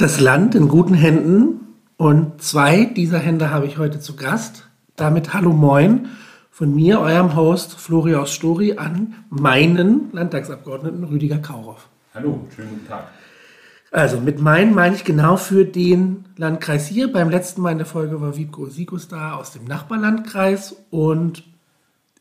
Das 0.00 0.20
Land 0.20 0.54
in 0.54 0.68
guten 0.68 0.94
Händen 0.94 1.74
und 1.96 2.40
zwei 2.40 2.84
dieser 2.84 3.18
Hände 3.18 3.50
habe 3.50 3.66
ich 3.66 3.78
heute 3.78 3.98
zu 3.98 4.14
Gast. 4.14 4.68
Damit 4.94 5.34
hallo 5.34 5.52
moin 5.52 6.06
von 6.52 6.72
mir, 6.72 7.00
eurem 7.00 7.34
Host 7.34 7.74
Florian 7.80 8.24
Stori, 8.24 8.76
an 8.76 9.16
meinen 9.28 10.10
Landtagsabgeordneten 10.12 11.02
Rüdiger 11.02 11.38
Kauroff. 11.38 11.88
Hallo, 12.14 12.46
schönen 12.54 12.68
guten 12.70 12.86
Tag. 12.86 13.08
Also 13.90 14.20
mit 14.20 14.40
meinen 14.40 14.72
meine 14.72 14.94
ich 14.94 15.02
genau 15.02 15.36
für 15.36 15.64
den 15.64 16.26
Landkreis 16.36 16.86
hier. 16.86 17.12
Beim 17.12 17.28
letzten 17.28 17.60
Mal 17.60 17.72
in 17.72 17.78
der 17.78 17.86
Folge 17.88 18.20
war 18.20 18.36
Wiebko 18.36 18.66
Sikus 18.66 19.08
da 19.08 19.32
aus 19.32 19.50
dem 19.50 19.64
Nachbarlandkreis 19.64 20.76
und 20.90 21.42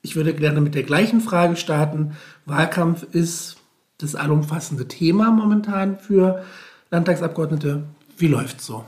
ich 0.02 0.16
würde 0.16 0.34
gerne 0.34 0.62
mit 0.62 0.74
der 0.74 0.82
gleichen 0.82 1.22
Frage 1.22 1.56
starten. 1.56 2.14
Wahlkampf 2.48 3.04
ist 3.04 3.58
das 4.00 4.16
allumfassende 4.16 4.88
Thema 4.88 5.30
momentan 5.30 6.00
für 6.00 6.44
Landtagsabgeordnete. 6.90 7.84
Wie 8.18 8.28
läuft 8.28 8.60
es 8.60 8.66
so? 8.66 8.86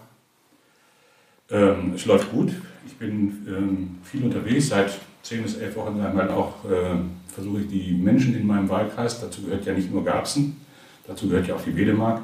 Ähm, 1.52 1.94
es 1.96 2.06
läuft 2.06 2.32
gut. 2.32 2.52
Ich 2.86 2.96
bin 2.96 3.46
ähm, 3.48 3.98
viel 4.04 4.24
unterwegs. 4.24 4.70
Seit 4.70 4.98
zehn 5.24 5.44
bis 5.44 5.58
elf 5.58 5.76
Wochen 5.76 6.00
einmal 6.00 6.30
auch 6.30 6.64
äh, 6.66 6.96
versuche 7.28 7.62
ich 7.62 7.68
die 7.68 7.94
Menschen 7.94 8.36
in 8.36 8.48
meinem 8.48 8.70
Wahlkreis, 8.70 9.20
dazu 9.20 9.44
gehört 9.44 9.66
ja 9.66 9.74
nicht 9.74 9.92
nur 9.92 10.04
Garbsen, 10.04 10.58
dazu 11.08 11.28
gehört 11.28 11.48
ja 11.48 11.56
auch 11.56 11.62
die 11.62 11.76
Wedemark, 11.76 12.22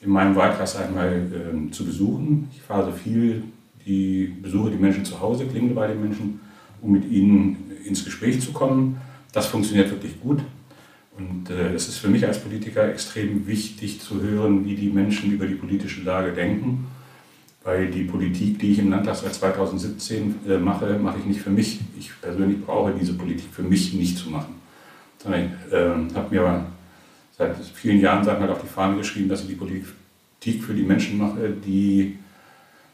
in 0.00 0.10
meinem 0.10 0.34
Wahlkreis 0.34 0.76
einmal 0.76 1.12
äh, 1.12 1.70
zu 1.70 1.84
besuchen. 1.84 2.48
Ich 2.52 2.62
fahre 2.62 2.90
so 2.90 2.92
viel, 2.92 3.44
die 3.86 4.34
besuche 4.42 4.70
die 4.70 4.76
Menschen 4.76 5.04
zu 5.04 5.20
Hause, 5.20 5.46
klinge 5.46 5.74
bei 5.74 5.86
den 5.88 6.00
Menschen, 6.00 6.40
um 6.80 6.92
mit 6.92 7.10
ihnen 7.10 7.70
ins 7.84 8.04
Gespräch 8.04 8.40
zu 8.40 8.52
kommen. 8.52 9.00
Das 9.32 9.46
funktioniert 9.46 9.90
wirklich 9.90 10.20
gut. 10.20 10.40
Und 11.20 11.50
äh, 11.50 11.74
es 11.74 11.88
ist 11.88 11.98
für 11.98 12.08
mich 12.08 12.26
als 12.26 12.38
Politiker 12.38 12.88
extrem 12.88 13.46
wichtig 13.46 14.00
zu 14.00 14.22
hören, 14.22 14.64
wie 14.64 14.74
die 14.74 14.88
Menschen 14.88 15.32
über 15.32 15.46
die 15.46 15.54
politische 15.54 16.02
Lage 16.02 16.32
denken. 16.32 16.86
Weil 17.62 17.90
die 17.90 18.04
Politik, 18.04 18.58
die 18.58 18.72
ich 18.72 18.78
im 18.78 18.90
Landtag 18.90 19.16
seit 19.16 19.34
2017 19.34 20.34
äh, 20.48 20.56
mache, 20.56 20.98
mache 20.98 21.18
ich 21.18 21.26
nicht 21.26 21.40
für 21.40 21.50
mich. 21.50 21.80
Ich 21.98 22.10
persönlich 22.20 22.64
brauche 22.64 22.94
diese 22.98 23.12
Politik 23.12 23.48
für 23.52 23.62
mich 23.62 23.92
nicht 23.92 24.16
zu 24.16 24.30
machen. 24.30 24.54
Sondern 25.18 25.44
ich 25.44 25.72
äh, 25.72 26.14
habe 26.14 26.34
mir 26.34 26.66
seit 27.36 27.56
vielen 27.74 28.00
Jahren 28.00 28.24
sag 28.24 28.40
mal, 28.40 28.48
auf 28.48 28.62
die 28.62 28.68
Fahne 28.68 28.96
geschrieben, 28.96 29.28
dass 29.28 29.42
ich 29.42 29.48
die 29.48 29.54
Politik 29.54 30.64
für 30.64 30.72
die 30.72 30.82
Menschen 30.82 31.18
mache, 31.18 31.50
die 31.50 32.16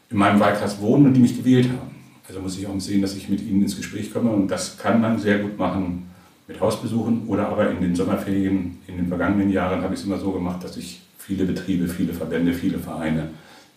in 0.09 0.17
meinem 0.17 0.39
Wahlkreis 0.39 0.81
wohnen 0.81 1.07
und 1.07 1.13
die 1.13 1.21
mich 1.21 1.37
gewählt 1.37 1.69
haben. 1.69 1.95
Also 2.27 2.41
muss 2.41 2.57
ich 2.57 2.67
auch 2.67 2.77
sehen, 2.79 3.01
dass 3.01 3.15
ich 3.15 3.29
mit 3.29 3.41
ihnen 3.41 3.61
ins 3.61 3.77
Gespräch 3.77 4.11
komme 4.11 4.31
und 4.31 4.49
das 4.49 4.77
kann 4.77 4.99
man 4.99 5.17
sehr 5.17 5.39
gut 5.39 5.57
machen 5.57 6.07
mit 6.47 6.59
Hausbesuchen 6.61 7.27
oder 7.27 7.49
aber 7.49 7.69
in 7.69 7.81
den 7.81 7.95
Sommerferien 7.95 8.79
in 8.87 8.97
den 8.97 9.07
vergangenen 9.07 9.49
Jahren 9.49 9.81
habe 9.81 9.93
ich 9.93 9.99
es 9.99 10.05
immer 10.05 10.17
so 10.17 10.31
gemacht, 10.31 10.63
dass 10.63 10.77
ich 10.77 11.01
viele 11.17 11.45
Betriebe, 11.45 11.87
viele 11.87 12.13
Verbände, 12.13 12.53
viele 12.53 12.79
Vereine 12.79 13.29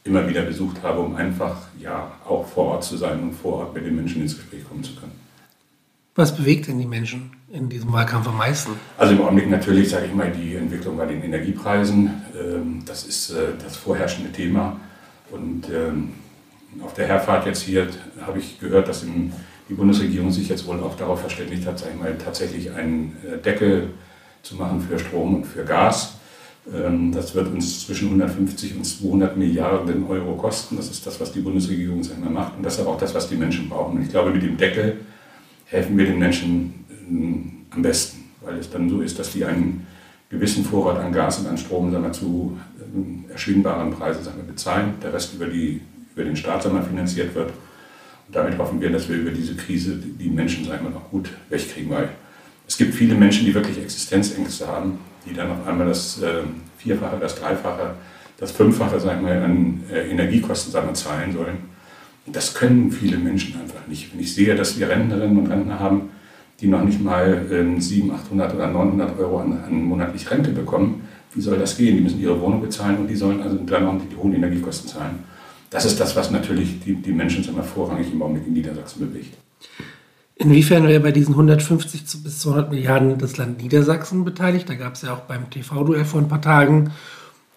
immer 0.05 0.27
wieder 0.29 0.43
besucht 0.43 0.83
habe, 0.83 1.01
um 1.01 1.17
einfach 1.17 1.57
ja 1.79 2.13
auch 2.27 2.47
vor 2.47 2.67
Ort 2.67 2.85
zu 2.85 2.97
sein 2.97 3.21
und 3.21 3.33
vor 3.33 3.55
Ort 3.55 3.75
mit 3.75 3.85
den 3.85 3.97
Menschen 3.97 4.23
ins 4.23 4.37
Gespräch 4.37 4.65
kommen 4.67 4.83
zu 4.83 4.95
können. 4.95 5.13
Was 6.15 6.35
bewegt 6.35 6.69
denn 6.69 6.79
die 6.79 6.87
Menschen 6.87 7.31
in 7.53 7.69
diesem 7.69 7.93
Wahlkampf 7.93 8.29
am 8.29 8.37
meisten? 8.37 8.73
Also 8.99 9.15
im 9.15 9.23
Augenblick 9.23 9.49
natürlich, 9.49 9.91
sage 9.91 10.07
ich 10.07 10.15
mal, 10.15 10.31
die 10.31 10.57
Entwicklung 10.57 10.97
bei 10.97 11.07
den 11.07 11.23
Energiepreisen. 11.23 12.11
Ähm, 12.39 12.83
das 12.85 13.05
ist 13.05 13.31
äh, 13.31 13.53
das 13.63 13.77
vorherrschende 13.77 14.33
Thema. 14.33 14.79
Und 15.31 15.69
ähm, 15.71 16.11
auf 16.83 16.95
der 16.95 17.07
Herfahrt 17.07 17.47
jetzt 17.47 17.63
hier 17.63 17.89
habe 18.21 18.39
ich 18.39 18.59
gehört, 18.59 18.89
dass 18.89 19.05
die 19.71 19.75
Bundesregierung 19.75 20.33
sich 20.33 20.49
jetzt 20.49 20.67
wohl 20.67 20.81
auch 20.81 20.97
darauf 20.97 21.21
verständigt 21.21 21.65
hat, 21.65 21.79
sag 21.79 21.91
ich 21.95 22.01
mal, 22.01 22.19
tatsächlich 22.19 22.73
einen 22.73 23.17
äh, 23.25 23.39
Deckel 23.39 23.91
zu 24.43 24.57
machen 24.57 24.81
für 24.81 24.99
Strom 24.99 25.37
und 25.37 25.47
für 25.47 25.65
Gas. 25.65 26.17
Ähm, 26.75 27.13
das 27.13 27.37
wird 27.37 27.47
uns 27.47 27.87
zwischen 27.87 28.09
150 28.09 28.77
und 28.77 28.85
200 28.85 29.37
Milliarden 29.37 30.07
Euro 30.09 30.35
kosten. 30.35 30.77
Das 30.77 30.91
ist 30.91 31.07
das, 31.07 31.21
was 31.21 31.31
die 31.31 31.41
Bundesregierung 31.41 32.03
sag 32.03 32.19
mal, 32.19 32.31
macht. 32.31 32.57
Und 32.57 32.65
das 32.65 32.75
ist 32.75 32.81
aber 32.81 32.91
auch 32.91 32.99
das, 32.99 33.15
was 33.15 33.29
die 33.29 33.37
Menschen 33.37 33.69
brauchen. 33.69 33.97
Und 33.97 34.03
ich 34.03 34.11
glaube, 34.11 34.31
mit 34.31 34.43
dem 34.43 34.57
Deckel 34.57 34.99
helfen 35.67 35.97
wir 35.97 36.05
den 36.05 36.19
Menschen 36.19 36.85
ähm, 37.09 37.53
am 37.71 37.83
besten, 37.83 38.25
weil 38.41 38.59
es 38.59 38.69
dann 38.69 38.91
so 38.91 39.01
ist, 39.01 39.21
dass 39.21 39.31
die 39.33 39.45
einen 39.45 39.87
gewissen 40.31 40.65
Vorrat 40.65 40.99
an 40.99 41.13
Gas 41.13 41.39
und 41.39 41.47
an 41.47 41.57
Strom 41.57 41.93
sagen 41.93 42.03
wir, 42.03 42.13
zu 42.13 42.59
ähm, 42.93 43.25
erschwingbaren 43.31 43.93
Preisen 43.93 44.25
sagen 44.25 44.39
wir, 44.39 44.53
bezahlen. 44.53 44.95
Der 45.01 45.13
Rest 45.13 45.33
über 45.35 45.47
die 45.47 45.81
über 46.17 46.25
den 46.25 46.35
Staat 46.35 46.67
einmal 46.67 46.83
finanziert 46.83 47.33
wird. 47.37 47.53
Und 48.31 48.37
damit 48.37 48.59
hoffen 48.59 48.81
wir, 48.81 48.91
dass 48.91 49.09
wir 49.09 49.17
über 49.17 49.33
diese 49.33 49.57
Krise 49.57 49.97
die 49.97 50.31
Menschen 50.31 50.65
sagen 50.65 50.85
noch 50.95 51.11
gut 51.11 51.31
wegkriegen, 51.49 51.91
weil 51.91 52.11
es 52.69 52.79
gibt 52.79 52.95
viele 52.95 53.17
Menschen, 53.17 53.45
die 53.45 53.53
wirklich 53.53 53.77
Existenzängste 53.83 54.69
haben, 54.69 55.01
die 55.27 55.35
dann 55.35 55.51
auf 55.51 55.67
einmal 55.67 55.89
das 55.89 56.23
äh, 56.23 56.43
Vierfache, 56.79 57.19
das 57.19 57.35
Dreifache, 57.35 57.95
das 58.39 58.53
Fünffache 58.53 59.01
sagen 59.01 59.27
wir, 59.27 59.33
an 59.33 59.83
äh, 59.93 60.09
Energiekosten 60.11 60.71
sagen 60.71 60.87
wir, 60.87 60.95
zahlen 60.95 61.33
sollen. 61.33 61.59
Und 62.25 62.37
das 62.37 62.55
können 62.55 62.93
viele 62.93 63.17
Menschen 63.17 63.61
einfach 63.61 63.85
nicht. 63.89 64.15
Wenn 64.15 64.21
ich 64.21 64.33
sehe, 64.33 64.55
dass 64.55 64.79
wir 64.79 64.89
Rentnerinnen 64.89 65.37
und 65.37 65.49
Rentner 65.49 65.81
haben, 65.81 66.11
die 66.61 66.69
noch 66.69 66.85
nicht 66.85 67.03
mal 67.03 67.47
äh, 67.51 67.81
700, 67.81 68.27
800 68.27 68.55
oder 68.55 68.69
900 68.69 69.19
Euro 69.19 69.41
an, 69.41 69.59
an 69.67 69.83
monatlich 69.83 70.31
Rente 70.31 70.53
bekommen, 70.53 71.03
wie 71.35 71.41
soll 71.41 71.59
das 71.59 71.77
gehen? 71.77 71.97
Die 71.97 72.03
müssen 72.03 72.21
ihre 72.21 72.41
Wohnung 72.41 72.61
bezahlen 72.61 72.99
und 72.99 73.09
die 73.09 73.17
sollen 73.17 73.43
also 73.43 73.57
dann 73.57 73.87
auch 73.87 74.01
die 74.09 74.15
hohen 74.15 74.37
Energiekosten 74.37 74.89
zahlen 74.89 75.30
das 75.71 75.85
ist 75.85 76.01
das, 76.01 76.17
was 76.17 76.31
natürlich 76.31 76.81
die, 76.81 76.95
die 76.95 77.13
Menschen 77.13 77.49
immer 77.49 77.63
vorrangig 77.63 78.13
im 78.13 78.21
Augenblick 78.23 78.47
in 78.47 78.55
Niedersachsen 78.55 79.07
bewegt. 79.09 79.37
Inwiefern 80.35 80.89
wäre 80.89 81.01
bei 81.01 81.13
diesen 81.13 81.35
150 81.35 82.23
bis 82.25 82.39
200 82.41 82.71
Milliarden 82.71 83.19
das 83.19 83.37
Land 83.37 83.63
Niedersachsen 83.63 84.25
beteiligt? 84.25 84.69
Da 84.69 84.75
gab 84.75 84.95
es 84.95 85.03
ja 85.03 85.15
auch 85.15 85.21
beim 85.21 85.51
TV-Duell 85.51 86.05
vor 86.05 86.21
ein 86.21 86.29
paar 86.29 86.41
Tagen 86.41 86.93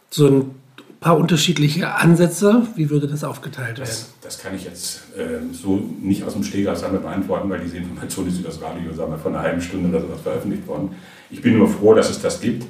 so 0.10 0.28
ein 0.28 0.52
paar 1.00 1.18
unterschiedliche 1.18 1.96
Ansätze. 1.96 2.68
Wie 2.76 2.90
würde 2.90 3.08
das 3.08 3.24
aufgeteilt 3.24 3.78
werden? 3.78 3.90
Das, 3.90 4.14
das 4.22 4.38
kann 4.38 4.54
ich 4.56 4.66
jetzt 4.66 5.02
äh, 5.18 5.54
so 5.54 5.82
nicht 6.02 6.24
aus 6.24 6.34
dem 6.34 6.44
Stegreif 6.44 6.82
beantworten, 6.82 7.50
weil 7.50 7.62
diese 7.62 7.78
Information 7.78 8.28
ist 8.28 8.40
über 8.40 8.50
das 8.50 8.62
Radio 8.62 8.94
sagen 8.94 9.12
wir, 9.12 9.18
vor 9.18 9.32
einer 9.32 9.42
halben 9.42 9.62
Stunde 9.62 9.90
oder 9.90 10.02
sowas 10.02 10.22
veröffentlicht 10.22 10.68
worden. 10.68 10.92
Ich 11.32 11.42
bin 11.42 11.58
nur 11.58 11.70
froh, 11.70 11.94
dass 11.94 12.10
es 12.10 12.22
das 12.22 12.42
gibt. 12.42 12.66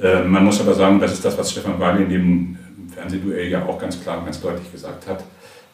Äh, 0.00 0.22
man 0.22 0.44
muss 0.44 0.60
aber 0.60 0.74
sagen, 0.74 1.00
das 1.00 1.12
ist 1.12 1.24
das, 1.24 1.36
was 1.36 1.50
Stefan 1.50 1.78
Wahl 1.80 2.00
in 2.00 2.08
dem 2.08 2.58
Fernsehduell 2.98 3.48
ja 3.48 3.64
auch 3.64 3.78
ganz 3.78 4.02
klar 4.02 4.18
und 4.18 4.24
ganz 4.24 4.40
deutlich 4.40 4.70
gesagt 4.72 5.06
hat. 5.06 5.24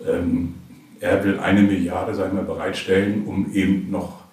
Ähm, 0.07 0.55
er 1.01 1.25
will 1.25 1.39
eine 1.39 1.63
Milliarde 1.63 2.15
sagen 2.15 2.37
wir, 2.37 2.45
bereitstellen, 2.45 3.25
um 3.27 3.53
eben 3.53 3.91
noch 3.91 4.25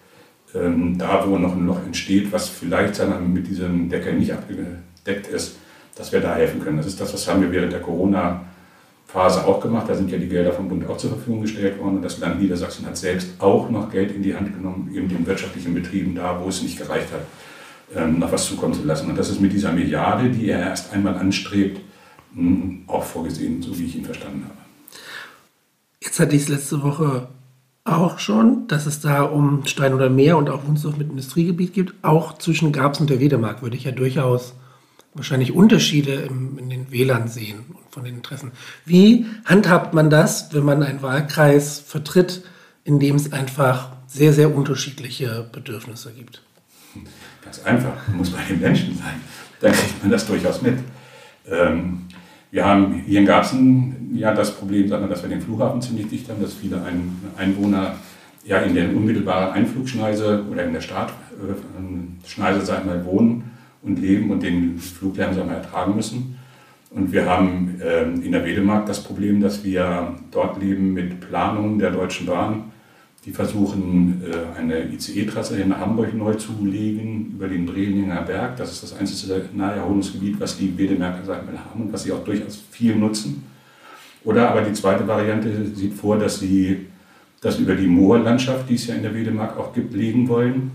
ähm, 0.53 0.97
da, 0.97 1.25
wo 1.28 1.38
noch 1.38 1.56
ein 1.56 1.66
Loch 1.66 1.79
entsteht, 1.85 2.31
was 2.31 2.50
vielleicht 2.50 3.00
wir, 3.00 3.19
mit 3.19 3.47
diesem 3.47 3.90
Deckel 3.90 4.13
nicht 4.13 4.34
abgedeckt 4.34 5.28
ist, 5.28 5.57
dass 5.96 6.12
wir 6.12 6.19
da 6.19 6.35
helfen 6.35 6.62
können. 6.62 6.78
Das 6.78 6.85
ist 6.85 7.00
das, 7.00 7.13
was 7.13 7.28
haben 7.28 7.41
wir 7.41 7.52
während 7.52 7.72
der 7.72 7.81
Corona-Phase 7.81 9.46
auch 9.46 9.62
gemacht. 9.62 9.88
Da 9.90 9.96
sind 9.96 10.12
ja 10.12 10.18
die 10.18 10.28
Gelder 10.28 10.52
vom 10.52 10.68
Bund 10.68 10.88
auch 10.90 10.97
zur 10.97 11.12
Verfügung 11.12 11.41
gestellt 11.41 11.79
worden. 11.79 11.97
Und 11.97 12.03
das 12.03 12.19
Land 12.19 12.41
Niedersachsen 12.41 12.85
hat 12.85 12.97
selbst 12.97 13.29
auch 13.40 13.69
noch 13.69 13.90
Geld 13.90 14.13
in 14.13 14.23
die 14.23 14.35
Hand 14.35 14.53
genommen, 14.53 14.91
eben 14.94 15.08
den 15.08 15.25
wirtschaftlichen 15.25 15.73
Betrieben 15.73 16.16
da, 16.16 16.41
wo 16.41 16.50
es 16.50 16.62
nicht 16.62 16.78
gereicht 16.78 17.08
hat, 17.12 17.22
ähm, 17.96 18.19
noch 18.19 18.31
was 18.31 18.46
zukommen 18.46 18.73
zu 18.73 18.84
lassen. 18.84 19.09
Und 19.09 19.18
das 19.18 19.29
ist 19.29 19.40
mit 19.41 19.53
dieser 19.53 19.72
Milliarde, 19.72 20.29
die 20.29 20.50
er 20.50 20.59
erst 20.59 20.94
einmal 20.94 21.16
anstrebt, 21.16 21.79
auch 22.88 23.03
vorgesehen, 23.03 23.62
so 23.62 23.78
wie 23.78 23.86
ich 23.86 23.96
ihn 23.96 24.06
verstanden 24.06 24.46
habe. 24.46 24.58
Jetzt 26.02 26.19
hatte 26.19 26.36
ich 26.36 26.44
es 26.44 26.47
letzte 26.50 26.81
Woche 26.81 27.28
auch 27.84 28.19
schon, 28.19 28.68
dass 28.68 28.86
es 28.86 29.02
da 29.02 29.24
um 29.24 29.66
Stein 29.66 29.94
oder 29.94 30.09
Meer 30.09 30.38
und 30.38 30.50
auch 30.50 30.66
Wunsdorf 30.66 30.97
mit 30.97 31.09
Industriegebiet 31.09 31.73
gibt. 31.73 31.94
Auch 32.03 32.38
zwischen 32.38 32.72
Garbs 32.72 33.00
und 33.00 33.09
der 33.09 33.20
Wedemark 33.20 33.61
würde 33.61 33.76
ich 33.76 33.84
ja 33.84 33.91
durchaus 33.91 34.53
wahrscheinlich 35.14 35.52
Unterschiede 35.53 36.14
im, 36.14 36.58
in 36.58 36.70
den 36.70 36.91
Wählern 36.91 37.28
sehen 37.28 37.66
und 37.70 37.91
von 37.91 38.03
den 38.03 38.16
Interessen. 38.16 38.52
Wie 38.85 39.26
handhabt 39.46 39.94
man 39.94 40.09
das, 40.09 40.53
wenn 40.53 40.64
man 40.64 40.84
einen 40.84 41.02
Wahlkreis 41.02 41.79
vertritt, 41.79 42.44
in 42.84 43.00
dem 43.00 43.16
es 43.16 43.34
einfach 43.34 43.91
sehr, 44.08 44.34
sehr 44.34 44.56
unterschiedliche 44.56 45.50
Bedürfnisse 45.52 46.14
gibt? 46.14 46.41
Ganz 47.44 47.64
einfach, 47.64 48.08
muss 48.09 48.29
bei 48.29 48.44
den 48.44 48.59
Menschen 48.59 48.97
sein. 48.97 49.22
Da 49.59 49.72
kriegt 49.72 50.02
man 50.02 50.11
das 50.11 50.26
durchaus 50.26 50.61
mit. 50.61 50.78
Ähm, 51.50 52.08
wir 52.52 52.66
haben 52.66 53.02
hier 53.06 53.20
in 53.22 53.26
Garbsen 53.26 54.12
ja 54.14 54.34
das 54.34 54.56
Problem, 54.56 54.90
dass 54.90 55.24
wir 55.24 55.30
den 55.30 55.42
Flughafen 55.42 55.82
ziemlich 55.82 56.09
dicht 56.09 56.30
haben, 56.30 56.42
dass 56.42 56.53
viele 56.53 56.82
Einwohner 57.38 57.96
ja 58.44 58.58
in 58.59 58.76
der 58.76 58.90
unmittelbaren 58.90 59.53
Einflugschneise 59.53 60.44
oder 60.52 60.66
in 60.66 60.74
der 60.74 60.82
Startschneise 60.82 62.59
äh, 62.59 62.66
sagen 62.66 62.90
wir, 62.90 63.06
wohnen 63.06 63.52
und 63.82 64.00
leben 64.00 64.32
und 64.32 64.44
den 64.44 64.78
Fluglärm 64.78 65.34
sagen 65.34 65.50
wir, 65.50 65.58
ertragen 65.58 65.96
müssen. 65.96 66.38
Und 66.90 67.14
wir 67.14 67.26
haben 67.26 67.80
ähm, 67.82 68.22
in 68.22 68.34
der 68.34 68.44
Wedemark 68.44 68.86
das 68.86 69.02
Problem, 69.02 69.40
dass 69.40 69.64
wir 69.64 70.16
dort 70.32 70.62
leben 70.62 70.94
mit 70.94 71.22
Planungen 71.22 71.80
der 71.80 71.92
Deutschen 71.92 72.26
Bahn 72.26 72.71
die 73.26 73.32
versuchen, 73.32 74.23
äh, 74.23 74.59
eine 74.59 74.91
ICE-Trasse 74.91 75.64
nach 75.66 75.79
Hamburg 75.79 76.14
neu 76.16 76.34
zu 76.35 76.53
legen 76.64 77.34
über 77.35 77.47
den 77.47 77.66
Brelinger 77.66 78.22
Berg. 78.23 78.58
Das 78.58 78.72
ist 78.72 78.84
das 78.84 78.97
einzige 78.97 79.46
Naherholungsgebiet, 79.53 80.40
was 80.40 80.58
die 80.58 80.76
Wedemärker 80.76 81.28
haben 81.28 81.84
und 81.84 81.94
was 81.94 82.03
sie 82.03 82.12
auch 82.12 82.23
durchaus 82.23 82.59
viel 82.72 82.96
nutzen. 82.96 83.44
Oder 84.23 84.50
aber 84.50 84.62
die 84.62 84.73
zweite 84.73 85.08
Variante 85.08 85.66
sieht 85.76 85.94
vor, 85.94 86.18
dass 86.18 86.40
sie 86.40 86.88
das 87.41 87.59
über 87.59 87.76
die 87.76 87.88
Moorlandschaft, 87.88 88.70
die 88.70 88.76
es 88.76 88.88
ja 88.88 88.96
in 88.96 89.03
der 89.03 89.14
Wedemark 89.14 89.58
auch 89.58 89.73
gibt, 89.73 89.94
legen 89.94 90.28
wollen. 90.28 90.72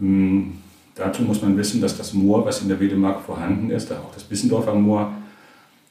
Ähm, 0.00 0.54
dazu 0.94 1.22
muss 1.22 1.42
man 1.42 1.56
wissen, 1.56 1.80
dass 1.80 1.96
das 1.96 2.12
Moor, 2.12 2.44
was 2.44 2.62
in 2.62 2.68
der 2.68 2.78
Wedemark 2.78 3.20
vorhanden 3.20 3.70
ist, 3.70 3.92
auch 3.92 4.12
das 4.14 4.24
Bissendorfer 4.24 4.74
Moor, 4.74 5.12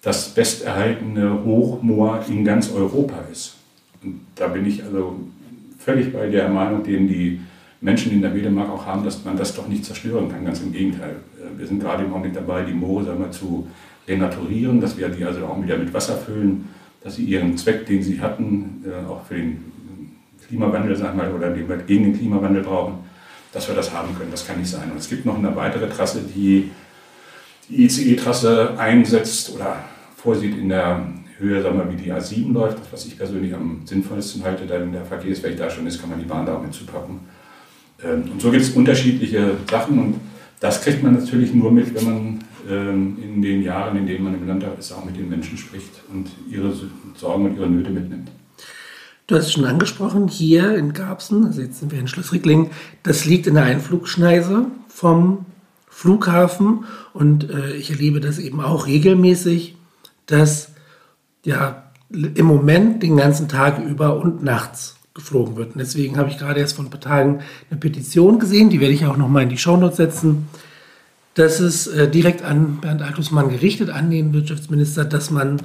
das 0.02 0.30
besterhaltene 0.30 1.44
Hochmoor 1.44 2.24
in 2.30 2.46
ganz 2.46 2.72
Europa 2.72 3.20
ist. 3.32 3.56
Und 4.04 4.22
da 4.36 4.48
bin 4.48 4.66
ich 4.66 4.84
also 4.84 5.18
völlig 5.88 6.12
bei 6.12 6.28
der 6.28 6.50
Meinung, 6.50 6.84
den 6.84 7.08
die 7.08 7.40
Menschen 7.80 8.12
in 8.12 8.22
der 8.22 8.36
Wedemark 8.36 8.70
auch 8.70 8.86
haben, 8.86 9.06
dass 9.06 9.24
man 9.24 9.38
das 9.38 9.56
doch 9.56 9.70
nicht 9.70 9.86
zerstören 9.86 10.30
kann. 10.30 10.44
Ganz 10.44 10.60
im 10.60 10.74
Gegenteil. 10.74 11.16
Äh, 11.40 11.58
wir 11.58 11.66
sind 11.66 11.80
gerade 11.80 12.04
im 12.04 12.12
Augenblick 12.12 12.34
dabei, 12.34 12.64
die 12.64 12.74
Moore 12.74 13.06
sagen 13.06 13.20
wir, 13.20 13.32
zu 13.32 13.68
renaturieren, 14.06 14.82
dass 14.82 14.98
wir 14.98 15.08
die 15.08 15.24
also 15.24 15.46
auch 15.46 15.62
wieder 15.64 15.78
mit 15.78 15.94
Wasser 15.94 16.18
füllen, 16.18 16.68
dass 17.04 17.16
sie 17.16 17.24
ihren 17.24 17.58
Zweck, 17.58 17.86
den 17.86 18.04
sie 18.04 18.20
hatten, 18.20 18.84
äh, 18.86 19.10
auch 19.10 19.24
für 19.26 19.36
den 19.36 19.64
Klimawandel, 20.46 20.96
sagen 20.98 21.18
wir, 21.18 21.34
oder 21.34 21.52
den 21.52 21.70
wir 21.70 21.78
gegen 21.78 22.04
den 22.04 22.18
Klimawandel 22.18 22.64
brauchen, 22.64 22.96
dass 23.54 23.68
wir 23.70 23.76
das 23.76 23.94
haben 23.94 24.14
können. 24.18 24.32
Das 24.32 24.46
kann 24.46 24.60
nicht 24.60 24.70
sein. 24.70 24.92
Und 24.92 24.98
es 24.98 25.08
gibt 25.08 25.26
noch 25.26 25.38
eine 25.38 25.56
weitere 25.56 25.88
Trasse, 25.88 26.22
die 26.36 26.70
die 27.70 27.86
ICE-Trasse 27.86 28.78
einsetzt 28.78 29.54
oder 29.56 29.84
vorsieht 30.18 30.58
in 30.58 30.70
der 30.70 31.02
Höhe, 31.40 31.62
sagen 31.62 31.78
wir, 31.78 31.92
wie 31.92 32.02
die 32.02 32.12
A7 32.12 32.52
läuft. 32.54 32.80
Das, 32.80 32.92
was 32.92 33.06
ich 33.06 33.18
persönlich 33.18 33.54
am 33.54 33.82
sinnvollsten 33.86 34.44
halte, 34.44 34.66
da 34.66 34.78
in 34.78 34.92
der 34.92 35.06
Verkehrswelt 35.06 35.60
da 35.60 35.70
schon 35.70 35.88
ist, 35.88 36.00
kann 36.00 36.10
man 36.10 36.20
die 36.20 36.26
Bahn 36.26 36.46
da 36.46 36.56
auch 36.56 36.62
mit 36.62 36.74
zupacken. 36.74 37.20
Ähm, 38.04 38.24
und 38.32 38.42
so 38.42 38.52
gibt 38.52 38.64
es 38.64 38.72
unterschiedliche 38.72 39.52
Sachen 39.70 40.00
und 40.00 40.16
das 40.60 40.82
kriegt 40.82 41.04
man 41.04 41.14
natürlich 41.14 41.54
nur 41.54 41.72
mit, 41.72 41.94
wenn 41.94 42.06
man 42.06 42.40
ähm, 42.70 43.18
in 43.22 43.42
den 43.42 43.62
Jahren, 43.62 43.98
in 43.98 44.08
denen 44.08 44.24
man 44.24 44.34
im 44.34 44.48
Landtag 44.48 44.78
ist, 44.80 44.92
auch 44.92 45.06
mit 45.06 45.18
den 45.18 45.30
Menschen 45.30 45.58
spricht 45.58 46.02
und 46.12 46.30
ihre 46.50 46.74
Sorgen 47.16 47.46
und 47.46 47.58
ihre 47.58 47.70
Nöte 47.70 47.92
mitnimmt. 47.92 48.30
Du 49.28 49.36
hast 49.36 49.48
es 49.48 49.54
schon 49.54 49.66
angesprochen, 49.66 50.28
hier 50.28 50.76
in 50.76 50.94
Garbsen, 50.94 51.46
also 51.46 51.62
jetzt 51.62 51.80
sind 51.80 51.92
wir 51.92 52.00
in 52.00 52.08
Schlossrickling, 52.08 52.72
das 53.04 53.26
liegt 53.26 53.46
in 53.46 53.56
der 53.56 53.66
Einflugschneise 53.66 54.68
vom 54.88 55.46
Flughafen 55.90 56.86
und 57.14 57.50
äh, 57.50 57.76
ich 57.76 57.92
erlebe 57.92 58.20
das 58.22 58.40
eben 58.40 58.62
auch 58.62 58.88
regelmäßig, 58.88 59.76
dass 60.28 60.70
ja 61.48 61.84
im 62.12 62.46
Moment 62.46 63.02
den 63.02 63.18
ganzen 63.18 63.48
Tag 63.48 63.80
über 63.80 64.18
und 64.18 64.44
nachts 64.44 64.98
geflogen 65.14 65.56
wird. 65.56 65.74
Und 65.74 65.80
deswegen 65.80 66.18
habe 66.18 66.30
ich 66.30 66.38
gerade 66.38 66.60
erst 66.60 66.76
vor 66.76 66.86
ein 66.86 66.92
paar 66.92 67.00
Tagen 67.00 67.40
eine 67.72 67.80
Petition 67.80 68.38
gesehen, 68.38 68.70
die 68.70 68.82
werde 68.82 68.94
ich 68.94 69.06
auch 69.06 69.18
nochmal 69.18 69.44
in 69.44 69.50
die 69.50 69.58
Shownotes 69.58 69.98
setzen, 69.98 70.50
dass 71.34 71.60
es 71.60 71.88
äh, 71.88 72.10
direkt 72.10 72.44
an 72.44 72.80
Bernd 72.82 73.02
Altusmann 73.02 73.50
gerichtet, 73.50 73.90
an 73.90 74.12
den 74.12 74.34
Wirtschaftsminister, 74.34 75.06
dass 75.06 75.32
man 75.32 75.62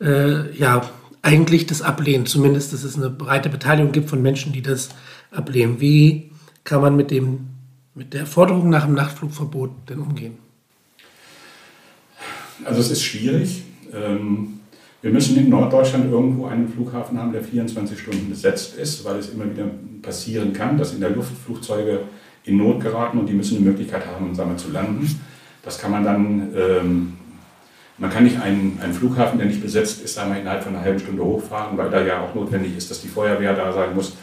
äh, 0.00 0.54
ja 0.56 0.82
eigentlich 1.22 1.66
das 1.66 1.80
ablehnt, 1.80 2.28
zumindest 2.28 2.72
dass 2.72 2.84
es 2.84 2.96
eine 2.96 3.08
breite 3.08 3.48
Beteiligung 3.48 3.92
gibt 3.92 4.10
von 4.10 4.20
Menschen, 4.20 4.52
die 4.52 4.62
das 4.62 4.90
ablehnen. 5.30 5.80
Wie 5.80 6.30
kann 6.64 6.82
man 6.82 6.94
mit, 6.94 7.10
dem, 7.10 7.48
mit 7.94 8.12
der 8.12 8.26
Forderung 8.26 8.68
nach 8.68 8.84
dem 8.84 8.94
Nachtflugverbot 8.94 9.70
denn 9.88 10.00
umgehen? 10.00 10.36
Also 12.64 12.80
es 12.80 12.90
ist 12.90 13.02
schwierig. 13.02 13.62
Ähm, 13.92 14.60
wir 15.02 15.10
müssen 15.10 15.36
in 15.36 15.50
Norddeutschland 15.50 16.10
irgendwo 16.10 16.46
einen 16.46 16.68
Flughafen 16.68 17.18
haben, 17.18 17.32
der 17.32 17.42
24 17.42 17.98
Stunden 17.98 18.30
besetzt 18.30 18.76
ist, 18.78 19.04
weil 19.04 19.16
es 19.16 19.30
immer 19.30 19.50
wieder 19.50 19.66
passieren 20.00 20.52
kann, 20.52 20.78
dass 20.78 20.94
in 20.94 21.00
der 21.00 21.10
Luft 21.10 21.32
Flugzeuge 21.44 22.00
in 22.44 22.56
Not 22.56 22.80
geraten 22.80 23.18
und 23.18 23.28
die 23.28 23.34
müssen 23.34 23.58
die 23.58 23.64
Möglichkeit 23.64 24.02
haben, 24.06 24.34
wir, 24.34 24.56
zu 24.56 24.70
landen. 24.70 25.20
Das 25.64 25.78
kann 25.78 25.90
man 25.90 26.04
dann 26.04 26.48
ähm, 26.56 27.12
man 28.02 28.10
kann 28.10 28.24
nicht 28.24 28.40
einen, 28.40 28.80
einen 28.82 28.92
Flughafen, 28.92 29.38
der 29.38 29.46
nicht 29.46 29.62
besetzt 29.62 30.02
ist, 30.02 30.18
einmal 30.18 30.40
innerhalb 30.40 30.64
von 30.64 30.74
einer 30.74 30.84
halben 30.84 30.98
Stunde 30.98 31.22
hochfahren, 31.22 31.78
weil 31.78 31.88
da 31.88 32.02
ja 32.02 32.20
auch 32.20 32.34
notwendig 32.34 32.76
ist, 32.76 32.90
dass 32.90 33.00
die 33.00 33.06
Feuerwehr 33.06 33.54
da 33.54 33.72
sein 33.72 33.94
muss. 33.94 34.16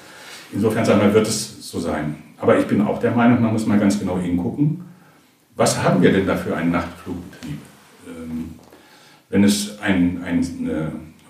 Insofern 0.51 0.83
sagen 0.83 0.99
wir, 1.01 1.13
wird 1.13 1.27
es 1.27 1.69
so 1.69 1.79
sein. 1.79 2.15
Aber 2.37 2.57
ich 2.57 2.65
bin 2.65 2.81
auch 2.81 2.99
der 2.99 3.11
Meinung, 3.11 3.41
man 3.41 3.53
muss 3.53 3.65
mal 3.65 3.79
ganz 3.79 3.97
genau 3.97 4.17
hingucken, 4.17 4.83
was 5.55 5.81
haben 5.81 6.01
wir 6.01 6.11
denn 6.11 6.27
da 6.27 6.35
für 6.35 6.55
einen 6.57 6.71
Nachtflugbetrieb? 6.71 7.59
Ähm, 8.07 8.55
wenn 9.29 9.43
es 9.43 9.79
ein, 9.79 10.21
ein 10.23 10.45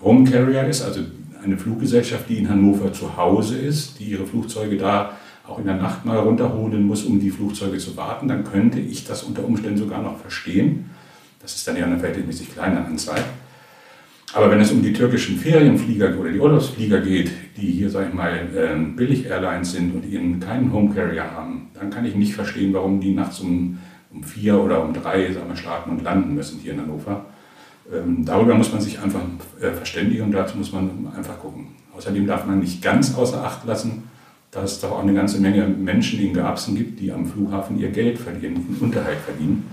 Home 0.02 0.28
Carrier 0.28 0.66
ist, 0.66 0.82
also 0.82 1.00
eine 1.42 1.56
Fluggesellschaft, 1.56 2.28
die 2.28 2.38
in 2.38 2.48
Hannover 2.48 2.92
zu 2.92 3.16
Hause 3.16 3.58
ist, 3.58 3.98
die 3.98 4.04
ihre 4.04 4.26
Flugzeuge 4.26 4.76
da 4.76 5.16
auch 5.46 5.58
in 5.58 5.66
der 5.66 5.76
Nacht 5.76 6.04
mal 6.04 6.18
runterholen 6.18 6.82
muss, 6.84 7.04
um 7.04 7.18
die 7.18 7.30
Flugzeuge 7.30 7.78
zu 7.78 7.96
warten, 7.96 8.28
dann 8.28 8.44
könnte 8.44 8.78
ich 8.78 9.04
das 9.04 9.22
unter 9.22 9.44
Umständen 9.44 9.78
sogar 9.78 10.02
noch 10.02 10.18
verstehen. 10.18 10.90
Das 11.40 11.54
ist 11.54 11.66
dann 11.66 11.76
ja 11.76 11.86
eine 11.86 11.98
verhältnismäßig 11.98 12.52
kleine 12.52 12.84
Anzahl. 12.84 13.22
Aber 14.32 14.48
wenn 14.50 14.60
es 14.60 14.70
um 14.70 14.82
die 14.82 14.92
türkischen 14.92 15.38
Ferienflieger 15.38 16.16
oder 16.16 16.30
die 16.30 16.38
Urlaubsflieger 16.38 17.00
geht, 17.00 17.32
die 17.56 17.72
hier, 17.72 17.90
sag 17.90 18.08
ich 18.08 18.14
mal, 18.14 18.48
ähm, 18.56 18.94
Billig-Airlines 18.94 19.72
sind 19.72 19.92
und 19.92 20.04
ihnen 20.04 20.38
keinen 20.38 20.72
Home 20.72 20.94
Carrier 20.94 21.32
haben, 21.32 21.70
dann 21.74 21.90
kann 21.90 22.04
ich 22.04 22.14
nicht 22.14 22.34
verstehen, 22.34 22.72
warum 22.72 23.00
die 23.00 23.12
nachts 23.12 23.40
um, 23.40 23.78
um 24.12 24.22
vier 24.22 24.60
oder 24.60 24.84
um 24.84 24.92
drei 24.92 25.32
sagen 25.32 25.48
wir, 25.48 25.56
starten 25.56 25.90
und 25.90 26.04
landen 26.04 26.34
müssen 26.34 26.60
hier 26.60 26.74
in 26.74 26.82
Hannover. 26.82 27.26
Ähm, 27.92 28.24
darüber 28.24 28.54
muss 28.54 28.72
man 28.72 28.80
sich 28.80 29.00
einfach 29.00 29.20
äh, 29.60 29.72
verständigen 29.72 30.24
und 30.24 30.32
dazu 30.32 30.56
muss 30.56 30.72
man 30.72 31.08
einfach 31.16 31.38
gucken. 31.40 31.68
Außerdem 31.96 32.26
darf 32.26 32.46
man 32.46 32.60
nicht 32.60 32.82
ganz 32.82 33.14
außer 33.14 33.44
Acht 33.44 33.66
lassen, 33.66 34.04
dass 34.50 34.72
es 34.72 34.80
doch 34.80 34.92
auch 34.92 35.02
eine 35.02 35.14
ganze 35.14 35.40
Menge 35.40 35.66
Menschen 35.66 36.20
in 36.20 36.34
Geabsen 36.34 36.74
gibt, 36.74 37.00
die 37.00 37.12
am 37.12 37.26
Flughafen 37.26 37.78
ihr 37.78 37.90
Geld 37.90 38.18
verdienen, 38.18 38.56
einen 38.56 38.78
Unterhalt 38.80 39.18
verdienen. 39.18 39.70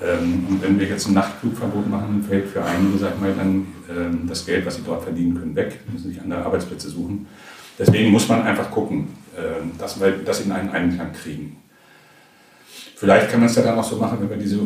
Ähm, 0.00 0.46
und 0.48 0.62
wenn 0.62 0.78
wir 0.78 0.86
jetzt 0.86 1.06
ein 1.06 1.14
Nachtflugverbot 1.14 1.88
machen, 1.88 2.24
fällt 2.28 2.48
für 2.48 2.64
einige, 2.64 2.98
sag 2.98 3.20
mal, 3.20 3.32
dann 3.36 3.66
ähm, 3.88 4.26
das 4.28 4.44
Geld, 4.44 4.66
was 4.66 4.76
sie 4.76 4.82
dort 4.84 5.04
verdienen 5.04 5.38
können, 5.38 5.54
weg, 5.54 5.80
müssen 5.92 6.10
sich 6.10 6.20
andere 6.20 6.44
Arbeitsplätze 6.44 6.90
suchen. 6.90 7.26
Deswegen 7.78 8.10
muss 8.10 8.28
man 8.28 8.42
einfach 8.42 8.70
gucken, 8.70 9.08
ähm, 9.36 9.72
dass 9.78 10.00
wir 10.00 10.10
das 10.24 10.40
in 10.40 10.52
einen 10.52 10.70
Einklang 10.70 11.12
kriegen. 11.12 11.56
Vielleicht 12.96 13.30
kann 13.30 13.40
man 13.40 13.48
es 13.48 13.56
ja 13.56 13.62
dann 13.62 13.78
auch 13.78 13.84
so 13.84 13.96
machen, 13.96 14.18
wenn 14.20 14.30
wir 14.30 14.36
diese 14.36 14.58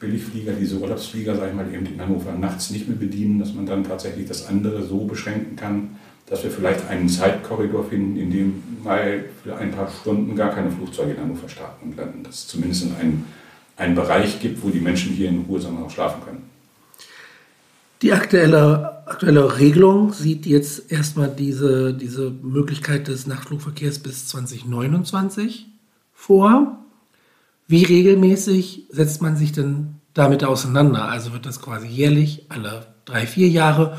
Billigflieger, 0.00 0.52
diese 0.52 0.78
Urlaubsflieger, 0.78 1.36
sag 1.36 1.50
ich 1.50 1.54
mal, 1.54 1.72
eben 1.72 1.86
in 1.86 2.00
Hannover 2.00 2.32
nachts 2.32 2.70
nicht 2.70 2.88
mehr 2.88 2.96
bedienen, 2.96 3.38
dass 3.38 3.52
man 3.54 3.66
dann 3.66 3.84
tatsächlich 3.84 4.26
das 4.26 4.46
andere 4.46 4.82
so 4.82 5.04
beschränken 5.04 5.56
kann, 5.56 5.96
dass 6.26 6.42
wir 6.42 6.50
vielleicht 6.50 6.88
einen 6.88 7.08
Zeitkorridor 7.08 7.84
finden, 7.84 8.16
in 8.16 8.30
dem 8.30 8.62
mal 8.82 9.26
für 9.42 9.56
ein 9.56 9.70
paar 9.72 9.90
Stunden 9.90 10.34
gar 10.34 10.50
keine 10.50 10.70
Flugzeuge 10.70 11.12
in 11.12 11.20
Hannover 11.20 11.48
starten 11.48 11.90
und 11.90 11.96
landen. 11.96 12.22
Das 12.24 12.36
ist 12.36 12.48
zumindest 12.48 12.84
in 12.84 12.94
einem 12.94 13.24
einen 13.76 13.94
Bereich 13.94 14.40
gibt, 14.40 14.62
wo 14.62 14.68
die 14.68 14.80
Menschen 14.80 15.12
hier 15.12 15.28
in 15.28 15.44
Ruhe 15.48 15.60
auch 15.60 15.90
schlafen 15.90 16.22
können. 16.24 16.42
Die 18.02 18.12
aktuelle, 18.12 19.06
aktuelle 19.06 19.58
Regelung 19.58 20.12
sieht 20.12 20.46
jetzt 20.46 20.90
erstmal 20.90 21.28
diese, 21.28 21.92
diese 21.92 22.30
Möglichkeit 22.30 23.08
des 23.08 23.26
Nachtflugverkehrs 23.26 23.98
bis 23.98 24.28
2029 24.28 25.66
vor. 26.14 26.78
Wie 27.66 27.84
regelmäßig 27.84 28.86
setzt 28.90 29.22
man 29.22 29.36
sich 29.36 29.52
denn 29.52 29.99
damit 30.14 30.44
auseinander? 30.44 31.08
Also 31.08 31.32
wird 31.32 31.46
das 31.46 31.60
quasi 31.60 31.86
jährlich, 31.86 32.46
alle 32.48 32.86
drei, 33.04 33.26
vier 33.26 33.48
Jahre 33.48 33.98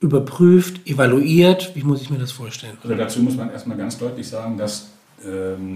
überprüft, 0.00 0.86
evaluiert? 0.86 1.72
Wie 1.74 1.82
muss 1.82 2.02
ich 2.02 2.10
mir 2.10 2.18
das 2.18 2.32
vorstellen? 2.32 2.76
Also 2.82 2.94
dazu 2.94 3.20
muss 3.20 3.36
man 3.36 3.50
erstmal 3.50 3.76
ganz 3.76 3.98
deutlich 3.98 4.28
sagen, 4.28 4.58
dass 4.58 4.88
ähm, 5.24 5.74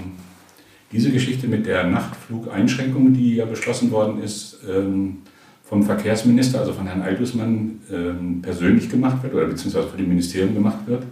diese 0.93 1.11
Geschichte 1.11 1.47
mit 1.47 1.67
der 1.67 1.85
Nachtflugeinschränkung, 1.85 3.15
die 3.15 3.37
ja 3.37 3.45
beschlossen 3.45 3.91
worden 3.91 4.23
ist, 4.23 4.59
ähm, 4.69 5.19
vom 5.65 5.85
Verkehrsminister, 5.85 6.61
also 6.61 6.73
von 6.73 6.87
Herrn 6.87 7.03
Altusmann, 7.03 7.81
ähm, 7.93 8.43
persönlich 8.43 8.91
gemacht 8.91 9.23
wird 9.23 9.35
oder 9.35 9.47
beziehungsweise 9.47 9.87
von 9.87 9.99
dem 9.99 10.09
Ministerium 10.09 10.53
gemacht 10.53 10.87
wird. 10.87 11.05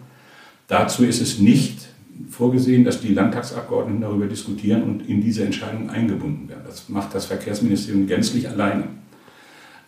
Dazu 0.67 1.05
ist 1.05 1.21
es 1.21 1.39
nicht 1.39 1.89
vorgesehen, 2.31 2.85
dass 2.85 3.01
die 3.01 3.15
Landtagsabgeordneten 3.15 4.01
darüber 4.01 4.27
diskutieren 4.27 4.83
und 4.83 5.09
in 5.09 5.21
diese 5.21 5.45
Entscheidung 5.45 5.91
eingebunden 5.91 6.49
werden. 6.49 6.63
Das 6.67 6.89
macht 6.89 7.15
das 7.15 7.27
Verkehrsministerium 7.27 8.07
gänzlich 8.07 8.49
alleine. 8.49 8.85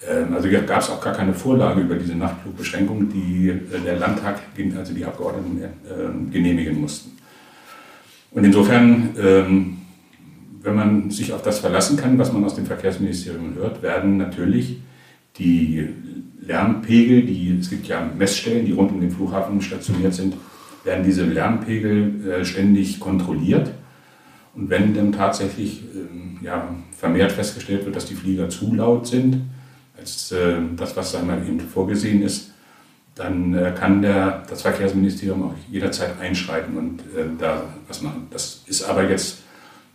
Ähm, 0.09 0.35
also 0.35 0.49
gab 0.49 0.81
es 0.81 0.91
auch 0.91 1.01
gar 1.01 1.15
keine 1.15 1.35
Vorlage 1.35 1.81
über 1.81 1.97
diese 1.97 2.15
Nachtflugbeschränkung, 2.15 3.09
die 3.09 3.49
äh, 3.49 3.81
der 3.85 3.97
Landtag, 3.97 4.41
also 4.77 4.95
die 4.95 5.05
Abgeordneten, 5.05 5.63
äh, 5.63 6.33
genehmigen 6.33 6.81
mussten. 6.81 7.11
Und 8.33 8.45
insofern 8.45 9.81
wenn 10.63 10.75
man 10.75 11.11
sich 11.11 11.33
auf 11.33 11.43
das 11.43 11.61
verlassen 11.61 11.97
kann, 11.97 12.19
was 12.19 12.33
man 12.33 12.45
aus 12.45 12.55
dem 12.55 12.67
Verkehrsministerium 12.67 13.55
hört, 13.55 13.83
werden 13.83 14.19
natürlich 14.19 14.79
die 15.39 15.89
Lärmpegel, 16.41 17.23
die, 17.23 17.57
es 17.59 17.71
gibt 17.71 17.87
ja 17.87 18.09
Messstellen, 18.17 18.67
die 18.67 18.73
rund 18.73 18.93
um 18.93 19.01
den 19.01 19.11
Flughafen 19.11 19.61
stationiert 19.63 20.15
sind, 20.15 20.35
werden 20.85 21.05
diese 21.05 21.25
Lärmpegel 21.25 22.29
äh, 22.29 22.45
ständig 22.45 23.01
kontrolliert. 23.01 23.71
Und 24.55 24.71
wenn 24.71 24.95
dann 24.95 25.13
tatsächlich 25.13 25.83
äh, 25.83 26.45
ja, 26.45 26.75
vermehrt 26.93 27.33
festgestellt 27.33 27.85
wird, 27.85 27.97
dass 27.97 28.07
die 28.07 28.15
Flieger 28.15 28.49
zu 28.49 28.75
laut 28.75 29.07
sind, 29.07 29.43
als 29.99 30.33
äh, 30.33 30.57
das, 30.77 30.97
was 30.97 31.15
einmal 31.15 31.47
eben 31.47 31.61
vorgesehen 31.61 32.23
ist, 32.23 32.53
dann 33.15 33.55
äh, 33.55 33.75
kann 33.79 34.01
der, 34.01 34.43
das 34.49 34.63
Verkehrsministerium 34.63 35.43
auch 35.43 35.55
jederzeit 35.71 36.19
einschreiten 36.21 36.77
und 36.77 37.03
da 37.39 37.65
was 37.87 38.01
machen. 38.01 38.29
Das 38.31 38.63
ist 38.67 38.83
aber 38.85 39.09
jetzt 39.09 39.43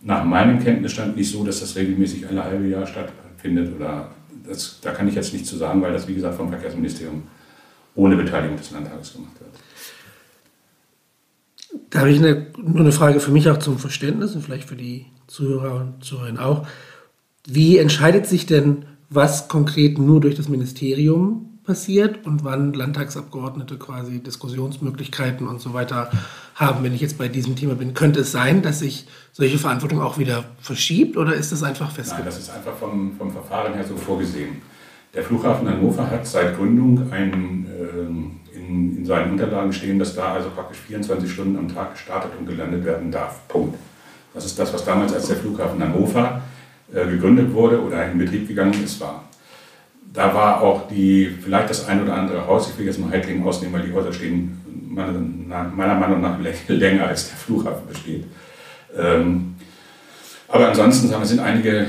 nach 0.02 0.24
meinem 0.24 0.62
Kenntnisstand 0.62 1.16
nicht 1.16 1.30
so, 1.30 1.44
dass 1.44 1.60
das 1.60 1.74
regelmäßig 1.74 2.28
alle 2.28 2.44
halbe 2.44 2.68
Jahr 2.68 2.86
stattfindet. 2.86 3.74
Oder 3.74 4.10
das, 4.46 4.78
da 4.80 4.92
kann 4.92 5.08
ich 5.08 5.14
jetzt 5.14 5.32
nichts 5.32 5.48
zu 5.48 5.56
sagen, 5.56 5.82
weil 5.82 5.92
das, 5.92 6.06
wie 6.06 6.14
gesagt, 6.14 6.36
vom 6.36 6.48
Verkehrsministerium 6.48 7.24
ohne 7.94 8.16
Beteiligung 8.16 8.56
des 8.56 8.70
Landtages 8.70 9.14
gemacht 9.14 9.40
wird. 9.40 9.50
Da 11.90 12.00
habe 12.00 12.10
ich 12.10 12.18
eine, 12.18 12.46
nur 12.56 12.80
eine 12.80 12.92
Frage 12.92 13.20
für 13.20 13.30
mich 13.30 13.48
auch 13.48 13.58
zum 13.58 13.78
Verständnis 13.78 14.34
und 14.34 14.42
vielleicht 14.42 14.68
für 14.68 14.76
die 14.76 15.06
Zuhörer 15.26 15.80
und 15.80 16.04
Zuhörerinnen 16.04 16.40
auch. 16.40 16.66
Wie 17.46 17.78
entscheidet 17.78 18.26
sich 18.26 18.46
denn, 18.46 18.86
was 19.08 19.48
konkret 19.48 19.98
nur 19.98 20.20
durch 20.20 20.34
das 20.34 20.48
Ministerium 20.48 21.46
passiert 21.66 22.24
und 22.24 22.44
wann 22.44 22.72
Landtagsabgeordnete 22.72 23.76
quasi 23.76 24.20
Diskussionsmöglichkeiten 24.20 25.46
und 25.46 25.60
so 25.60 25.74
weiter 25.74 26.10
haben. 26.54 26.82
Wenn 26.84 26.94
ich 26.94 27.00
jetzt 27.00 27.18
bei 27.18 27.28
diesem 27.28 27.56
Thema 27.56 27.74
bin, 27.74 27.92
könnte 27.92 28.20
es 28.20 28.32
sein, 28.32 28.62
dass 28.62 28.78
sich 28.78 29.06
solche 29.32 29.58
Verantwortung 29.58 30.00
auch 30.00 30.16
wieder 30.16 30.44
verschiebt 30.60 31.16
oder 31.16 31.34
ist 31.34 31.52
das 31.52 31.62
einfach 31.62 31.90
festgelegt? 31.90 32.26
Nein, 32.26 32.34
das 32.34 32.38
ist 32.38 32.54
einfach 32.54 32.74
vom, 32.74 33.12
vom 33.18 33.30
Verfahren 33.30 33.74
her 33.74 33.84
so 33.84 33.96
vorgesehen. 33.96 34.62
Der 35.12 35.22
Flughafen 35.24 35.68
Hannover 35.68 36.08
hat 36.08 36.26
seit 36.26 36.56
Gründung 36.56 37.10
ein, 37.10 37.66
äh, 37.66 38.45
in, 38.66 38.98
in, 38.98 39.06
seinen 39.06 39.32
Unterlagen 39.32 39.72
stehen, 39.72 39.98
dass 39.98 40.14
da 40.14 40.34
also 40.34 40.50
praktisch 40.50 40.78
24 40.78 41.30
Stunden 41.30 41.56
am 41.56 41.72
Tag 41.72 41.92
gestartet 41.94 42.32
und 42.38 42.46
gelandet 42.46 42.84
werden 42.84 43.10
darf. 43.10 43.46
Punkt. 43.48 43.76
Das 44.34 44.44
ist 44.44 44.58
das, 44.58 44.72
was 44.72 44.84
damals 44.84 45.14
als 45.14 45.28
der 45.28 45.36
Flughafen 45.36 45.82
Hannover 45.82 46.42
äh, 46.92 47.06
gegründet 47.06 47.52
wurde 47.52 47.82
oder 47.82 48.10
in 48.10 48.18
Betrieb 48.18 48.48
gegangen 48.48 48.74
ist, 48.84 49.00
war. 49.00 49.24
Da 50.12 50.34
war 50.34 50.60
auch 50.62 50.88
die, 50.88 51.26
vielleicht 51.42 51.70
das 51.70 51.88
ein 51.88 52.02
oder 52.02 52.14
andere 52.14 52.46
Haus, 52.46 52.70
ich 52.70 52.78
will 52.78 52.86
jetzt 52.86 52.98
mal 52.98 53.10
Heitlingen 53.10 53.46
ausnehmen, 53.46 53.74
weil 53.74 53.86
die 53.86 53.92
Häuser 53.92 54.12
stehen 54.12 54.62
meiner 54.96 55.94
Meinung 55.94 56.22
nach 56.22 56.38
länger 56.68 57.06
als 57.06 57.28
der 57.28 57.36
Flughafen 57.36 57.86
besteht. 57.86 58.24
Ähm, 58.96 59.56
aber 60.48 60.68
ansonsten 60.68 61.08
sagen 61.08 61.22
wir, 61.22 61.26
sind 61.26 61.40
einige 61.40 61.86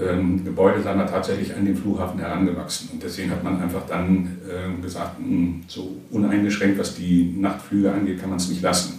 ähm, 0.00 0.44
Gebäude 0.44 0.82
wir, 0.82 1.06
tatsächlich 1.06 1.54
an 1.54 1.64
den 1.64 1.76
Flughafen 1.76 2.18
herangewachsen. 2.18 2.90
Und 2.92 3.02
deswegen 3.02 3.30
hat 3.30 3.44
man 3.44 3.60
einfach 3.60 3.86
dann 3.86 4.38
äh, 4.48 4.82
gesagt, 4.82 5.20
mh, 5.20 5.26
hm, 5.26 5.62
so 5.68 5.96
uneingeschränkt, 6.10 6.78
was 6.78 6.94
die 6.94 7.34
Nachtflüge 7.38 7.92
angeht, 7.92 8.20
kann 8.20 8.30
man 8.30 8.38
es 8.38 8.48
nicht 8.48 8.62
lassen. 8.62 8.98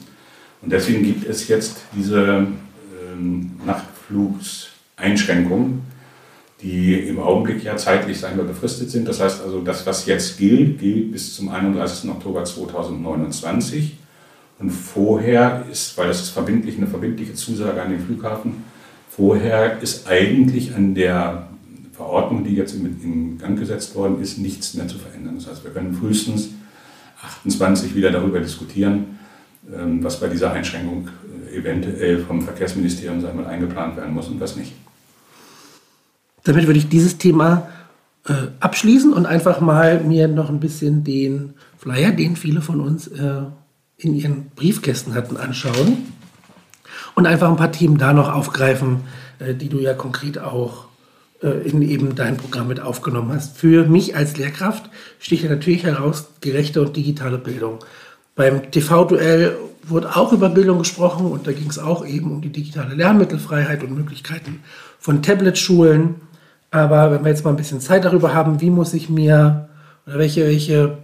Und 0.61 0.71
deswegen 0.71 1.03
gibt 1.03 1.27
es 1.27 1.47
jetzt 1.47 1.83
diese 1.93 2.47
ähm, 3.11 3.51
Nachtflugseinschränkung, 3.65 5.81
die 6.61 6.93
im 6.93 7.19
Augenblick 7.19 7.63
ja 7.63 7.75
zeitlich 7.75 8.19
sagen 8.19 8.37
wir, 8.37 8.45
befristet 8.45 8.89
sind. 8.89 9.07
Das 9.07 9.19
heißt 9.19 9.41
also, 9.41 9.61
das, 9.61 9.85
was 9.85 10.05
jetzt 10.05 10.37
gilt, 10.37 10.79
gilt 10.79 11.11
bis 11.11 11.35
zum 11.35 11.49
31. 11.49 12.09
Oktober 12.09 12.45
2029. 12.45 13.97
Und 14.59 14.69
vorher 14.69 15.65
ist, 15.69 15.97
weil 15.97 16.07
das 16.07 16.21
ist 16.21 16.29
verbindlich, 16.29 16.77
eine 16.77 16.87
verbindliche 16.87 17.33
Zusage 17.33 17.81
an 17.81 17.91
den 17.91 17.99
Flughafen, 17.99 18.63
vorher 19.15 19.81
ist 19.81 20.07
eigentlich 20.07 20.75
an 20.75 20.95
der 20.95 21.47
Verordnung, 21.91 22.43
die 22.43 22.55
jetzt 22.55 22.73
in 22.73 23.37
Gang 23.37 23.57
gesetzt 23.57 23.95
worden 23.95 24.21
ist, 24.21 24.39
nichts 24.39 24.73
mehr 24.73 24.87
zu 24.87 24.97
verändern. 24.97 25.35
Das 25.35 25.47
heißt, 25.47 25.63
wir 25.63 25.71
können 25.71 25.93
frühestens 25.93 26.49
28 27.21 27.95
wieder 27.95 28.11
darüber 28.11 28.39
diskutieren, 28.39 29.19
ähm, 29.71 30.03
was 30.03 30.19
bei 30.19 30.27
dieser 30.27 30.51
Einschränkung 30.51 31.09
äh, 31.51 31.57
eventuell 31.57 32.19
vom 32.19 32.41
Verkehrsministerium 32.41 33.21
sagen 33.21 33.37
wir, 33.37 33.47
eingeplant 33.47 33.95
werden 33.97 34.13
muss 34.13 34.27
und 34.27 34.39
was 34.39 34.55
nicht. 34.55 34.73
Damit 36.43 36.65
würde 36.65 36.79
ich 36.79 36.89
dieses 36.89 37.17
Thema 37.17 37.69
äh, 38.27 38.33
abschließen 38.59 39.13
und 39.13 39.25
einfach 39.25 39.61
mal 39.61 40.03
mir 40.03 40.27
noch 40.27 40.49
ein 40.49 40.59
bisschen 40.59 41.03
den 41.03 41.53
Flyer, 41.77 42.11
den 42.11 42.35
viele 42.35 42.61
von 42.61 42.81
uns 42.81 43.07
äh, 43.07 43.43
in 43.97 44.15
ihren 44.15 44.47
Briefkästen 44.55 45.13
hatten, 45.13 45.37
anschauen 45.37 45.97
und 47.15 47.25
einfach 47.25 47.49
ein 47.49 47.55
paar 47.55 47.71
Themen 47.71 47.97
da 47.97 48.13
noch 48.13 48.31
aufgreifen, 48.31 49.01
äh, 49.39 49.53
die 49.53 49.69
du 49.69 49.79
ja 49.79 49.93
konkret 49.93 50.39
auch 50.39 50.85
äh, 51.41 51.67
in 51.67 51.81
eben 51.81 52.15
dein 52.15 52.37
Programm 52.37 52.67
mit 52.67 52.79
aufgenommen 52.79 53.33
hast. 53.33 53.57
Für 53.57 53.85
mich 53.85 54.15
als 54.15 54.37
Lehrkraft 54.37 54.89
sticht 55.19 55.43
ja 55.43 55.49
natürlich 55.49 55.83
heraus 55.83 56.29
gerechte 56.41 56.81
und 56.81 56.95
digitale 56.95 57.37
Bildung. 57.37 57.79
Beim 58.35 58.71
TV-Duell 58.71 59.55
wurde 59.83 60.15
auch 60.15 60.31
über 60.31 60.49
Bildung 60.49 60.79
gesprochen 60.79 61.25
und 61.25 61.45
da 61.45 61.51
ging 61.51 61.69
es 61.69 61.77
auch 61.77 62.05
eben 62.05 62.31
um 62.31 62.41
die 62.41 62.51
digitale 62.51 62.95
Lernmittelfreiheit 62.95 63.83
und 63.83 63.93
Möglichkeiten 63.93 64.63
von 64.99 65.21
Tablet-Schulen. 65.21 66.15
Aber 66.71 67.11
wenn 67.11 67.23
wir 67.23 67.29
jetzt 67.29 67.43
mal 67.43 67.51
ein 67.51 67.57
bisschen 67.57 67.81
Zeit 67.81 68.05
darüber 68.05 68.33
haben, 68.33 68.61
wie 68.61 68.69
muss 68.69 68.93
ich 68.93 69.09
mir 69.09 69.69
oder 70.07 70.17
welche, 70.17 70.45
welche 70.47 70.97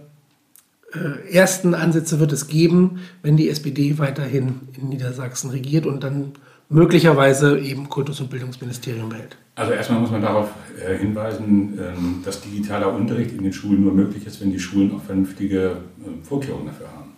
ersten 1.30 1.74
Ansätze 1.74 2.18
wird 2.18 2.32
es 2.32 2.48
geben, 2.48 3.00
wenn 3.22 3.36
die 3.36 3.48
SPD 3.48 3.98
weiterhin 3.98 4.60
in 4.80 4.88
Niedersachsen 4.88 5.50
regiert 5.50 5.86
und 5.86 6.02
dann 6.02 6.32
möglicherweise 6.70 7.58
eben 7.58 7.88
Kultus- 7.88 8.20
und 8.20 8.30
Bildungsministerium 8.30 9.10
behält? 9.10 9.36
Also 9.56 9.72
erstmal 9.72 10.00
muss 10.00 10.10
man 10.10 10.22
darauf 10.22 10.48
äh, 10.82 10.96
hinweisen, 10.96 11.78
ähm, 11.78 12.22
dass 12.24 12.40
digitaler 12.40 12.94
Unterricht 12.94 13.32
in 13.32 13.42
den 13.42 13.52
Schulen 13.52 13.84
nur 13.84 13.92
möglich 13.92 14.26
ist, 14.26 14.40
wenn 14.40 14.52
die 14.52 14.60
Schulen 14.60 14.94
auch 14.94 15.02
vernünftige 15.02 15.66
äh, 15.66 16.26
Vorkehrungen 16.26 16.66
dafür 16.66 16.86
haben. 16.88 17.10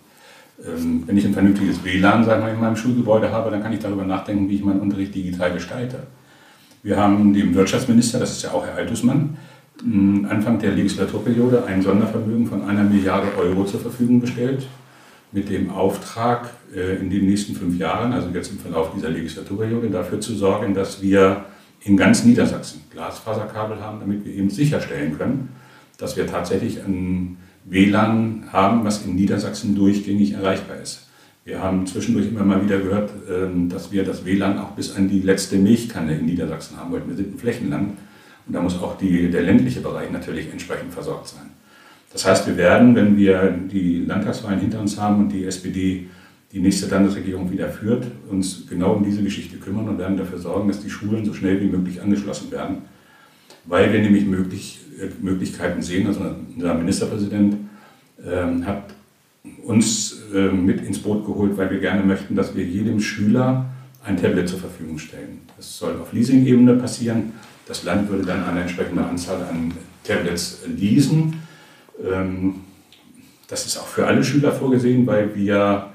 Ähm, 0.65 1.03
wenn 1.05 1.15
ich 1.15 1.25
ein 1.25 1.33
vernünftiges 1.33 1.83
WLAN 1.83 2.25
sagen 2.25 2.45
wir, 2.45 2.51
in 2.51 2.59
meinem 2.59 2.75
Schulgebäude 2.75 3.31
habe, 3.31 3.51
dann 3.51 3.61
kann 3.61 3.71
ich 3.71 3.79
darüber 3.79 4.03
nachdenken, 4.03 4.49
wie 4.49 4.55
ich 4.55 4.63
meinen 4.63 4.81
Unterricht 4.81 5.15
digital 5.15 5.53
gestalte. 5.53 5.99
Wir 6.81 6.97
haben 6.97 7.33
dem 7.33 7.55
Wirtschaftsminister, 7.55 8.19
das 8.19 8.31
ist 8.31 8.43
ja 8.43 8.51
auch 8.51 8.65
Herr 8.65 8.75
Altusmann, 8.75 9.37
Anfang 9.81 10.59
der 10.59 10.71
Legislaturperiode 10.71 11.65
ein 11.65 11.81
Sondervermögen 11.81 12.47
von 12.47 12.63
einer 12.63 12.83
Milliarde 12.83 13.27
Euro 13.37 13.65
zur 13.65 13.79
Verfügung 13.79 14.21
gestellt, 14.21 14.67
mit 15.31 15.49
dem 15.49 15.71
Auftrag, 15.71 16.51
äh, 16.73 16.97
in 16.97 17.09
den 17.09 17.25
nächsten 17.25 17.55
fünf 17.55 17.77
Jahren, 17.77 18.13
also 18.13 18.29
jetzt 18.29 18.51
im 18.51 18.59
Verlauf 18.59 18.93
dieser 18.95 19.09
Legislaturperiode, 19.09 19.89
dafür 19.89 20.21
zu 20.21 20.35
sorgen, 20.35 20.73
dass 20.73 21.01
wir 21.01 21.45
in 21.81 21.97
ganz 21.97 22.23
Niedersachsen 22.23 22.81
Glasfaserkabel 22.91 23.81
haben, 23.81 23.99
damit 23.99 24.25
wir 24.25 24.33
eben 24.33 24.49
sicherstellen 24.49 25.17
können, 25.17 25.49
dass 25.97 26.15
wir 26.15 26.27
tatsächlich 26.27 26.79
ein 26.79 27.37
WLAN 27.65 28.45
haben, 28.51 28.85
was 28.85 29.05
in 29.05 29.15
Niedersachsen 29.15 29.75
durchgängig 29.75 30.33
erreichbar 30.33 30.77
ist. 30.77 31.07
Wir 31.45 31.61
haben 31.61 31.85
zwischendurch 31.87 32.27
immer 32.27 32.43
mal 32.43 32.63
wieder 32.63 32.77
gehört, 32.77 33.11
ähm, 33.29 33.69
dass 33.69 33.91
wir 33.91 34.05
das 34.05 34.23
WLAN 34.23 34.59
auch 34.59 34.71
bis 34.71 34.95
an 34.95 35.09
die 35.09 35.19
letzte 35.19 35.57
Milchkanne 35.57 36.17
in 36.17 36.25
Niedersachsen 36.25 36.77
haben 36.77 36.91
wollten. 36.91 37.09
Wir 37.09 37.17
sind 37.17 37.35
ein 37.35 37.39
Flächenland 37.39 37.97
und 38.45 38.53
da 38.53 38.61
muss 38.61 38.81
auch 38.81 38.97
die, 38.97 39.29
der 39.29 39.41
ländliche 39.41 39.79
Bereich 39.79 40.11
natürlich 40.11 40.51
entsprechend 40.51 40.93
versorgt 40.93 41.27
sein. 41.29 41.51
Das 42.11 42.25
heißt, 42.25 42.45
wir 42.47 42.57
werden, 42.57 42.95
wenn 42.95 43.17
wir 43.17 43.49
die 43.49 44.05
Landtagswahlen 44.05 44.59
hinter 44.59 44.79
uns 44.79 44.99
haben 44.99 45.19
und 45.19 45.29
die 45.29 45.45
SPD 45.45 46.07
die 46.51 46.59
nächste 46.59 46.87
Landesregierung 46.87 47.51
wieder 47.51 47.67
führt, 47.69 48.05
uns 48.29 48.67
genau 48.69 48.93
um 48.93 49.03
diese 49.03 49.23
Geschichte 49.23 49.57
kümmern 49.57 49.89
und 49.89 49.97
werden 49.97 50.17
dafür 50.17 50.37
sorgen, 50.37 50.67
dass 50.67 50.83
die 50.83 50.89
Schulen 50.89 51.25
so 51.25 51.33
schnell 51.33 51.59
wie 51.59 51.65
möglich 51.65 51.99
angeschlossen 51.99 52.51
werden, 52.51 52.83
weil 53.65 53.91
wir 53.91 53.99
nämlich 53.99 54.25
möglich, 54.25 54.79
äh, 54.99 55.07
Möglichkeiten 55.19 55.81
sehen. 55.81 56.05
Also 56.05 56.21
unser 56.55 56.75
Ministerpräsident 56.75 57.55
äh, 58.23 58.63
hat 58.65 58.93
uns 59.63 60.21
äh, 60.33 60.49
mit 60.49 60.85
ins 60.85 60.99
Boot 60.99 61.25
geholt, 61.25 61.57
weil 61.57 61.71
wir 61.71 61.79
gerne 61.79 62.03
möchten, 62.03 62.35
dass 62.35 62.55
wir 62.55 62.63
jedem 62.63 62.99
Schüler 62.99 63.65
ein 64.05 64.17
Tablet 64.17 64.47
zur 64.47 64.59
Verfügung 64.59 64.99
stellen. 64.99 65.41
Das 65.57 65.77
soll 65.77 65.99
auf 65.99 66.13
Leasing-Ebene 66.13 66.75
passieren. 66.75 67.31
Das 67.67 67.83
Land 67.83 68.09
würde 68.09 68.25
dann 68.25 68.43
eine 68.43 68.61
entsprechende 68.61 69.03
Anzahl 69.03 69.41
an 69.43 69.71
Tablets 70.03 70.59
leasen. 70.67 71.41
Ähm, 72.03 72.55
das 73.47 73.65
ist 73.65 73.77
auch 73.77 73.87
für 73.87 74.05
alle 74.07 74.23
Schüler 74.23 74.51
vorgesehen, 74.51 75.05
weil 75.07 75.35
wir 75.35 75.89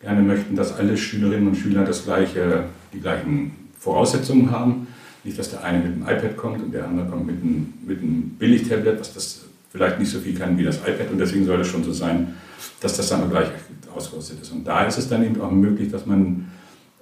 gerne 0.00 0.22
möchten, 0.22 0.54
dass 0.54 0.76
alle 0.76 0.96
Schülerinnen 0.96 1.48
und 1.48 1.56
Schüler 1.56 1.84
das 1.84 2.04
gleiche, 2.04 2.64
die 2.92 3.00
gleichen 3.00 3.52
Voraussetzungen 3.78 4.50
haben. 4.50 4.86
Nicht, 5.24 5.38
dass 5.38 5.50
der 5.50 5.64
eine 5.64 5.78
mit 5.78 5.96
dem 5.96 6.02
iPad 6.02 6.36
kommt 6.36 6.62
und 6.62 6.72
der 6.72 6.86
andere 6.86 7.06
kommt 7.08 7.26
mit 7.26 7.42
einem, 7.42 7.74
mit 7.84 8.00
einem 8.00 8.36
Billig-Tablet, 8.38 9.00
was 9.00 9.14
das 9.14 9.44
vielleicht 9.72 9.98
nicht 9.98 10.10
so 10.10 10.20
viel 10.20 10.38
kann 10.38 10.56
wie 10.56 10.64
das 10.64 10.78
iPad. 10.78 11.10
Und 11.10 11.18
deswegen 11.18 11.44
soll 11.44 11.60
es 11.60 11.68
schon 11.68 11.82
so 11.82 11.92
sein, 11.92 12.34
dass 12.80 12.96
das 12.96 13.08
dann 13.08 13.28
gleich 13.28 13.48
ausgerüstet 13.94 14.40
ist. 14.42 14.52
Und 14.52 14.64
da 14.66 14.84
ist 14.84 14.98
es 14.98 15.08
dann 15.08 15.24
eben 15.24 15.40
auch 15.40 15.50
möglich, 15.50 15.90
dass 15.90 16.06
man 16.06 16.50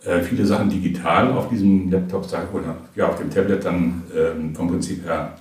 äh, 0.07 0.23
viele 0.23 0.47
Sachen 0.47 0.71
digital 0.71 1.33
auf 1.33 1.49
diesem 1.49 1.91
Laptop 1.91 2.27
oder 2.53 2.77
ja, 2.95 3.09
auf 3.09 3.19
dem 3.19 3.29
Tablet 3.31 3.65
dann 3.65 4.05
ähm, 4.17 4.55
vom 4.55 4.69
Prinzip 4.69 5.05
her 5.05 5.37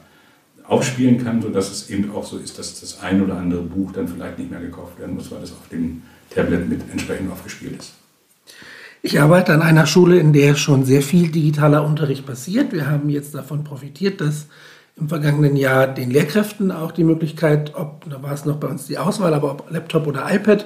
aufspielen 0.68 1.24
kann, 1.24 1.42
sodass 1.42 1.72
es 1.72 1.90
eben 1.92 2.12
auch 2.12 2.26
so 2.26 2.38
ist, 2.38 2.58
dass 2.58 2.80
das 2.80 3.00
ein 3.02 3.22
oder 3.22 3.38
andere 3.38 3.62
Buch 3.62 3.92
dann 3.92 4.08
vielleicht 4.08 4.40
nicht 4.40 4.50
mehr 4.50 4.60
gekauft 4.60 5.00
werden 5.00 5.16
muss, 5.16 5.30
weil 5.30 5.44
es 5.44 5.52
auf 5.52 5.70
dem 5.72 6.02
Tablet 6.32 6.68
mit 6.68 6.82
entsprechend 6.92 7.32
aufgespielt 7.32 7.80
ist. 7.80 7.94
Ich 9.04 9.22
arbeite 9.22 9.54
an 9.54 9.62
einer 9.62 9.86
Schule, 9.86 10.18
in 10.18 10.34
der 10.34 10.56
schon 10.56 10.84
sehr 10.84 11.04
viel 11.04 11.30
digitaler 11.30 11.86
Unterricht 11.86 12.26
passiert. 12.26 12.74
Wir 12.74 12.90
haben 12.90 13.10
jetzt 13.10 13.36
davon 13.36 13.64
profitiert, 13.64 14.20
dass 14.20 14.48
im 14.98 15.10
vergangenen 15.10 15.56
Jahr 15.56 15.86
den 15.86 16.10
Lehrkräften 16.10 16.72
auch 16.72 16.92
die 16.92 17.04
Möglichkeit, 17.04 17.76
ob, 17.76 18.10
da 18.10 18.24
war 18.24 18.32
es 18.32 18.46
noch 18.46 18.56
bei 18.56 18.68
uns 18.68 18.88
die 18.88 18.98
Auswahl, 18.98 19.36
aber 19.36 19.52
ob 19.52 19.70
Laptop 19.70 20.08
oder 20.08 20.34
iPad. 20.34 20.66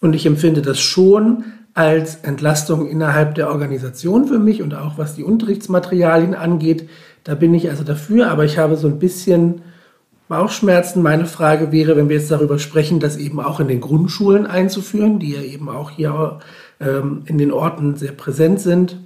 Und 0.00 0.14
ich 0.14 0.24
empfinde 0.24 0.62
das 0.62 0.80
schon 0.80 1.44
als 1.74 2.16
Entlastung 2.16 2.88
innerhalb 2.88 3.34
der 3.34 3.48
Organisation 3.48 4.26
für 4.26 4.38
mich 4.38 4.62
und 4.62 4.74
auch 4.74 4.98
was 4.98 5.14
die 5.14 5.24
Unterrichtsmaterialien 5.24 6.34
angeht. 6.34 6.88
Da 7.24 7.34
bin 7.34 7.54
ich 7.54 7.70
also 7.70 7.84
dafür, 7.84 8.30
aber 8.30 8.44
ich 8.44 8.58
habe 8.58 8.76
so 8.76 8.88
ein 8.88 8.98
bisschen 8.98 9.62
Bauchschmerzen. 10.28 11.02
Meine 11.02 11.26
Frage 11.26 11.72
wäre, 11.72 11.96
wenn 11.96 12.08
wir 12.08 12.16
jetzt 12.16 12.30
darüber 12.30 12.58
sprechen, 12.58 13.00
das 13.00 13.16
eben 13.16 13.40
auch 13.40 13.60
in 13.60 13.68
den 13.68 13.80
Grundschulen 13.80 14.46
einzuführen, 14.46 15.18
die 15.18 15.32
ja 15.34 15.42
eben 15.42 15.68
auch 15.68 15.90
hier 15.90 16.40
ähm, 16.80 17.22
in 17.26 17.38
den 17.38 17.52
Orten 17.52 17.96
sehr 17.96 18.12
präsent 18.12 18.60
sind. 18.60 18.98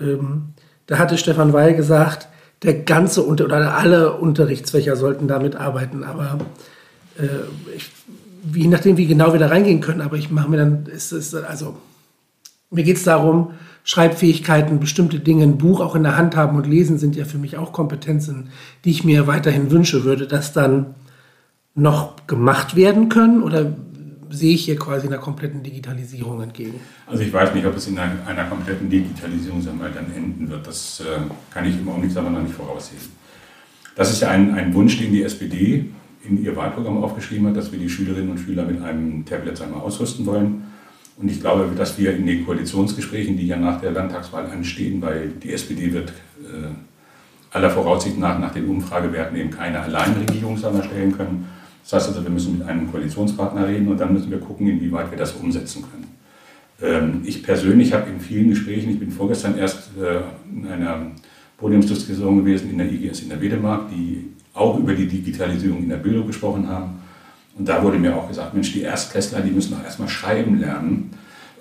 Ähm, 0.00 0.54
da 0.86 0.98
hatte 0.98 1.18
Stefan 1.18 1.52
Weil 1.52 1.74
gesagt, 1.74 2.28
der 2.62 2.74
ganze 2.74 3.22
Unter 3.22 3.44
oder 3.44 3.76
alle 3.76 4.14
Unterrichtsfächer 4.14 4.96
sollten 4.96 5.28
damit 5.28 5.56
arbeiten, 5.56 6.02
aber 6.02 6.38
äh, 7.18 7.74
ich 7.76 7.90
je 8.52 8.68
nachdem, 8.68 8.96
wie 8.96 9.06
genau 9.06 9.32
wir 9.32 9.40
da 9.40 9.48
reingehen 9.48 9.80
können, 9.80 10.00
aber 10.00 10.16
ich 10.16 10.30
mache 10.30 10.50
mir 10.50 10.58
dann, 10.58 10.86
ist 10.86 11.12
es, 11.12 11.34
also, 11.34 11.76
Mir 12.70 12.82
geht 12.82 12.96
es 12.96 13.04
darum, 13.04 13.52
Schreibfähigkeiten, 13.84 14.80
bestimmte 14.80 15.20
Dinge, 15.20 15.44
ein 15.44 15.58
Buch 15.58 15.80
auch 15.80 15.94
in 15.94 16.02
der 16.02 16.16
Hand 16.16 16.36
haben 16.36 16.56
und 16.56 16.66
lesen 16.66 16.98
sind 16.98 17.14
ja 17.16 17.24
für 17.24 17.38
mich 17.38 17.56
auch 17.58 17.72
Kompetenzen, 17.72 18.48
die 18.84 18.90
ich 18.90 19.04
mir 19.04 19.26
weiterhin 19.26 19.70
wünsche. 19.70 20.04
Würde 20.04 20.26
das 20.26 20.52
dann 20.52 20.94
noch 21.74 22.26
gemacht 22.26 22.76
werden 22.76 23.10
können 23.10 23.42
oder 23.42 23.74
sehe 24.30 24.54
ich 24.54 24.64
hier 24.64 24.76
quasi 24.76 25.06
einer 25.06 25.18
kompletten 25.18 25.62
Digitalisierung 25.62 26.42
entgegen? 26.42 26.80
Also 27.06 27.22
ich 27.22 27.32
weiß 27.32 27.54
nicht, 27.54 27.66
ob 27.66 27.76
es 27.76 27.86
in 27.86 27.98
einer, 27.98 28.26
einer 28.26 28.44
kompletten 28.44 28.88
Digitalisierung 28.88 29.62
dann 29.64 30.12
enden 30.16 30.48
wird. 30.48 30.66
Das 30.66 31.00
äh, 31.00 31.20
kann 31.52 31.66
ich 31.66 31.78
im 31.78 31.88
Augenblick 31.88 32.10
sagen 32.10 32.32
noch 32.32 32.42
nicht 32.42 32.54
voraussehen. 32.54 33.02
Das 33.94 34.10
ist 34.10 34.22
ja 34.22 34.30
ein, 34.30 34.54
ein 34.54 34.74
Wunsch, 34.74 34.98
den 34.98 35.12
die 35.12 35.22
SPD 35.22 35.90
in 36.28 36.42
ihr 36.42 36.56
Wahlprogramm 36.56 37.02
aufgeschrieben 37.02 37.46
hat, 37.48 37.56
dass 37.56 37.72
wir 37.72 37.78
die 37.78 37.88
Schülerinnen 37.88 38.30
und 38.30 38.38
Schüler 38.38 38.64
mit 38.64 38.82
einem 38.82 39.24
Tablet 39.24 39.60
einmal 39.60 39.80
ausrüsten 39.80 40.26
wollen. 40.26 40.64
Und 41.16 41.30
ich 41.30 41.40
glaube, 41.40 41.70
dass 41.76 41.96
wir 41.98 42.14
in 42.14 42.26
den 42.26 42.44
Koalitionsgesprächen, 42.44 43.36
die 43.36 43.46
ja 43.46 43.56
nach 43.56 43.80
der 43.80 43.92
Landtagswahl 43.92 44.46
anstehen, 44.46 45.00
weil 45.00 45.28
die 45.42 45.52
SPD 45.52 45.92
wird 45.92 46.10
äh, 46.40 46.68
aller 47.52 47.70
Voraussicht 47.70 48.18
nach 48.18 48.38
nach 48.38 48.52
den 48.52 48.66
Umfragewerten 48.66 49.36
eben 49.36 49.50
keine 49.50 49.80
Alleinregierung 49.80 50.56
stellen 50.56 51.16
können. 51.16 51.46
Das 51.84 51.92
heißt 51.92 52.08
also, 52.08 52.22
wir 52.24 52.30
müssen 52.30 52.58
mit 52.58 52.66
einem 52.66 52.90
Koalitionspartner 52.90 53.68
reden 53.68 53.88
und 53.88 54.00
dann 54.00 54.12
müssen 54.12 54.30
wir 54.30 54.38
gucken, 54.38 54.66
inwieweit 54.66 55.10
wir 55.10 55.18
das 55.18 55.32
umsetzen 55.32 55.82
können. 55.82 56.04
Ähm, 56.82 57.22
ich 57.24 57.42
persönlich 57.42 57.92
habe 57.92 58.10
in 58.10 58.18
vielen 58.18 58.48
Gesprächen, 58.50 58.90
ich 58.90 58.98
bin 58.98 59.10
vorgestern 59.10 59.56
erst 59.56 59.90
äh, 59.96 60.20
in 60.52 60.66
einer 60.66 61.12
Podiumsdiskussion 61.58 62.38
gewesen 62.38 62.70
in 62.70 62.78
der 62.78 62.90
IGS 62.90 63.20
in 63.20 63.28
der 63.28 63.40
Wedemark, 63.40 63.90
die 63.90 64.30
auch 64.54 64.78
über 64.78 64.94
die 64.94 65.06
Digitalisierung 65.06 65.82
in 65.82 65.88
der 65.88 65.96
Bildung 65.96 66.26
gesprochen 66.26 66.68
haben. 66.68 67.02
Und 67.56 67.68
da 67.68 67.82
wurde 67.82 67.98
mir 67.98 68.16
auch 68.16 68.28
gesagt, 68.28 68.54
Mensch, 68.54 68.72
die 68.72 68.82
Erstklässler, 68.82 69.40
die 69.40 69.50
müssen 69.50 69.76
doch 69.76 69.84
erstmal 69.84 70.08
schreiben 70.08 70.58
lernen. 70.58 71.10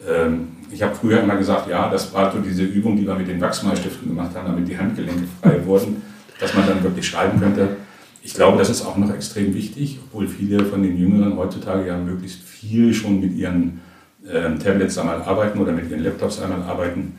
Ähm, 0.08 0.48
ich 0.72 0.82
habe 0.82 0.96
früher 0.96 1.22
immer 1.22 1.36
gesagt, 1.36 1.70
ja, 1.70 1.90
das 1.90 2.14
war 2.14 2.32
so 2.32 2.40
diese 2.40 2.64
Übung, 2.64 2.96
die 2.96 3.06
wir 3.06 3.16
mit 3.16 3.28
den 3.28 3.42
Wachsmalstiften 3.42 4.08
gemacht 4.08 4.36
haben, 4.36 4.48
damit 4.48 4.68
die 4.68 4.78
Handgelenke 4.78 5.26
frei 5.42 5.64
wurden, 5.66 6.02
dass 6.40 6.54
man 6.56 6.68
dann 6.68 6.84
wirklich 6.84 7.08
schreiben 7.08 7.40
könnte. 7.40 7.78
Ich 8.24 8.34
glaube, 8.34 8.58
das 8.58 8.70
ist 8.70 8.84
auch 8.86 8.98
noch 8.98 9.14
extrem 9.14 9.54
wichtig, 9.54 10.00
obwohl 10.06 10.28
viele 10.28 10.66
von 10.66 10.82
den 10.82 10.98
Jüngeren 10.98 11.38
heutzutage 11.38 11.88
ja 11.88 11.98
möglichst 11.98 12.42
viel 12.42 12.94
schon 12.94 13.20
mit 13.20 13.36
ihren 13.36 13.82
äh, 14.26 14.56
Tablets 14.58 14.98
einmal 14.98 15.22
arbeiten 15.22 15.60
oder 15.60 15.74
mit 15.74 15.92
ihren 15.92 16.04
Laptops 16.04 16.42
einmal 16.42 16.62
arbeiten. 16.64 17.14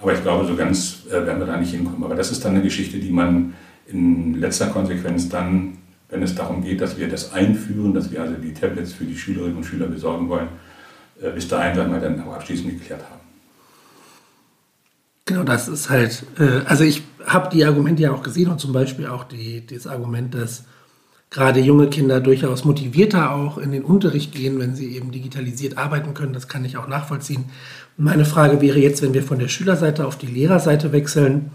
Aber 0.00 0.12
ich 0.12 0.22
glaube, 0.22 0.46
so 0.46 0.54
ganz 0.54 1.04
äh, 1.08 1.12
werden 1.12 1.38
wir 1.38 1.46
da 1.46 1.56
nicht 1.56 1.70
hinkommen. 1.70 2.04
Aber 2.04 2.14
das 2.14 2.30
ist 2.30 2.44
dann 2.44 2.54
eine 2.54 2.62
Geschichte, 2.62 2.98
die 2.98 3.10
man 3.10 3.54
in 3.88 4.34
letzter 4.34 4.68
Konsequenz 4.68 5.28
dann, 5.28 5.78
wenn 6.10 6.22
es 6.22 6.34
darum 6.34 6.62
geht, 6.62 6.80
dass 6.80 6.98
wir 6.98 7.08
das 7.08 7.32
einführen, 7.32 7.94
dass 7.94 8.10
wir 8.10 8.22
also 8.22 8.34
die 8.34 8.54
Tablets 8.54 8.92
für 8.92 9.04
die 9.04 9.16
Schülerinnen 9.16 9.56
und 9.56 9.64
Schüler 9.64 9.86
besorgen 9.86 10.28
wollen, 10.28 10.48
äh, 11.20 11.30
bis 11.30 11.48
dahin 11.48 11.76
werden 11.76 11.92
wir 11.92 12.00
dann 12.00 12.22
auch 12.22 12.34
abschließend 12.34 12.70
geklärt 12.70 13.02
haben. 13.02 13.20
Genau, 15.26 15.44
das 15.44 15.68
ist 15.68 15.90
halt, 15.90 16.24
äh, 16.38 16.64
also 16.64 16.84
ich 16.84 17.02
habe 17.26 17.50
die 17.50 17.64
Argumente 17.64 18.02
ja 18.02 18.12
auch 18.12 18.22
gesehen 18.22 18.50
und 18.50 18.60
zum 18.60 18.72
Beispiel 18.72 19.06
auch 19.06 19.24
die, 19.24 19.66
das 19.66 19.86
Argument, 19.86 20.34
dass 20.34 20.64
gerade 21.30 21.60
junge 21.60 21.88
Kinder 21.88 22.20
durchaus 22.20 22.64
motivierter 22.64 23.32
auch 23.32 23.58
in 23.58 23.72
den 23.72 23.84
Unterricht 23.84 24.32
gehen, 24.34 24.58
wenn 24.58 24.74
sie 24.74 24.96
eben 24.96 25.10
digitalisiert 25.10 25.76
arbeiten 25.76 26.14
können. 26.14 26.32
Das 26.32 26.48
kann 26.48 26.64
ich 26.64 26.78
auch 26.78 26.88
nachvollziehen. 26.88 27.44
Meine 27.98 28.24
Frage 28.24 28.62
wäre 28.62 28.78
jetzt, 28.78 29.02
wenn 29.02 29.12
wir 29.12 29.22
von 29.22 29.38
der 29.38 29.48
Schülerseite 29.48 30.06
auf 30.06 30.16
die 30.16 30.26
Lehrerseite 30.26 30.92
wechseln, 30.92 31.50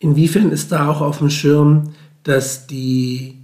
Inwiefern 0.00 0.50
ist 0.50 0.72
da 0.72 0.88
auch 0.88 1.02
auf 1.02 1.18
dem 1.18 1.28
Schirm, 1.28 1.92
dass, 2.22 2.66
die, 2.66 3.36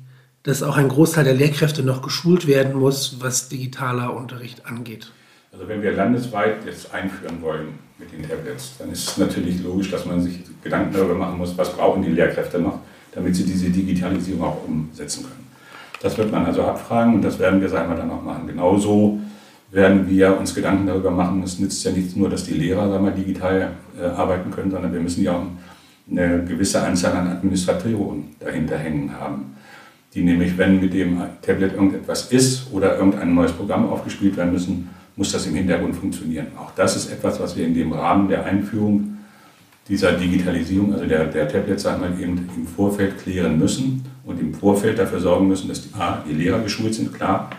dass 0.43 0.63
auch 0.63 0.79
ein 0.79 0.89
Großteil 0.89 1.25
der 1.25 1.35
Lehrkräfte 1.35 1.83
noch 1.83 2.01
geschult 2.01 2.47
werden 2.47 2.81
muss, 2.81 3.19
was 3.21 3.51
digitaler 3.51 4.17
Unterricht 4.17 4.65
angeht? 4.65 5.13
Also 5.53 5.69
wenn 5.69 5.83
wir 5.83 5.93
landesweit 5.93 6.65
jetzt 6.65 6.93
einführen 6.95 7.43
wollen 7.43 7.69
mit 7.99 8.11
den 8.11 8.27
Tablets, 8.27 8.73
dann 8.79 8.91
ist 8.91 9.07
es 9.07 9.19
natürlich 9.19 9.63
logisch, 9.63 9.91
dass 9.91 10.07
man 10.07 10.23
sich 10.23 10.41
Gedanken 10.63 10.95
darüber 10.95 11.15
machen 11.15 11.37
muss, 11.37 11.57
was 11.59 11.71
brauchen 11.75 12.03
die 12.03 12.11
Lehrkräfte 12.13 12.59
noch, 12.59 12.81
damit 13.13 13.37
sie 13.37 13.45
diese 13.45 13.69
Digitalisierung 13.69 14.43
auch 14.43 14.65
umsetzen 14.67 15.25
können. 15.25 15.47
Das 16.01 16.17
wird 16.17 16.33
man 16.33 16.47
also 16.47 16.63
abfragen 16.63 17.17
und 17.17 17.23
das 17.23 17.39
werden 17.39 17.61
wir, 17.61 17.69
sagen 17.69 17.91
wir, 17.91 17.97
dann 17.97 18.11
auch 18.11 18.23
machen. 18.23 18.47
Genauso 18.47 19.21
werden 19.71 20.09
wir 20.09 20.39
uns 20.39 20.55
Gedanken 20.55 20.87
darüber 20.87 21.11
machen, 21.11 21.43
es 21.43 21.59
nützt 21.59 21.85
ja 21.85 21.91
nicht 21.91 22.17
nur, 22.17 22.31
dass 22.31 22.45
die 22.45 22.55
Lehrer 22.55 22.89
sagen 22.89 23.05
wir, 23.05 23.11
digital 23.11 23.73
äh, 24.01 24.07
arbeiten 24.07 24.51
können, 24.51 24.71
sondern 24.71 24.93
wir 24.93 25.01
müssen 25.01 25.23
ja 25.23 25.33
auch 25.33 25.47
eine 26.11 26.45
gewisse 26.45 26.83
Anzahl 26.83 27.13
an 27.13 27.29
Administratoren 27.29 28.37
dahinter 28.39 28.79
hängen 28.79 29.13
haben, 29.13 29.57
die 30.15 30.23
nämlich, 30.23 30.57
wenn 30.57 30.81
mit 30.81 30.95
dem 30.95 31.21
Tablet 31.43 31.75
irgendetwas 31.75 32.33
ist 32.33 32.73
oder 32.73 32.97
irgendein 32.97 33.35
neues 33.35 33.53
Programm 33.53 33.89
aufgespielt 33.89 34.37
werden 34.37 34.53
müssen, 34.53 34.89
muss 35.17 35.33
das 35.33 35.47
im 35.47 35.55
Hintergrund 35.55 35.97
funktionieren. 35.97 36.49
Auch 36.59 36.73
das 36.75 36.97
ist 36.97 37.13
etwas, 37.13 37.41
was 37.41 37.57
wir 37.57 37.67
in 37.67 37.75
dem 37.75 37.93
Rahmen 37.93 38.29
der 38.29 38.45
Einführung 38.45 39.17
dieser 39.89 40.13
Digitalisierung, 40.13 40.93
also 40.93 41.07
der, 41.07 41.27
der 41.27 41.49
Tablets, 41.49 41.83
sagen 41.83 42.03
wir, 42.03 42.23
eben 42.23 42.49
im 42.57 42.67
Vorfeld 42.67 43.19
klären 43.19 43.59
müssen 43.59 44.05
und 44.25 44.41
im 44.41 44.53
Vorfeld 44.53 44.99
dafür 44.99 45.21
sorgen 45.21 45.49
müssen, 45.49 45.69
dass 45.69 45.83
die, 45.83 45.95
A, 45.95 46.25
die 46.29 46.35
Lehrer 46.35 46.61
geschult 46.61 46.95
sind, 46.95 47.15
klar, 47.15 47.51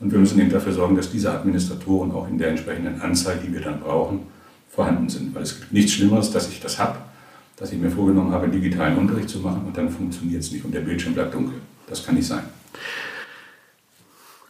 und 0.00 0.10
wir 0.10 0.18
müssen 0.18 0.40
eben 0.40 0.50
dafür 0.50 0.72
sorgen, 0.72 0.96
dass 0.96 1.10
diese 1.10 1.30
Administratoren 1.30 2.12
auch 2.12 2.28
in 2.28 2.36
der 2.36 2.48
entsprechenden 2.48 3.00
Anzahl, 3.00 3.38
die 3.44 3.52
wir 3.52 3.60
dann 3.60 3.80
brauchen, 3.80 4.20
vorhanden 4.68 5.08
sind. 5.08 5.34
Weil 5.34 5.42
es 5.42 5.58
gibt 5.58 5.72
nichts 5.72 5.92
Schlimmeres, 5.92 6.30
dass 6.30 6.48
ich 6.48 6.60
das 6.60 6.78
habe 6.78 6.96
dass 7.56 7.72
ich 7.72 7.78
mir 7.78 7.90
vorgenommen 7.90 8.32
habe, 8.32 8.48
digitalen 8.48 8.98
Unterricht 8.98 9.28
zu 9.28 9.38
machen 9.38 9.62
und 9.66 9.76
dann 9.76 9.90
funktioniert 9.90 10.42
es 10.42 10.50
nicht 10.50 10.64
und 10.64 10.74
der 10.74 10.80
Bildschirm 10.80 11.14
bleibt 11.14 11.34
dunkel. 11.34 11.54
Das 11.88 12.04
kann 12.04 12.14
nicht 12.14 12.26
sein. 12.26 12.44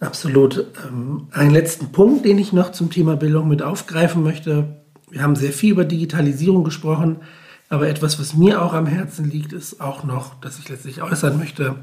Absolut. 0.01 0.67
Ähm, 0.87 1.29
einen 1.31 1.51
letzten 1.51 1.93
Punkt, 1.93 2.25
den 2.25 2.39
ich 2.39 2.53
noch 2.53 2.73
zum 2.73 2.91
Thema 2.91 3.17
Bildung 3.17 3.49
mit 3.49 3.63
aufgreifen 3.63 4.23
möchte. 4.23 4.77
Wir 5.11 5.23
haben 5.23 5.37
sehr 5.37 5.53
viel 5.53 5.73
über 5.73 5.85
Digitalisierung 5.85 6.65
gesprochen, 6.65 7.19
aber 7.69 7.89
etwas, 7.89 8.19
was 8.19 8.35
mir 8.35 8.63
auch 8.63 8.75
am 8.75 8.87
Herzen 8.87 9.31
liegt, 9.31 9.53
ist 9.53 9.81
auch 9.81 10.05
noch, 10.05 10.35
dass 10.41 10.59
ich 10.59 10.69
letztlich 10.69 11.03
äußern 11.03 11.39
möchte, 11.39 11.77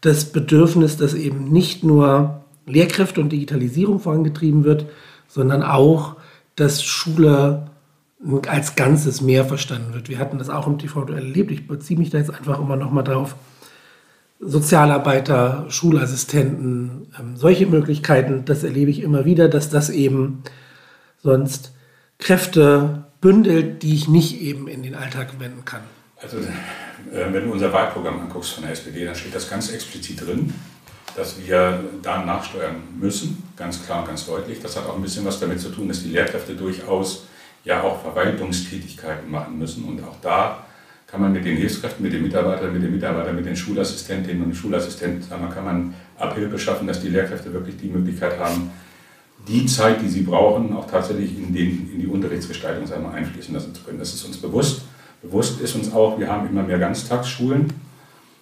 das 0.00 0.32
Bedürfnis, 0.32 0.96
dass 0.96 1.14
eben 1.14 1.44
nicht 1.44 1.84
nur 1.84 2.44
Lehrkräfte 2.66 3.20
und 3.20 3.30
Digitalisierung 3.30 4.00
vorangetrieben 4.00 4.64
wird, 4.64 4.86
sondern 5.28 5.62
auch, 5.62 6.16
dass 6.56 6.84
Schule 6.84 7.70
als 8.46 8.76
Ganzes 8.76 9.20
mehr 9.20 9.44
verstanden 9.44 9.94
wird. 9.94 10.08
Wir 10.08 10.18
hatten 10.18 10.38
das 10.38 10.48
auch 10.48 10.66
im 10.66 10.78
TV-Duell 10.78 11.24
erlebt. 11.24 11.50
Ich 11.50 11.66
beziehe 11.66 11.98
mich 11.98 12.10
da 12.10 12.18
jetzt 12.18 12.32
einfach 12.32 12.60
immer 12.60 12.76
noch 12.76 12.90
mal 12.90 13.02
drauf. 13.02 13.34
Sozialarbeiter, 14.38 15.66
Schulassistenten, 15.68 17.08
ähm, 17.18 17.36
solche 17.36 17.66
Möglichkeiten, 17.66 18.44
das 18.44 18.64
erlebe 18.64 18.90
ich 18.90 19.00
immer 19.00 19.24
wieder, 19.24 19.48
dass 19.48 19.70
das 19.70 19.88
eben 19.88 20.42
sonst 21.22 21.72
Kräfte 22.18 23.04
bündelt, 23.20 23.82
die 23.82 23.94
ich 23.94 24.08
nicht 24.08 24.40
eben 24.40 24.66
in 24.66 24.82
den 24.82 24.96
Alltag 24.96 25.38
wenden 25.38 25.64
kann. 25.64 25.82
Also 26.20 26.38
äh, 26.38 27.32
wenn 27.32 27.44
du 27.44 27.52
unser 27.52 27.72
Wahlprogramm 27.72 28.20
anguckst 28.20 28.52
von 28.52 28.64
der 28.64 28.72
SPD, 28.72 29.04
dann 29.04 29.14
steht 29.14 29.34
das 29.34 29.48
ganz 29.48 29.70
explizit 29.70 30.26
drin, 30.26 30.52
dass 31.16 31.36
wir 31.40 31.84
da 32.02 32.24
nachsteuern 32.24 32.76
müssen, 32.98 33.42
ganz 33.56 33.84
klar 33.84 34.00
und 34.00 34.08
ganz 34.08 34.26
deutlich. 34.26 34.60
Das 34.60 34.76
hat 34.76 34.86
auch 34.86 34.96
ein 34.96 35.02
bisschen 35.02 35.24
was 35.24 35.38
damit 35.38 35.60
zu 35.60 35.68
tun, 35.70 35.88
dass 35.88 36.02
die 36.02 36.10
Lehrkräfte 36.10 36.54
durchaus 36.54 37.26
ja 37.64 37.82
auch 37.82 38.00
Verwaltungstätigkeiten 38.02 39.30
machen 39.30 39.58
müssen. 39.58 39.84
Und 39.84 40.02
auch 40.02 40.16
da 40.20 40.64
kann 41.06 41.20
man 41.20 41.32
mit 41.32 41.44
den 41.44 41.56
Hilfskräften, 41.56 42.02
mit 42.02 42.12
den 42.12 42.22
Mitarbeitern, 42.22 42.72
mit 42.72 42.82
den 42.82 42.90
Mitarbeitern, 42.90 43.36
mit 43.36 43.46
den 43.46 43.56
Schulassistentinnen 43.56 44.42
und 44.42 44.54
Schulassistenten, 44.54 45.22
sagen 45.22 45.50
kann 45.50 45.64
man 45.64 45.94
Abhilfe 46.18 46.58
schaffen, 46.58 46.86
dass 46.86 47.00
die 47.00 47.08
Lehrkräfte 47.08 47.52
wirklich 47.52 47.76
die 47.76 47.88
Möglichkeit 47.88 48.38
haben, 48.38 48.70
die 49.46 49.66
Zeit, 49.66 50.00
die 50.00 50.08
sie 50.08 50.22
brauchen, 50.22 50.72
auch 50.72 50.88
tatsächlich 50.88 51.36
in, 51.36 51.52
den, 51.52 51.90
in 51.92 52.00
die 52.00 52.06
Unterrichtsgestaltung 52.06 52.86
wir, 52.86 53.10
einfließen 53.10 53.52
lassen 53.52 53.74
zu 53.74 53.82
können. 53.82 53.98
Das 53.98 54.14
ist 54.14 54.24
uns 54.24 54.36
bewusst. 54.36 54.82
Bewusst 55.20 55.60
ist 55.60 55.74
uns 55.74 55.92
auch, 55.92 56.18
wir 56.18 56.28
haben 56.28 56.48
immer 56.48 56.62
mehr 56.62 56.78
Ganztagsschulen. 56.78 57.72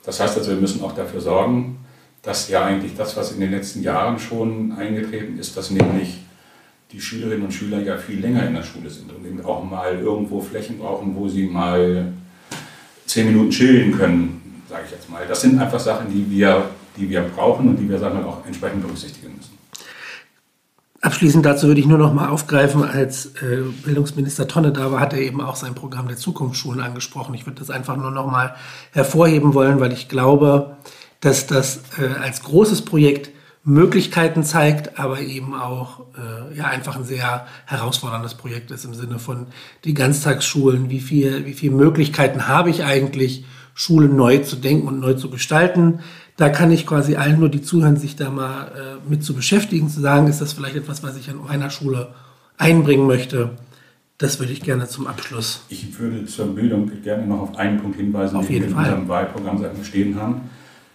Das 0.05 0.21
heißt 0.21 0.39
also, 0.39 0.51
wir 0.51 0.61
müssen 0.61 0.83
auch 0.83 0.95
dafür 0.95 1.21
sorgen, 1.21 1.79
dass 2.23 2.49
ja 2.49 2.65
eigentlich 2.65 2.97
das, 2.97 3.17
was 3.17 3.33
in 3.33 3.41
den 3.41 3.51
letzten 3.51 3.83
Jahren 3.83 4.19
schon 4.19 4.73
eingetreten 4.73 5.39
ist, 5.39 5.57
dass 5.57 5.71
nämlich 5.71 6.21
die 6.93 7.01
Schülerinnen 7.01 7.45
und 7.45 7.53
Schüler 7.53 7.81
ja 7.81 7.97
viel 7.97 8.21
länger 8.21 8.47
in 8.47 8.55
der 8.55 8.63
Schule 8.63 8.91
sind 8.91 9.13
und 9.13 9.25
eben 9.25 9.45
auch 9.45 9.63
mal 9.63 9.99
irgendwo 9.99 10.41
Flächen 10.41 10.79
brauchen, 10.79 11.15
wo 11.15 11.29
sie 11.29 11.47
mal 11.47 12.13
zehn 13.07 13.27
Minuten 13.27 13.51
chillen 13.51 13.97
können, 13.97 14.63
sage 14.69 14.83
ich 14.87 14.93
jetzt 14.93 15.09
mal. 15.09 15.25
Das 15.27 15.41
sind 15.41 15.59
einfach 15.59 15.81
Sachen, 15.81 16.13
die 16.13 16.29
wir, 16.31 16.65
die 16.97 17.09
wir 17.09 17.23
brauchen 17.23 17.69
und 17.69 17.77
die 17.77 17.89
wir 17.89 17.99
sagen 17.99 18.19
wir, 18.19 18.27
auch 18.27 18.45
entsprechend 18.45 18.83
berücksichtigen 18.83 19.37
müssen. 19.37 19.61
Abschließend 21.03 21.47
dazu 21.47 21.67
würde 21.67 21.81
ich 21.81 21.87
nur 21.87 21.97
noch 21.97 22.13
mal 22.13 22.29
aufgreifen, 22.29 22.85
als 22.85 23.27
äh, 23.37 23.63
Bildungsminister 23.85 24.47
Tonne 24.47 24.71
da 24.71 24.93
war, 24.93 25.01
hat 25.01 25.15
er 25.15 25.21
eben 25.21 25.41
auch 25.41 25.57
sein 25.57 25.75
Programm 25.75 26.09
der 26.09 26.19
Zukunftsschulen 26.19 26.81
angesprochen. 26.81 27.35
Ich 27.35 27.47
würde 27.47 27.59
das 27.59 27.71
einfach 27.71 27.97
nur 27.97 28.11
noch 28.11 28.31
mal 28.31 28.55
hervorheben 28.93 29.55
wollen, 29.55 29.81
weil 29.81 29.93
ich 29.93 30.09
glaube, 30.09 30.77
dass 31.21 31.47
das 31.47 31.81
äh, 31.99 32.21
als 32.21 32.43
großes 32.43 32.83
Projekt 32.83 33.31
Möglichkeiten 33.63 34.43
zeigt, 34.43 34.99
aber 34.99 35.21
eben 35.21 35.55
auch 35.55 36.01
äh, 36.17 36.57
ja, 36.57 36.65
einfach 36.65 36.97
ein 36.97 37.05
sehr 37.05 37.47
herausforderndes 37.67 38.35
Projekt 38.35 38.71
ist 38.71 38.85
im 38.85 38.95
Sinne 38.95 39.19
von 39.19 39.49
die 39.85 39.93
Ganztagsschulen, 39.93 40.89
wie 40.89 41.01
viel, 41.01 41.45
wie 41.45 41.53
viele 41.53 41.75
Möglichkeiten 41.75 42.49
habe 42.49 42.71
ich 42.71 42.85
eigentlich, 42.85 43.45
Schulen 43.75 44.17
neu 44.17 44.39
zu 44.39 44.57
denken 44.57 44.89
und 44.89 45.01
neu 45.01 45.15
zu 45.15 45.31
gestalten. 45.31 46.01
Da 46.37 46.49
kann 46.49 46.71
ich 46.71 46.87
quasi 46.87 47.17
allen 47.17 47.39
nur, 47.39 47.49
die 47.49 47.63
zuhören, 47.63 47.97
sich 47.97 48.17
da 48.17 48.31
mal 48.31 48.69
äh, 48.69 49.11
mit 49.11 49.23
zu 49.25 49.35
beschäftigen, 49.35 49.89
zu 49.89 50.01
sagen, 50.01 50.27
ist 50.27 50.41
das 50.41 50.53
vielleicht 50.53 50.77
etwas, 50.77 51.03
was 51.03 51.17
ich 51.17 51.31
an 51.31 51.37
meiner 51.47 51.71
Schule 51.71 52.09
einbringen 52.57 53.07
möchte. 53.07 53.51
Das 54.19 54.39
würde 54.39 54.53
ich 54.53 54.61
gerne 54.61 54.87
zum 54.87 55.07
Abschluss. 55.07 55.65
Ich 55.69 55.99
würde 55.99 56.27
zur 56.27 56.55
Bildung 56.55 56.91
gerne 57.03 57.27
noch 57.27 57.41
auf 57.41 57.57
einen 57.57 57.81
Punkt 57.81 57.97
hinweisen, 57.97 58.37
auf 58.37 58.47
den 58.47 58.63
wir 58.63 58.69
in 58.69 58.75
unserem 58.75 59.09
Wahlprogramm 59.09 59.65
stehen 59.83 60.21
haben. 60.21 60.43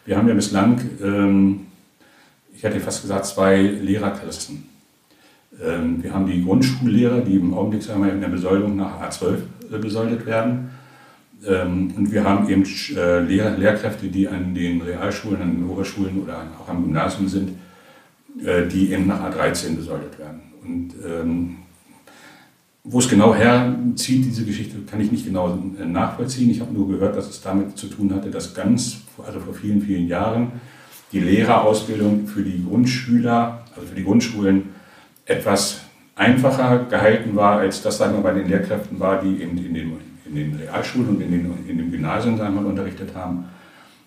Wir 0.06 0.17
haben 0.17 0.28
ja 0.28 0.36
bislang, 0.36 0.82
ähm, 1.01 1.64
ich 2.56 2.63
hätte 2.63 2.80
fast 2.80 3.02
gesagt, 3.02 3.26
zwei 3.26 3.62
Lehrerklassen. 3.62 4.63
Ähm, 5.63 6.04
wir 6.04 6.13
haben 6.13 6.28
die 6.28 6.44
Grundschullehrer, 6.44 7.22
die 7.22 7.36
im 7.36 7.54
Augenblick 7.54 7.84
sagen 7.84 8.08
in 8.10 8.22
der 8.22 8.28
Besoldung 8.28 8.76
nach 8.76 9.02
A12 9.02 9.38
äh, 9.72 9.78
besoldet 9.78 10.26
werden. 10.26 10.70
Ähm, 11.46 11.94
und 11.96 12.12
wir 12.12 12.24
haben 12.24 12.50
eben 12.50 12.63
äh, 12.96 13.20
Lehr 13.20 13.58
Lehrkräfte, 13.58 14.08
die 14.08 14.28
an 14.28 14.56
den 14.56 14.82
Realschulen, 14.82 15.41
an 15.41 15.56
den 15.56 15.70
Oberschulen 15.70 16.22
oder 16.22 16.44
auch 16.60 16.70
am 16.70 16.84
Gymnasium 16.84 17.28
sind, 17.28 17.52
äh, 18.44 18.68
die 18.68 18.91
eben 18.91 19.08
nach 19.08 19.22
A13 19.22 19.76
besoldet 19.76 20.18
werden. 20.18 20.41
Und 20.63 20.94
ähm, 21.06 21.58
wo 22.84 23.00
es 23.00 23.10
genau 23.10 23.34
herzieht, 23.34 24.26
diese 24.26 24.46
Geschichte, 24.46 24.78
kann 24.89 25.02
ich 25.02 25.12
nicht 25.12 25.26
genau 25.26 25.58
nachvollziehen. 25.84 26.52
Ich 26.52 26.62
habe 26.62 26.74
nur 26.74 26.88
gehört, 26.88 27.15
dass 27.15 27.30
es 27.30 27.41
damit 27.41 27.78
zu 27.78 27.88
tun 27.88 28.13
hatte, 28.13 28.30
dass 28.30 28.54
ganz, 28.54 29.02
also 29.26 29.39
vor 29.39 29.56
vielen, 29.56 29.82
vielen 29.82 30.08
Jahren, 30.08 30.52
die 31.15 31.21
Lehrerausbildung 31.21 32.28
für 32.28 32.43
die 32.43 32.63
Grundschüler, 32.63 33.63
also 33.73 33.88
für 33.88 33.95
die 33.95 34.04
Grundschulen, 34.04 34.75
etwas 35.25 35.80
einfacher 36.15 36.86
gehalten 36.89 37.36
war, 37.38 37.60
als 37.60 37.82
das 37.82 37.97
sagen 37.97 38.15
wir, 38.15 38.21
bei 38.21 38.34
den 38.34 38.49
Lehrkräften 38.49 38.99
war, 38.99 39.21
die 39.21 39.41
in, 39.41 39.58
in, 39.58 39.73
den, 39.73 39.93
in 40.25 40.36
den 40.36 40.56
Realschulen 40.56 41.10
und 41.10 41.21
in 41.21 41.32
den, 41.32 41.54
in 41.69 41.78
den 41.78 41.89
Gymnasien 41.89 42.38
sagen 42.38 42.58
unterrichtet 42.58 43.15
haben, 43.15 43.45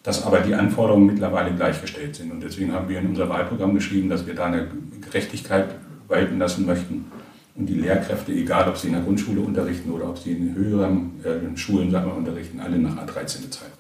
dass 0.02 0.24
aber 0.26 0.40
die 0.40 0.54
Anforderungen 0.54 1.06
mittlerweile 1.06 1.50
gleichgestellt 1.54 2.14
sind. 2.14 2.30
Und 2.30 2.42
deswegen 2.42 2.74
haben 2.74 2.90
wir 2.90 2.98
in 2.98 3.06
unser 3.06 3.28
Wahlprogramm 3.28 3.74
geschrieben, 3.74 4.10
dass 4.10 4.26
wir 4.26 4.34
da 4.34 4.44
eine 4.44 4.66
Gerechtigkeit 5.00 5.76
walten 6.08 6.38
lassen 6.38 6.66
möchten 6.66 7.06
und 7.54 7.66
die 7.66 7.74
Lehrkräfte, 7.74 8.32
egal 8.32 8.68
ob 8.68 8.76
sie 8.76 8.88
in 8.88 8.92
der 8.92 9.02
Grundschule 9.02 9.40
unterrichten 9.40 9.90
oder 9.90 10.10
ob 10.10 10.18
sie 10.18 10.32
in 10.32 10.54
höheren 10.54 11.24
äh, 11.24 11.56
Schulen 11.56 11.90
sagen 11.90 12.10
wir, 12.10 12.16
unterrichten, 12.16 12.60
alle 12.60 12.78
nach 12.78 12.96
A13 12.96 13.42
bezahlt 13.42 13.70
werden. 13.70 13.77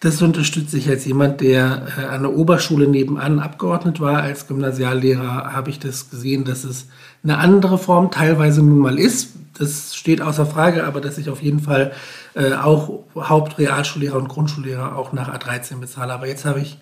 Das 0.00 0.20
unterstütze 0.20 0.76
ich 0.76 0.88
als 0.88 1.06
jemand, 1.06 1.40
der 1.40 1.86
äh, 1.96 2.04
an 2.04 2.22
der 2.22 2.34
Oberschule 2.34 2.86
nebenan 2.86 3.38
abgeordnet 3.38 4.00
war. 4.00 4.22
Als 4.22 4.46
Gymnasiallehrer 4.46 5.52
habe 5.52 5.70
ich 5.70 5.78
das 5.78 6.10
gesehen, 6.10 6.44
dass 6.44 6.64
es 6.64 6.88
eine 7.22 7.38
andere 7.38 7.78
Form 7.78 8.10
teilweise 8.10 8.62
nun 8.62 8.78
mal 8.78 8.98
ist. 8.98 9.30
Das 9.56 9.94
steht 9.94 10.20
außer 10.20 10.44
Frage, 10.44 10.84
aber 10.84 11.00
dass 11.00 11.16
ich 11.16 11.30
auf 11.30 11.42
jeden 11.42 11.60
Fall 11.60 11.92
äh, 12.34 12.52
auch 12.52 13.04
Hauptrealschullehrer 13.16 14.18
und 14.18 14.28
Grundschullehrer 14.28 14.96
auch 14.96 15.12
nach 15.12 15.34
A13 15.34 15.78
bezahle. 15.78 16.12
Aber 16.12 16.26
jetzt 16.26 16.44
habe 16.44 16.60
ich 16.60 16.78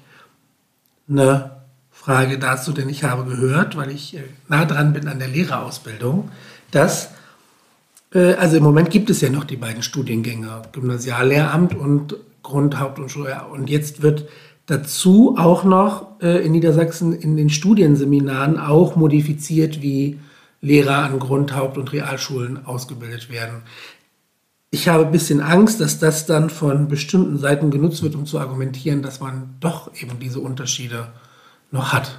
eine 1.09 1.53
Frage 1.93 2.39
dazu, 2.39 2.73
denn 2.73 2.89
ich 2.89 3.05
habe 3.05 3.25
gehört, 3.25 3.77
weil 3.77 3.91
ich 3.91 4.17
äh, 4.17 4.25
nah 4.49 4.65
dran 4.65 4.95
bin 4.95 5.07
an 5.07 5.21
der 5.21 5.29
Lehrerausbildung, 5.29 6.31
dass 6.71 7.11
also 8.15 8.59
im 8.59 8.63
Moment 8.63 8.91
gibt 8.91 9.09
es 9.09 9.23
ja 9.23 9.31
noch 9.31 9.45
die 9.45 9.57
beiden 9.57 9.83
Studiengänge, 9.83 10.61
Gymnasiallehramt 10.73 11.75
und 11.75 12.15
Grund, 12.43 12.79
Haupt- 12.79 12.99
und 12.99 13.11
Schule. 13.11 13.41
Und 13.53 13.71
jetzt 13.71 14.03
wird 14.03 14.29
dazu 14.67 15.37
auch 15.39 15.65
noch 15.65 16.21
äh, 16.21 16.45
in 16.45 16.53
Niedersachsen 16.53 17.13
in 17.13 17.37
den 17.37 17.51
Studienseminaren 17.51 18.59
auch 18.59 18.97
modifiziert, 18.97 19.83
wie 19.83 20.19
Lehrer 20.61 20.99
an 20.99 21.19
Grund-, 21.19 21.55
Haupt- 21.55 21.79
und 21.79 21.93
Realschulen 21.93 22.65
ausgebildet 22.65 23.31
werden. 23.31 23.63
Ich 24.71 24.89
habe 24.89 25.05
ein 25.05 25.13
bisschen 25.13 25.41
Angst, 25.41 25.81
dass 25.81 25.99
das 25.99 26.25
dann 26.25 26.49
von 26.49 26.89
bestimmten 26.89 27.37
Seiten 27.37 27.71
genutzt 27.71 28.03
wird, 28.03 28.15
um 28.15 28.25
zu 28.25 28.39
argumentieren, 28.39 29.03
dass 29.03 29.21
man 29.21 29.55
doch 29.61 29.91
eben 30.01 30.19
diese 30.19 30.41
Unterschiede 30.41 31.09
noch 31.71 31.93
hat. 31.93 32.17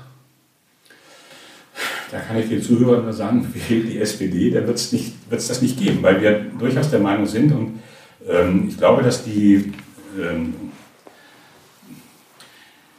Da 2.12 2.20
kann 2.20 2.38
ich 2.38 2.50
den 2.50 2.62
Zuhörern 2.62 3.04
nur 3.04 3.14
sagen, 3.14 3.52
wählt 3.68 3.90
die 3.90 4.00
SPD, 4.00 4.52
da 4.52 4.68
wird 4.68 4.78
es 4.78 5.48
das 5.48 5.62
nicht 5.64 5.80
geben, 5.80 6.04
weil 6.04 6.22
wir 6.22 6.46
durchaus 6.60 6.92
der 6.92 7.00
Meinung 7.00 7.26
sind 7.26 7.52
und 7.52 7.80
ähm, 8.30 8.66
ich 8.68 8.78
glaube, 8.78 9.02
dass 9.02 9.24
die 9.24 9.74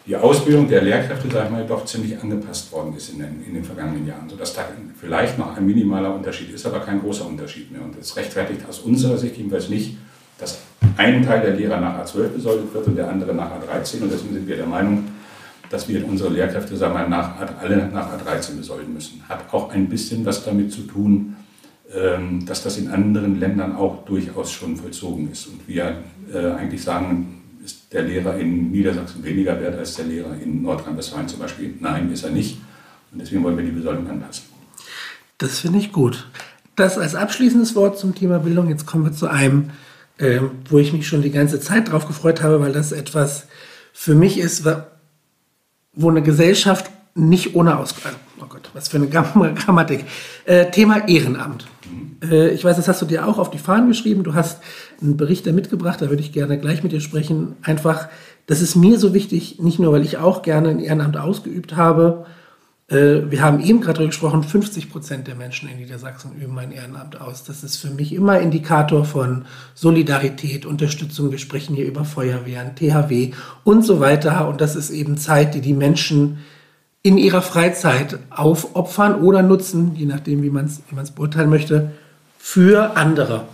die 0.06 0.16
Ausbildung 0.16 0.68
der 0.68 0.82
Lehrkräfte, 0.82 1.28
sag 1.30 1.46
ich 1.46 1.50
mal, 1.50 1.66
doch 1.66 1.84
ziemlich 1.86 2.20
angepasst 2.20 2.70
worden 2.72 2.94
ist 2.96 3.10
in 3.10 3.20
den, 3.20 3.44
in 3.46 3.54
den 3.54 3.64
vergangenen 3.64 4.06
Jahren, 4.06 4.28
sodass 4.28 4.54
da 4.54 4.68
vielleicht 5.00 5.38
noch 5.38 5.56
ein 5.56 5.64
minimaler 5.64 6.14
Unterschied 6.14 6.50
ist, 6.50 6.66
aber 6.66 6.80
kein 6.80 7.00
großer 7.00 7.26
Unterschied 7.26 7.72
mehr. 7.72 7.82
Und 7.82 7.96
es 7.98 8.14
rechtfertigt 8.16 8.60
aus 8.68 8.80
unserer 8.80 9.16
Sicht 9.16 9.36
jedenfalls 9.36 9.70
nicht, 9.70 9.96
dass 10.38 10.58
ein 10.96 11.24
Teil 11.24 11.40
der 11.40 11.54
Lehrer 11.54 11.80
nach 11.80 12.04
A12 12.04 12.28
besoldet 12.28 12.74
wird 12.74 12.86
und 12.86 12.96
der 12.96 13.08
andere 13.08 13.34
nach 13.34 13.50
A13. 13.50 14.02
Und 14.02 14.12
deswegen 14.12 14.34
sind 14.34 14.46
wir 14.46 14.56
der 14.56 14.66
Meinung, 14.66 15.04
dass 15.70 15.88
wir 15.88 16.06
unsere 16.06 16.30
Lehrkräfte 16.30 16.76
sagen 16.76 16.94
wir, 16.94 17.08
nach, 17.08 17.34
alle 17.60 17.88
nach 17.88 18.08
A13 18.12 18.58
besolden 18.58 18.92
müssen. 18.92 19.22
Hat 19.28 19.52
auch 19.52 19.70
ein 19.70 19.88
bisschen 19.88 20.24
was 20.26 20.44
damit 20.44 20.70
zu 20.70 20.82
tun, 20.82 21.34
ähm, 21.34 21.43
dass 22.46 22.62
das 22.62 22.78
in 22.78 22.88
anderen 22.88 23.38
Ländern 23.38 23.76
auch 23.76 24.04
durchaus 24.04 24.50
schon 24.50 24.76
vollzogen 24.76 25.30
ist. 25.30 25.46
Und 25.46 25.68
wir 25.68 26.02
äh, 26.32 26.52
eigentlich 26.52 26.82
sagen, 26.82 27.42
ist 27.64 27.92
der 27.92 28.02
Lehrer 28.02 28.36
in 28.38 28.70
Niedersachsen 28.70 29.24
weniger 29.24 29.58
wert 29.60 29.78
als 29.78 29.94
der 29.94 30.06
Lehrer 30.06 30.34
in 30.42 30.62
Nordrhein-Westfalen 30.62 31.28
zum 31.28 31.40
Beispiel. 31.40 31.74
Nein, 31.80 32.12
ist 32.12 32.24
er 32.24 32.30
nicht. 32.30 32.58
Und 33.12 33.20
deswegen 33.20 33.42
wollen 33.44 33.56
wir 33.56 33.64
die 33.64 33.70
Besoldung 33.70 34.08
anpassen. 34.08 34.44
Das 35.38 35.60
finde 35.60 35.78
ich 35.78 35.92
gut. 35.92 36.28
Das 36.76 36.98
als 36.98 37.14
abschließendes 37.14 37.74
Wort 37.74 37.98
zum 37.98 38.14
Thema 38.14 38.38
Bildung. 38.38 38.68
Jetzt 38.68 38.86
kommen 38.86 39.04
wir 39.04 39.12
zu 39.12 39.28
einem, 39.28 39.70
äh, 40.18 40.40
wo 40.68 40.78
ich 40.78 40.92
mich 40.92 41.06
schon 41.06 41.22
die 41.22 41.30
ganze 41.30 41.60
Zeit 41.60 41.90
drauf 41.90 42.06
gefreut 42.06 42.42
habe, 42.42 42.60
weil 42.60 42.72
das 42.72 42.92
etwas 42.92 43.46
für 43.92 44.14
mich 44.14 44.38
ist, 44.38 44.64
wo 45.94 46.10
eine 46.10 46.22
Gesellschaft 46.22 46.90
nicht 47.14 47.54
ohne 47.54 47.78
Ausgang. 47.78 48.14
Oh 48.40 48.46
Gott, 48.48 48.70
was 48.74 48.88
für 48.88 48.96
eine 48.96 49.08
Grammatik. 49.54 50.04
Äh, 50.44 50.70
Thema 50.70 51.08
Ehrenamt. 51.08 51.66
Äh, 52.30 52.50
ich 52.50 52.64
weiß, 52.64 52.76
das 52.76 52.88
hast 52.88 53.02
du 53.02 53.06
dir 53.06 53.26
auch 53.26 53.38
auf 53.38 53.50
die 53.50 53.58
Fahnen 53.58 53.88
geschrieben. 53.88 54.24
Du 54.24 54.34
hast 54.34 54.60
einen 55.00 55.16
Bericht 55.16 55.46
da 55.46 55.52
mitgebracht, 55.52 56.00
da 56.00 56.08
würde 56.08 56.22
ich 56.22 56.32
gerne 56.32 56.58
gleich 56.58 56.82
mit 56.82 56.92
dir 56.92 57.00
sprechen. 57.00 57.56
Einfach, 57.62 58.08
das 58.46 58.60
ist 58.60 58.76
mir 58.76 58.98
so 58.98 59.14
wichtig, 59.14 59.60
nicht 59.60 59.78
nur, 59.78 59.92
weil 59.92 60.02
ich 60.02 60.18
auch 60.18 60.42
gerne 60.42 60.68
ein 60.68 60.80
Ehrenamt 60.80 61.16
ausgeübt 61.16 61.76
habe. 61.76 62.26
Äh, 62.88 63.30
wir 63.30 63.42
haben 63.42 63.60
eben 63.60 63.80
gerade 63.80 63.94
darüber 63.94 64.10
gesprochen, 64.10 64.42
50 64.42 64.90
Prozent 64.90 65.26
der 65.26 65.34
Menschen 65.34 65.68
in 65.68 65.78
Niedersachsen 65.78 66.32
üben 66.40 66.58
ein 66.58 66.72
Ehrenamt 66.72 67.20
aus. 67.20 67.44
Das 67.44 67.64
ist 67.64 67.76
für 67.76 67.90
mich 67.90 68.12
immer 68.12 68.40
Indikator 68.40 69.04
von 69.04 69.46
Solidarität, 69.74 70.66
Unterstützung. 70.66 71.30
Wir 71.30 71.38
sprechen 71.38 71.74
hier 71.74 71.86
über 71.86 72.04
Feuerwehren, 72.04 72.74
THW 72.76 73.32
und 73.64 73.84
so 73.84 74.00
weiter. 74.00 74.48
Und 74.48 74.60
das 74.60 74.76
ist 74.76 74.90
eben 74.90 75.16
Zeit, 75.16 75.54
die 75.54 75.60
die 75.60 75.74
Menschen 75.74 76.38
in 77.02 77.18
ihrer 77.18 77.42
Freizeit 77.42 78.18
aufopfern 78.30 79.16
oder 79.16 79.42
nutzen, 79.42 79.94
je 79.94 80.06
nachdem, 80.06 80.42
wie 80.42 80.48
man 80.48 80.64
es 80.64 80.80
wie 80.88 81.12
beurteilen 81.14 81.50
möchte, 81.50 81.92
für 82.44 82.94
andere. 82.94 83.48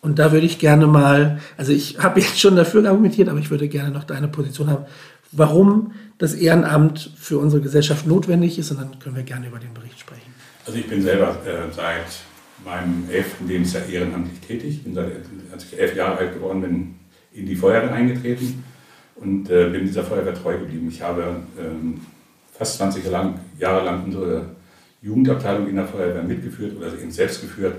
Und 0.00 0.18
da 0.18 0.32
würde 0.32 0.44
ich 0.44 0.58
gerne 0.58 0.88
mal, 0.88 1.40
also 1.56 1.70
ich 1.70 2.00
habe 2.00 2.18
jetzt 2.18 2.40
schon 2.40 2.56
dafür 2.56 2.84
argumentiert, 2.84 3.28
aber 3.28 3.38
ich 3.38 3.48
würde 3.48 3.68
gerne 3.68 3.92
noch 3.92 4.02
deine 4.02 4.26
Position 4.26 4.68
haben, 4.68 4.86
warum 5.30 5.92
das 6.18 6.34
Ehrenamt 6.34 7.12
für 7.16 7.38
unsere 7.38 7.62
Gesellschaft 7.62 8.04
notwendig 8.04 8.58
ist. 8.58 8.72
Und 8.72 8.80
dann 8.80 8.98
können 8.98 9.14
wir 9.14 9.22
gerne 9.22 9.46
über 9.46 9.60
den 9.60 9.72
Bericht 9.72 10.00
sprechen. 10.00 10.34
Also 10.66 10.80
ich 10.80 10.88
bin 10.88 11.00
selber 11.00 11.28
äh, 11.46 11.72
seit 11.72 12.24
meinem 12.64 13.08
elften 13.08 13.46
Lebensjahr 13.46 13.86
ehrenamtlich 13.86 14.40
tätig. 14.40 14.82
Bin 14.82 14.94
seit, 14.94 15.06
als 15.52 15.64
ich 15.64 15.78
elf 15.78 15.94
Jahre 15.94 16.18
alt 16.18 16.34
geworden 16.34 16.60
bin, 16.60 16.94
in 17.32 17.46
die 17.46 17.54
Feuerwehr 17.54 17.92
eingetreten 17.92 18.64
und 19.14 19.48
äh, 19.48 19.68
bin 19.70 19.86
dieser 19.86 20.02
Feuerwehr 20.02 20.34
treu 20.34 20.58
geblieben. 20.58 20.88
Ich 20.90 21.00
habe 21.00 21.36
ähm, 21.56 22.00
fast 22.52 22.78
20 22.78 23.04
Jahre 23.60 23.84
lang 23.84 24.04
unsere 24.04 24.46
Jugendabteilung 25.02 25.68
in 25.68 25.76
der 25.76 25.86
Feuerwehr 25.86 26.24
mitgeführt 26.24 26.76
oder 26.76 26.88
eben 26.88 27.12
selbst 27.12 27.40
geführt. 27.40 27.76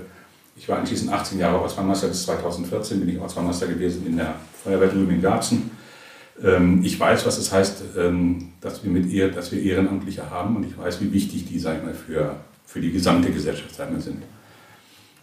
Ich 0.56 0.68
war 0.68 0.78
anschließend 0.78 1.12
18 1.12 1.38
Jahre 1.38 1.60
Ortsbahnmeister, 1.60 2.08
bis 2.08 2.24
2014 2.24 3.00
bin 3.00 3.08
ich 3.08 3.18
Ortsbahnmeister 3.18 3.66
gewesen 3.66 4.06
in 4.06 4.16
der 4.16 4.36
Feuerwehr 4.62 4.88
drüben 4.88 5.10
in 5.10 5.20
Garzen. 5.22 5.70
Ähm, 6.42 6.80
ich 6.84 6.98
weiß, 6.98 7.26
was 7.26 7.38
es 7.38 7.52
heißt, 7.52 7.82
ähm, 7.98 8.52
dass 8.60 8.84
wir, 8.84 8.90
mit 8.90 9.06
ihr, 9.06 9.30
dass 9.30 9.50
wir 9.50 9.60
Ehrenamtliche 9.60 10.30
haben 10.30 10.56
und 10.56 10.64
ich 10.64 10.78
weiß, 10.78 11.00
wie 11.00 11.12
wichtig 11.12 11.46
die 11.46 11.58
sagen 11.58 11.86
wir, 11.86 11.94
für, 11.94 12.36
für 12.64 12.80
die 12.80 12.92
gesamte 12.92 13.30
Gesellschaft 13.30 13.74
sagen 13.74 13.94
wir, 13.94 14.00
sind. 14.02 14.22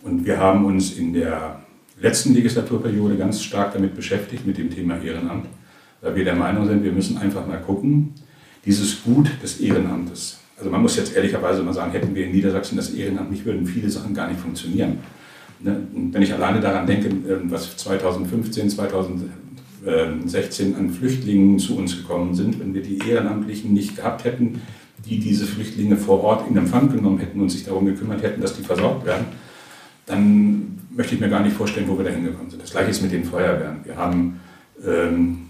Und 0.04 0.26
wir 0.26 0.38
haben 0.38 0.66
uns 0.66 0.94
in 0.94 1.14
der 1.14 1.62
letzten 2.00 2.34
Legislaturperiode 2.34 3.16
ganz 3.18 3.42
stark 3.42 3.74
damit 3.74 3.96
beschäftigt, 3.96 4.46
mit 4.46 4.58
dem 4.58 4.70
Thema 4.70 5.02
Ehrenamt, 5.02 5.46
weil 6.02 6.16
wir 6.16 6.26
der 6.26 6.36
Meinung 6.36 6.68
sind, 6.68 6.84
wir 6.84 6.92
müssen 6.92 7.18
einfach 7.18 7.46
mal 7.46 7.62
gucken, 7.62 8.16
dieses 8.66 9.04
Gut 9.04 9.30
des 9.42 9.60
Ehrenamtes. 9.62 10.40
Also 10.58 10.70
man 10.70 10.82
muss 10.82 10.96
jetzt 10.96 11.16
ehrlicherweise 11.16 11.64
mal 11.64 11.74
sagen, 11.74 11.92
hätten 11.92 12.14
wir 12.14 12.26
in 12.26 12.32
Niedersachsen 12.32 12.76
das 12.76 12.92
Ehrenamt 12.92 13.32
nicht, 13.32 13.46
würden 13.46 13.66
viele 13.66 13.90
Sachen 13.90 14.14
gar 14.14 14.28
nicht 14.28 14.40
funktionieren. 14.40 15.00
Ne? 15.64 15.88
Wenn 16.12 16.22
ich 16.22 16.34
alleine 16.34 16.60
daran 16.60 16.88
denke, 16.88 17.10
ähm, 17.10 17.52
was 17.52 17.78
2015, 17.78 18.70
2016 18.70 20.76
an 20.76 20.90
Flüchtlingen 20.90 21.60
zu 21.60 21.78
uns 21.78 21.98
gekommen 21.98 22.36
sind, 22.36 22.60
wenn 22.60 22.74
wir 22.74 22.82
die 22.82 23.00
Ehrenamtlichen 23.08 23.74
nicht 23.74 23.96
gehabt 23.96 24.24
hätten, 24.24 24.62
die 25.06 25.20
diese 25.20 25.46
Flüchtlinge 25.46 25.98
vor 25.98 26.24
Ort 26.24 26.50
in 26.50 26.58
Empfang 26.58 26.92
genommen 26.92 27.20
hätten 27.20 27.42
und 27.42 27.50
sich 27.50 27.64
darum 27.64 27.86
gekümmert 27.86 28.24
hätten, 28.24 28.42
dass 28.42 28.56
die 28.56 28.64
versorgt 28.64 29.06
werden, 29.06 29.26
dann 30.06 30.80
möchte 30.92 31.16
ich 31.16 31.22
mir 31.22 31.30
gar 31.30 31.42
nicht 31.42 31.56
vorstellen, 31.56 31.88
wo 31.88 31.98
wir 31.98 32.06
da 32.06 32.12
hingekommen 32.12 32.50
sind. 32.50 32.62
Das 32.62 32.72
gleiche 32.72 32.92
ist 32.92 33.02
mit 33.02 33.12
den 33.12 33.24
Feuerwehren. 33.24 33.80
Wir 33.84 33.96
haben 33.96 34.40
ähm, 34.86 35.50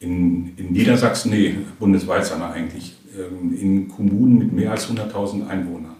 in, 0.00 0.56
in 0.56 0.72
Niedersachsen, 0.72 1.30
nee, 1.30 1.54
bundesweit 1.78 2.26
sagen 2.26 2.40
wir 2.40 2.50
eigentlich, 2.50 2.96
ähm, 3.16 3.56
in 3.58 3.88
Kommunen 3.88 4.38
mit 4.38 4.52
mehr 4.52 4.72
als 4.72 4.90
100.000 4.90 5.46
Einwohnern. 5.46 5.94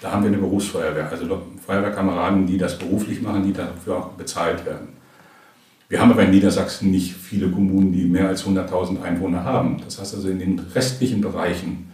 Da 0.00 0.12
haben 0.12 0.22
wir 0.22 0.28
eine 0.28 0.38
Berufsfeuerwehr, 0.38 1.10
also 1.10 1.26
Feuerwehrkameraden, 1.70 2.46
die 2.46 2.58
das 2.58 2.78
beruflich 2.78 3.22
machen, 3.22 3.44
die 3.44 3.52
dafür 3.52 3.98
auch 3.98 4.08
bezahlt 4.08 4.66
werden. 4.66 4.88
Wir 5.88 6.00
haben 6.00 6.10
aber 6.10 6.24
in 6.24 6.32
Niedersachsen 6.32 6.90
nicht 6.90 7.14
viele 7.14 7.48
Kommunen, 7.48 7.92
die 7.92 8.04
mehr 8.04 8.26
als 8.26 8.44
100.000 8.44 9.02
Einwohner 9.02 9.44
haben. 9.44 9.80
Das 9.84 10.00
heißt 10.00 10.16
also, 10.16 10.28
in 10.28 10.40
den 10.40 10.58
restlichen 10.74 11.20
Bereichen 11.20 11.92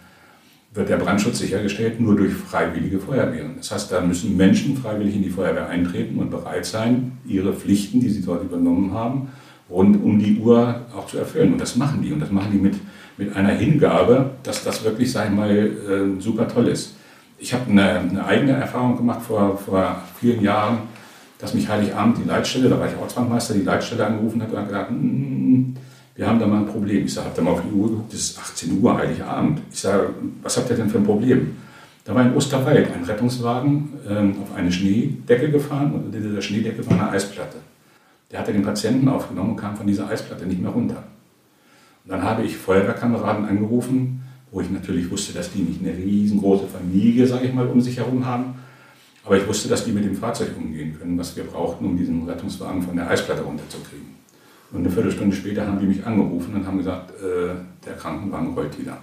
wird 0.73 0.89
der 0.89 0.97
Brandschutz 0.97 1.41
sichergestellt 1.41 2.01
nur 2.01 2.17
durch 2.17 2.33
freiwillige 2.33 2.99
Feuerwehren. 2.99 3.57
Das 3.59 3.71
heißt, 3.71 3.93
da 3.93 4.01
müssen 4.01 4.37
Menschen 4.37 4.79
freiwillig 4.79 5.15
in 5.15 5.23
die 5.23 5.31
Feuerwehr 5.31 5.69
eintreten 5.69 6.19
und 6.19 6.31
bereit 6.31 6.65
sein, 6.65 7.19
ihre 7.27 7.53
Pflichten, 7.53 8.01
die 8.01 8.09
sie 8.09 8.23
dort 8.23 8.45
übernommen 8.45 8.93
haben, 8.95 9.29
rund 9.69 10.03
um 10.03 10.19
die 10.19 10.39
Uhr 10.39 10.87
auch 10.97 11.07
zu 11.07 11.19
erfüllen. 11.19 11.53
Und 11.53 11.61
das 11.61 11.77
machen 11.77 12.01
die. 12.01 12.13
Und 12.13 12.21
das 12.21 12.31
machen 12.31 12.51
die 12.53 12.59
mit, 12.59 12.77
mit 13.19 13.37
einer 13.37 13.53
Hingabe, 13.53 14.31
dass 14.43 14.65
das 14.65 14.85
wirklich, 14.85 15.13
sag 15.13 15.27
ich 15.27 15.35
mal, 15.35 15.51
äh, 15.51 16.21
super 16.21 16.49
toll 16.49 16.69
ist. 16.69 16.97
Ich 17.39 17.53
habe 17.53 17.71
eine, 17.71 18.01
eine, 18.01 18.25
eigene 18.25 18.53
Erfahrung 18.53 18.97
gemacht 18.97 19.23
vor, 19.23 19.59
vor 19.59 20.03
vielen 20.19 20.43
Jahren, 20.43 20.79
dass 21.39 21.53
mich 21.53 21.69
Heiligabend 21.69 22.19
die 22.19 22.29
Leitstelle, 22.29 22.69
da 22.69 22.79
war 22.79 22.89
ich 22.89 22.97
Ortsbankmeister, 22.97 23.55
die 23.55 23.63
Leitstelle 23.63 24.07
angerufen 24.07 24.43
hat 24.43 24.53
und 24.53 24.65
gesagt, 24.65 24.91
mm, 24.91 25.75
wir 26.15 26.27
haben 26.27 26.39
da 26.39 26.47
mal 26.47 26.61
ein 26.61 26.67
Problem. 26.67 27.05
Ich 27.05 27.13
sage, 27.13 27.27
habt 27.27 27.39
ihr 27.39 27.45
mal 27.45 27.51
auf 27.51 27.63
die 27.63 27.75
Uhr 27.75 27.91
geguckt, 27.91 28.15
es 28.15 28.31
ist 28.31 28.39
18 28.39 28.81
Uhr, 28.81 28.97
Heiligabend. 28.97 29.61
Ich 29.71 29.81
sage, 29.81 30.11
was 30.43 30.57
habt 30.57 30.71
ihr 30.71 30.77
denn 30.77 30.89
für 30.89 30.99
ein 30.99 31.05
Problem? 31.05 31.57
Da 32.07 32.15
war 32.15 32.23
in 32.23 32.35
Osterwald 32.35 32.89
ein 32.95 33.05
Rettungswagen 33.05 33.93
ähm, 34.09 34.37
auf 34.43 34.57
eine 34.57 34.73
Schneedecke 34.73 35.51
gefahren 35.51 35.93
und 35.93 36.07
unter 36.07 36.19
dieser 36.19 36.41
Schneedecke 36.41 36.87
war 36.87 36.99
eine 36.99 37.11
Eisplatte. 37.11 37.59
Der 38.31 38.39
hatte 38.39 38.53
den 38.53 38.63
Patienten 38.63 39.09
aufgenommen 39.09 39.51
und 39.51 39.57
kam 39.57 39.77
von 39.77 39.87
dieser 39.87 40.09
Eisplatte 40.09 40.47
nicht 40.47 40.63
mehr 40.63 40.71
runter. 40.71 41.03
Und 42.05 42.13
dann 42.13 42.23
habe 42.23 42.45
ich 42.45 42.57
Feuerwehrkameraden 42.57 43.45
angerufen, 43.47 44.23
wo 44.51 44.61
ich 44.61 44.71
natürlich 44.71 45.11
wusste, 45.11 45.33
dass 45.33 45.53
die 45.53 45.61
nicht 45.61 45.81
eine 45.81 45.97
riesengroße 45.97 46.67
Familie, 46.67 47.27
sage 47.27 47.47
ich 47.47 47.55
mal, 47.55 47.67
um 47.67 47.81
sich 47.81 47.97
herum 47.97 48.25
haben. 48.25 48.55
Aber 49.25 49.37
ich 49.37 49.47
wusste, 49.47 49.69
dass 49.69 49.85
die 49.85 49.93
mit 49.93 50.05
dem 50.05 50.15
Fahrzeug 50.15 50.51
umgehen 50.57 50.97
können, 50.99 51.19
was 51.19 51.37
wir 51.37 51.45
brauchten, 51.45 51.85
um 51.85 51.97
diesen 51.97 52.29
Rettungswagen 52.29 52.83
von 52.83 52.97
der 52.97 53.11
Eisplatte 53.11 53.43
runterzukriegen. 53.43 54.15
Und 54.73 54.81
eine 54.81 54.91
Viertelstunde 54.91 55.35
später 55.35 55.67
haben 55.67 55.81
die 55.81 55.87
mich 55.87 56.05
angerufen 56.07 56.55
und 56.55 56.67
haben 56.67 56.79
gesagt, 56.79 57.11
äh, 57.21 57.55
der 57.85 57.95
Krankenwagen 57.95 58.55
rollt 58.55 58.79
wieder. 58.79 58.99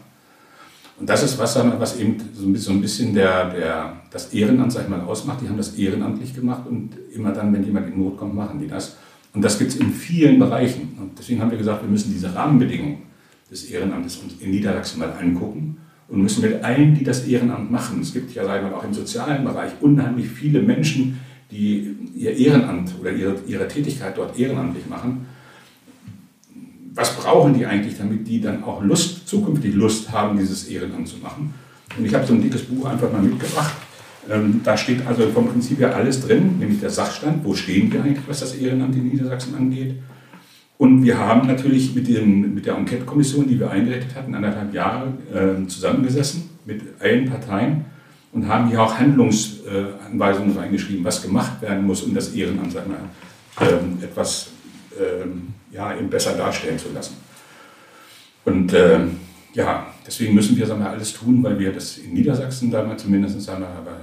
Und 1.00 1.10
das 1.10 1.24
ist 1.24 1.40
was, 1.40 1.58
was 1.80 1.98
eben 2.00 2.18
so 2.34 2.72
ein 2.72 2.82
bisschen 2.82 3.14
der, 3.14 3.50
der, 3.50 3.98
das 4.12 4.34
Ehrenamt, 4.34 4.72
sag 4.72 4.84
ich 4.84 4.90
mal, 4.90 5.02
ausmacht. 5.02 5.42
Die 5.42 5.50
haben 5.50 5.58
das 5.58 5.76
ehrenamtlich 5.76 6.36
gemacht 6.36 6.68
und 6.68 6.92
immer 7.14 7.32
dann, 7.32 7.52
wenn 7.52 7.64
jemand 7.64 7.88
in 7.88 7.98
Not 7.98 8.18
kommt, 8.18 8.36
machen 8.36 8.60
die 8.60 8.68
das. 8.68 8.98
Und 9.34 9.42
das 9.42 9.58
gibt 9.58 9.72
es 9.72 9.78
in 9.78 9.92
vielen 9.92 10.38
Bereichen. 10.38 10.96
Und 11.02 11.18
deswegen 11.18 11.42
haben 11.42 11.50
wir 11.50 11.58
gesagt, 11.58 11.82
wir 11.82 11.90
müssen 11.90 12.14
diese 12.14 12.34
Rahmenbedingungen 12.34 13.12
des 13.54 13.66
Ehrenamtes 13.66 14.20
in 14.39 14.50
Niedersachsen 14.50 15.00
mal 15.00 15.12
angucken 15.12 15.78
und 16.08 16.22
müssen 16.22 16.42
mit 16.42 16.63
allen, 16.63 16.96
die 16.96 17.04
das 17.04 17.28
Ehrenamt 17.28 17.72
machen, 17.72 18.02
es 18.02 18.12
gibt 18.12 18.34
ja 18.34 18.44
sagen 18.44 18.68
wir, 18.68 18.76
auch 18.76 18.84
im 18.84 18.94
sozialen 18.94 19.44
Bereich 19.44 19.72
unheimlich 19.80 20.28
viele 20.28 20.62
Menschen, 20.62 21.20
die 21.52 21.96
ihr 22.16 22.36
Ehrenamt 22.36 22.94
oder 23.00 23.12
ihre, 23.12 23.36
ihre 23.48 23.68
Tätigkeit 23.68 24.18
dort 24.18 24.38
ehrenamtlich 24.38 24.88
machen, 24.89 25.28
was 26.96 27.16
brauchen 27.16 27.54
die 27.54 27.66
eigentlich, 27.66 27.98
damit 27.98 28.28
die 28.28 28.42
dann 28.42 28.63
auch 28.63 28.82
Lust, 28.84 29.28
zukünftig 29.28 29.76
Lust 29.76 30.12
haben, 30.12 30.38
dieses 30.38 30.68
Ehrenamt 30.68 31.08
zu 31.08 31.18
machen. 31.18 31.54
Und 31.98 32.06
ich 32.06 32.13
habe 32.13 32.26
so 32.26 32.34
ein 32.34 32.42
dickes 32.42 32.63
Buch 32.63 32.86
einfach 32.86 33.12
mal 33.12 33.22
mitgebracht. 33.22 33.74
Ähm, 34.30 34.62
da 34.63 34.76
steht 34.78 35.06
also 35.06 35.30
vom 35.30 35.48
Prinzip 35.48 35.80
her 35.80 35.96
alles 35.96 36.26
drin, 36.26 36.58
nämlich 36.58 36.80
der 36.80 36.89
Sachstand, 36.89 37.44
wo 37.46 37.54
stehen 37.54 37.92
wir 37.92 38.04
eigentlich, 38.04 38.28
was 38.28 38.39
das 38.39 38.56
Ehrenamt 38.56 38.96
in 38.96 39.10
Niedersachsen 39.10 39.56
angeht. 39.56 39.96
Und 40.78 41.04
wir 41.04 41.18
haben 41.18 41.48
natürlich 41.48 41.96
mit, 41.96 42.08
dem, 42.08 42.56
mit 42.56 42.66
der 42.66 42.76
Enquete-Kommission, 42.76 43.48
die 43.48 43.60
wir 43.60 43.70
eingerichtet 43.70 44.16
hatten, 44.16 44.36
anderthalb 44.36 44.74
Jahre 44.74 45.14
äh, 45.32 45.68
zusammengesessen 45.68 46.50
mit 46.66 46.82
allen 47.00 47.26
Parteien 47.30 47.86
und 48.32 48.48
haben 48.48 48.70
hier 48.70 48.82
auch 48.82 48.98
Handlungsanweisungen 48.98 50.58
reingeschrieben, 50.58 51.06
was 51.06 51.22
gemacht 51.22 51.62
werden 51.62 51.86
muss, 51.86 52.02
um 52.02 52.14
das 52.14 52.34
Ehrenamt 52.34 52.76
äh, 52.76 54.04
etwas 54.04 54.50
äh, 55.00 55.74
ja, 55.76 55.96
eben 55.96 56.10
besser 56.10 56.34
darstellen 56.34 56.80
zu 56.80 56.92
lassen. 56.94 57.16
Und 58.46 58.74
äh, 58.74 59.00
ja, 59.54 59.88
deswegen 60.06 60.34
müssen 60.34 60.58
wir 60.58 60.66
sagen 60.66 60.82
wir, 60.82 60.90
alles 60.90 61.14
tun, 61.14 61.44
weil 61.44 61.60
wir 61.60 61.72
das 61.72 62.00
in 62.00 62.14
Niedersachsen 62.14 62.72
damals 62.72 63.04
zumindest, 63.04 63.40
sagen 63.42 63.62
wir, 63.62 63.70
aber 63.70 64.00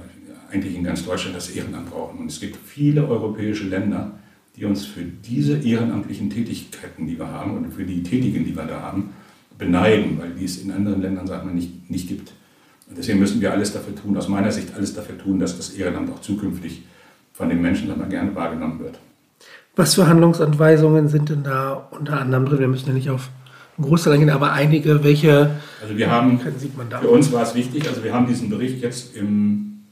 eigentlich 0.51 0.75
in 0.75 0.83
ganz 0.83 1.05
Deutschland 1.05 1.35
das 1.35 1.49
Ehrenamt 1.49 1.89
brauchen. 1.89 2.19
Und 2.19 2.31
es 2.31 2.39
gibt 2.39 2.57
viele 2.65 3.07
europäische 3.07 3.65
Länder, 3.65 4.11
die 4.55 4.65
uns 4.65 4.85
für 4.85 5.03
diese 5.03 5.57
ehrenamtlichen 5.57 6.29
Tätigkeiten, 6.29 7.07
die 7.07 7.17
wir 7.17 7.27
haben 7.27 7.55
und 7.57 7.73
für 7.73 7.83
die 7.83 8.03
Tätigen, 8.03 8.45
die 8.45 8.55
wir 8.55 8.65
da 8.65 8.81
haben, 8.81 9.11
beneiden, 9.57 10.17
weil 10.19 10.31
die 10.31 10.45
es 10.45 10.57
in 10.57 10.71
anderen 10.71 11.01
Ländern, 11.01 11.27
sagen 11.27 11.47
wir, 11.47 11.53
nicht, 11.53 11.89
nicht 11.89 12.07
gibt. 12.07 12.33
Und 12.89 12.97
deswegen 12.97 13.19
müssen 13.19 13.39
wir 13.39 13.51
alles 13.51 13.71
dafür 13.71 13.95
tun, 13.95 14.17
aus 14.17 14.27
meiner 14.27 14.51
Sicht 14.51 14.75
alles 14.75 14.93
dafür 14.93 15.17
tun, 15.17 15.39
dass 15.39 15.55
das 15.55 15.69
Ehrenamt 15.69 16.11
auch 16.11 16.19
zukünftig 16.19 16.83
von 17.31 17.47
den 17.47 17.61
Menschen 17.61 17.87
wir, 17.87 18.05
gerne 18.07 18.35
wahrgenommen 18.35 18.79
wird. 18.79 18.99
Was 19.75 19.95
für 19.95 20.07
Handlungsanweisungen 20.07 21.07
sind 21.07 21.29
denn 21.29 21.43
da 21.43 21.87
unter 21.91 22.19
anderem 22.19 22.45
drin? 22.45 22.59
Wir 22.59 22.67
müssen 22.67 22.87
ja 22.87 22.93
nicht 22.93 23.09
auf 23.09 23.29
Großteil 23.79 24.13
eingehen, 24.13 24.29
aber 24.29 24.51
einige, 24.51 25.03
welche 25.03 25.51
also 25.81 25.97
wir 25.97 26.11
haben, 26.11 26.39
sieht 26.57 26.77
man 26.77 26.89
da? 26.89 26.99
Für 26.99 27.09
uns 27.09 27.31
war 27.31 27.43
es 27.43 27.55
wichtig, 27.55 27.87
also 27.87 28.03
wir 28.03 28.13
haben 28.13 28.27
diesen 28.27 28.49
Bericht 28.49 28.81
jetzt 28.81 29.15
im, 29.15 29.83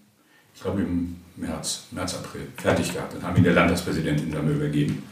ich 0.54 0.62
glaube 0.62 0.82
im 0.82 1.15
März, 1.39 1.86
März, 1.91 2.15
April 2.15 2.41
fertig 2.58 2.93
gehabt 2.93 3.15
und 3.15 3.23
haben 3.23 3.38
ihn 3.38 3.43
der 3.43 3.54
Landtagspräsidentin 3.54 4.32
dann 4.32 4.49
übergeben. 4.49 5.04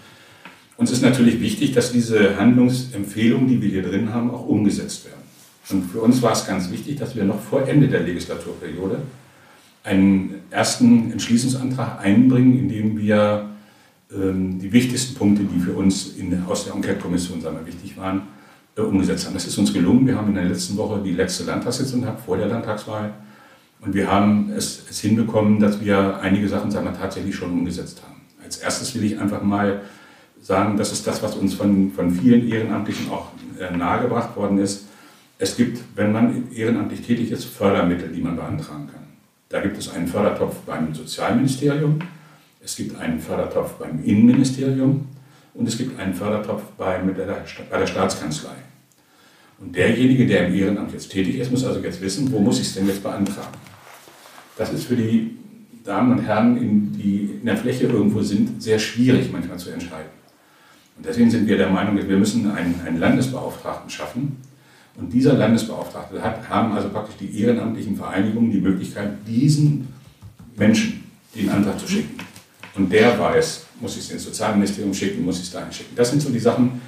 Uns 0.77 0.91
ist 0.91 1.01
natürlich 1.01 1.39
wichtig, 1.39 1.71
dass 1.71 1.91
diese 1.91 2.37
Handlungsempfehlungen, 2.37 3.47
die 3.47 3.61
wir 3.61 3.69
hier 3.69 3.83
drin 3.83 4.13
haben, 4.13 4.29
auch 4.29 4.45
umgesetzt 4.45 5.05
werden. 5.05 5.17
Und 5.69 5.91
für 5.91 6.01
uns 6.01 6.21
war 6.21 6.33
es 6.33 6.45
ganz 6.45 6.71
wichtig, 6.71 6.99
dass 6.99 7.15
wir 7.15 7.23
noch 7.23 7.41
vor 7.41 7.67
Ende 7.67 7.87
der 7.87 8.01
Legislaturperiode 8.01 8.99
einen 9.83 10.35
ersten 10.49 11.11
Entschließungsantrag 11.11 11.99
einbringen, 11.99 12.59
in 12.59 12.69
dem 12.69 12.97
wir 12.97 13.49
ähm, 14.13 14.59
die 14.59 14.71
wichtigsten 14.71 15.15
Punkte, 15.15 15.43
die 15.43 15.59
für 15.59 15.73
uns 15.73 16.15
in, 16.15 16.45
aus 16.45 16.65
der 16.65 16.75
Enquete-Kommission 16.75 17.43
wichtig 17.65 17.97
waren, 17.97 18.23
äh, 18.77 18.81
umgesetzt 18.81 19.25
haben. 19.25 19.33
Das 19.33 19.47
ist 19.47 19.57
uns 19.57 19.73
gelungen. 19.73 20.05
Wir 20.05 20.15
haben 20.15 20.29
in 20.29 20.35
der 20.35 20.45
letzten 20.45 20.77
Woche 20.77 21.01
die 21.03 21.13
letzte 21.13 21.43
Landtagssitzung 21.45 22.01
gehabt, 22.01 22.23
vor 22.25 22.37
der 22.37 22.47
Landtagswahl. 22.47 23.13
Und 23.81 23.93
wir 23.93 24.11
haben 24.11 24.51
es, 24.55 24.83
es 24.89 24.99
hinbekommen, 24.99 25.59
dass 25.59 25.81
wir 25.81 26.19
einige 26.19 26.47
Sachen 26.47 26.71
sagen 26.71 26.85
wir, 26.85 26.93
tatsächlich 26.93 27.35
schon 27.35 27.51
umgesetzt 27.51 28.01
haben. 28.03 28.21
Als 28.43 28.57
erstes 28.57 28.95
will 28.95 29.03
ich 29.03 29.19
einfach 29.19 29.41
mal 29.41 29.81
sagen, 30.41 30.77
das 30.77 30.91
ist 30.91 31.05
das, 31.05 31.21
was 31.21 31.35
uns 31.35 31.53
von, 31.53 31.91
von 31.91 32.11
vielen 32.11 32.47
Ehrenamtlichen 32.47 33.09
auch 33.11 33.27
äh, 33.59 33.75
nahegebracht 33.75 34.35
worden 34.35 34.57
ist. 34.57 34.85
Es 35.39 35.55
gibt, 35.55 35.79
wenn 35.95 36.11
man 36.11 36.51
ehrenamtlich 36.51 37.01
tätig 37.01 37.31
ist, 37.31 37.45
Fördermittel, 37.45 38.09
die 38.09 38.21
man 38.21 38.35
beantragen 38.35 38.87
kann. 38.87 39.03
Da 39.49 39.61
gibt 39.61 39.77
es 39.77 39.89
einen 39.89 40.07
Fördertopf 40.07 40.55
beim 40.65 40.93
Sozialministerium, 40.93 41.99
es 42.63 42.75
gibt 42.75 42.99
einen 42.99 43.19
Fördertopf 43.19 43.73
beim 43.73 44.03
Innenministerium 44.03 45.07
und 45.53 45.67
es 45.67 45.77
gibt 45.77 45.99
einen 45.99 46.13
Fördertopf 46.13 46.63
bei, 46.77 46.97
der, 46.97 47.45
bei 47.69 47.77
der 47.77 47.87
Staatskanzlei. 47.87 48.55
Und 49.59 49.75
derjenige, 49.75 50.27
der 50.27 50.47
im 50.47 50.55
Ehrenamt 50.55 50.93
jetzt 50.93 51.11
tätig 51.11 51.37
ist, 51.37 51.51
muss 51.51 51.65
also 51.65 51.79
jetzt 51.79 52.01
wissen, 52.01 52.31
wo 52.31 52.39
muss 52.39 52.59
ich 52.59 52.67
es 52.67 52.75
denn 52.75 52.87
jetzt 52.87 53.01
beantragen. 53.01 53.57
Das 54.57 54.71
ist 54.71 54.85
für 54.85 54.95
die 54.95 55.37
Damen 55.83 56.11
und 56.11 56.25
Herren, 56.25 56.93
die 56.93 57.37
in 57.39 57.45
der 57.45 57.57
Fläche 57.57 57.85
irgendwo 57.85 58.21
sind, 58.21 58.61
sehr 58.61 58.77
schwierig 58.77 59.31
manchmal 59.31 59.57
zu 59.57 59.69
entscheiden. 59.69 60.11
Und 60.97 61.05
deswegen 61.05 61.29
sind 61.29 61.47
wir 61.47 61.57
der 61.57 61.69
Meinung, 61.69 61.95
wir 61.95 62.17
müssen 62.17 62.51
einen, 62.51 62.79
einen 62.85 62.99
Landesbeauftragten 62.99 63.89
schaffen. 63.89 64.37
Und 64.95 65.13
dieser 65.13 65.33
Landesbeauftragte 65.33 66.21
hat, 66.21 66.49
haben 66.49 66.73
also 66.73 66.89
praktisch 66.89 67.17
die 67.17 67.39
ehrenamtlichen 67.39 67.95
Vereinigungen 67.95 68.51
die 68.51 68.59
Möglichkeit, 68.59 69.11
diesen 69.27 69.87
Menschen 70.55 71.03
den 71.35 71.49
Antrag 71.49 71.79
zu 71.79 71.87
schicken. 71.87 72.17
Und 72.75 72.91
der 72.91 73.17
weiß, 73.17 73.65
muss 73.79 73.95
ich 73.95 74.03
es 74.03 74.11
ins 74.11 74.23
Sozialministerium 74.23 74.93
schicken, 74.93 75.23
muss 75.23 75.37
ich 75.37 75.43
es 75.43 75.51
dahin 75.51 75.71
schicken. 75.71 75.95
Das 75.95 76.09
sind 76.09 76.21
so 76.21 76.29
die 76.29 76.39
Sachen, 76.39 76.81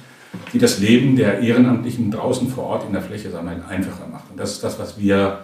die 0.52 0.58
das 0.58 0.78
Leben 0.78 1.16
der 1.16 1.40
Ehrenamtlichen 1.40 2.10
draußen 2.10 2.48
vor 2.48 2.64
Ort 2.64 2.86
in 2.86 2.92
der 2.92 3.02
Fläche 3.02 3.32
wir, 3.32 3.68
einfacher 3.68 4.06
macht. 4.10 4.30
Und 4.30 4.38
das 4.38 4.52
ist 4.52 4.64
das, 4.64 4.78
was 4.78 4.98
wir 4.98 5.40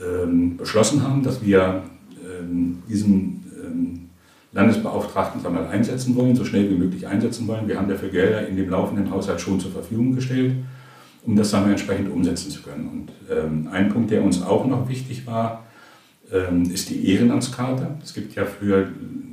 ähm, 0.00 0.56
beschlossen 0.56 1.02
haben, 1.02 1.22
dass 1.22 1.42
wir 1.44 1.82
ähm, 2.22 2.82
diesen 2.88 3.44
ähm, 3.64 4.08
Landesbeauftragten 4.52 5.42
wir, 5.42 5.70
einsetzen 5.70 6.16
wollen, 6.16 6.36
so 6.36 6.44
schnell 6.44 6.70
wie 6.70 6.74
möglich 6.74 7.06
einsetzen 7.06 7.46
wollen. 7.46 7.68
Wir 7.68 7.78
haben 7.78 7.88
dafür 7.88 8.10
Gelder 8.10 8.46
in 8.46 8.56
dem 8.56 8.68
laufenden 8.68 9.10
Haushalt 9.10 9.40
schon 9.40 9.60
zur 9.60 9.70
Verfügung 9.70 10.14
gestellt, 10.14 10.54
um 11.24 11.36
das 11.36 11.50
wir, 11.66 11.72
entsprechend 11.72 12.10
umsetzen 12.10 12.50
zu 12.50 12.62
können. 12.62 12.88
Und 12.88 13.12
ähm, 13.34 13.68
ein 13.72 13.88
Punkt, 13.88 14.10
der 14.10 14.22
uns 14.22 14.42
auch 14.42 14.66
noch 14.66 14.88
wichtig 14.88 15.26
war, 15.26 15.64
ähm, 16.32 16.70
ist 16.70 16.90
die 16.90 17.08
Ehrenamtskarte. 17.10 17.96
Es 18.02 18.12
gibt 18.14 18.34
ja 18.34 18.44
für 18.44 18.88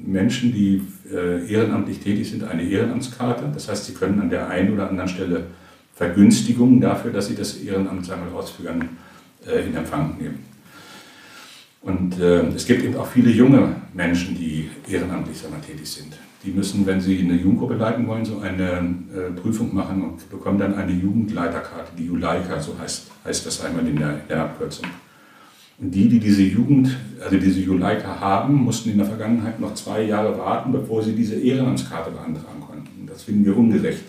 Menschen, 0.06 0.54
die 0.54 0.82
ehrenamtlich 1.06 2.00
tätig 2.00 2.30
sind, 2.30 2.44
eine 2.44 2.64
Ehrenamtskarte. 2.64 3.44
Das 3.54 3.68
heißt, 3.68 3.86
sie 3.86 3.94
können 3.94 4.22
an 4.22 4.30
der 4.30 4.50
einen 4.50 4.74
oder 4.74 4.90
anderen 4.90 5.10
Stelle 5.10 5.48
Vergünstigungen 5.96 6.82
dafür, 6.82 7.12
dass 7.12 7.28
sie 7.28 7.36
das 7.36 7.58
Ehrenamt 7.58 8.06
sagen 8.06 8.24
wir, 8.30 8.38
ausführen, 8.38 8.90
äh, 9.48 9.66
in 9.66 9.76
Empfang 9.76 10.18
nehmen. 10.20 10.40
Und 11.82 12.20
äh, 12.20 12.48
es 12.48 12.66
gibt 12.66 12.84
eben 12.84 12.96
auch 12.96 13.08
viele 13.08 13.30
junge 13.30 13.76
Menschen, 13.94 14.36
die 14.36 14.70
ehrenamtlich 14.90 15.38
sagen 15.38 15.54
wir, 15.54 15.62
tätig 15.62 15.90
sind. 15.90 16.18
Die 16.44 16.52
müssen, 16.52 16.86
wenn 16.86 17.00
sie 17.00 17.20
eine 17.20 17.36
Jugendgruppe 17.36 17.76
leiten 17.76 18.08
wollen, 18.08 18.26
so 18.26 18.40
eine 18.40 18.64
äh, 19.14 19.32
Prüfung 19.40 19.74
machen 19.74 20.02
und 20.02 20.30
bekommen 20.30 20.58
dann 20.58 20.76
eine 20.76 20.92
Jugendleiterkarte, 20.92 21.92
die 21.98 22.06
Juleika, 22.06 22.60
so 22.60 22.78
heißt, 22.80 23.12
heißt 23.26 23.46
das 23.46 23.64
einmal 23.64 23.88
in 23.88 23.98
der, 23.98 24.12
in 24.12 24.28
der 24.30 24.44
Abkürzung. 24.44 24.88
Die, 25.92 26.08
die 26.08 26.20
diese 26.20 26.44
Jugend, 26.44 26.96
also 27.22 27.38
diese 27.38 27.60
Juleika 27.60 28.20
haben, 28.20 28.56
mussten 28.56 28.92
in 28.92 28.98
der 28.98 29.06
Vergangenheit 29.06 29.60
noch 29.60 29.74
zwei 29.74 30.04
Jahre 30.04 30.38
warten, 30.38 30.72
bevor 30.72 31.04
sie 31.04 31.14
diese 31.14 31.36
Ehrenamtskarte 31.36 32.12
beantragen 32.12 32.62
konnten. 32.62 33.06
Das 33.06 33.24
finden 33.24 33.46
wir 33.46 33.58
ungerecht. 33.58 34.04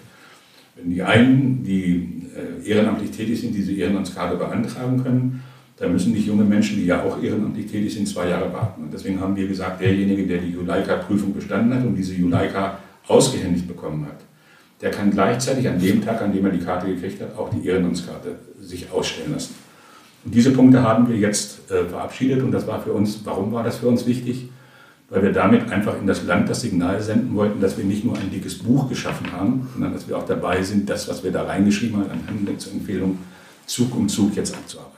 Wenn 0.76 0.90
die 0.90 1.02
einen, 1.02 1.64
die 1.64 2.22
äh, 2.34 2.68
ehrenamtlich 2.68 3.10
tätig 3.10 3.40
sind, 3.40 3.54
diese 3.54 3.72
Ehrenamtskarte 3.72 4.36
beantragen 4.36 5.02
können, 5.02 5.42
dann 5.76 5.92
müssen 5.92 6.12
nicht 6.12 6.26
junge 6.26 6.44
Menschen, 6.44 6.76
die 6.76 6.86
ja 6.86 7.02
auch 7.02 7.20
ehrenamtlich 7.20 7.66
tätig 7.66 7.92
sind, 7.92 8.06
zwei 8.06 8.28
Jahre 8.28 8.52
warten. 8.52 8.84
Und 8.84 8.92
deswegen 8.92 9.20
haben 9.20 9.34
wir 9.34 9.48
gesagt, 9.48 9.80
derjenige, 9.80 10.26
der 10.26 10.38
die 10.38 10.50
Juleika-Prüfung 10.50 11.34
bestanden 11.34 11.74
hat 11.74 11.84
und 11.84 11.96
diese 11.96 12.14
Juleika 12.14 12.78
ausgehändigt 13.08 13.66
bekommen 13.66 14.06
hat, 14.06 14.20
der 14.80 14.90
kann 14.90 15.10
gleichzeitig 15.10 15.68
an 15.68 15.80
dem 15.80 16.04
Tag, 16.04 16.22
an 16.22 16.32
dem 16.32 16.44
er 16.44 16.52
die 16.52 16.64
Karte 16.64 16.86
gekriegt 16.86 17.20
hat, 17.20 17.36
auch 17.36 17.50
die 17.50 17.66
Ehrenamtskarte 17.66 18.36
sich 18.60 18.90
ausstellen 18.92 19.32
lassen. 19.32 19.54
Diese 20.24 20.50
Punkte 20.52 20.82
haben 20.82 21.08
wir 21.08 21.16
jetzt 21.16 21.70
äh, 21.70 21.84
verabschiedet 21.84 22.42
und 22.42 22.50
das 22.50 22.66
war 22.66 22.82
für 22.82 22.92
uns, 22.92 23.20
warum 23.24 23.52
war 23.52 23.62
das 23.62 23.76
für 23.78 23.88
uns 23.88 24.06
wichtig? 24.06 24.48
Weil 25.10 25.22
wir 25.22 25.32
damit 25.32 25.70
einfach 25.70 25.98
in 26.00 26.06
das 26.06 26.24
Land 26.24 26.48
das 26.48 26.62
Signal 26.62 27.00
senden 27.02 27.36
wollten, 27.36 27.60
dass 27.60 27.76
wir 27.76 27.84
nicht 27.84 28.04
nur 28.04 28.16
ein 28.16 28.30
dickes 28.30 28.58
Buch 28.58 28.88
geschaffen 28.88 29.32
haben, 29.32 29.68
sondern 29.72 29.92
dass 29.92 30.08
wir 30.08 30.16
auch 30.16 30.26
dabei 30.26 30.62
sind, 30.62 30.88
das, 30.88 31.08
was 31.08 31.22
wir 31.22 31.30
da 31.30 31.44
reingeschrieben 31.44 32.00
haben, 32.00 32.10
an 32.10 32.26
Handlungsempfehlungen, 32.26 33.18
Zug 33.66 33.94
um 33.94 34.08
Zug 34.08 34.34
jetzt 34.34 34.54
abzuarbeiten. 34.54 34.94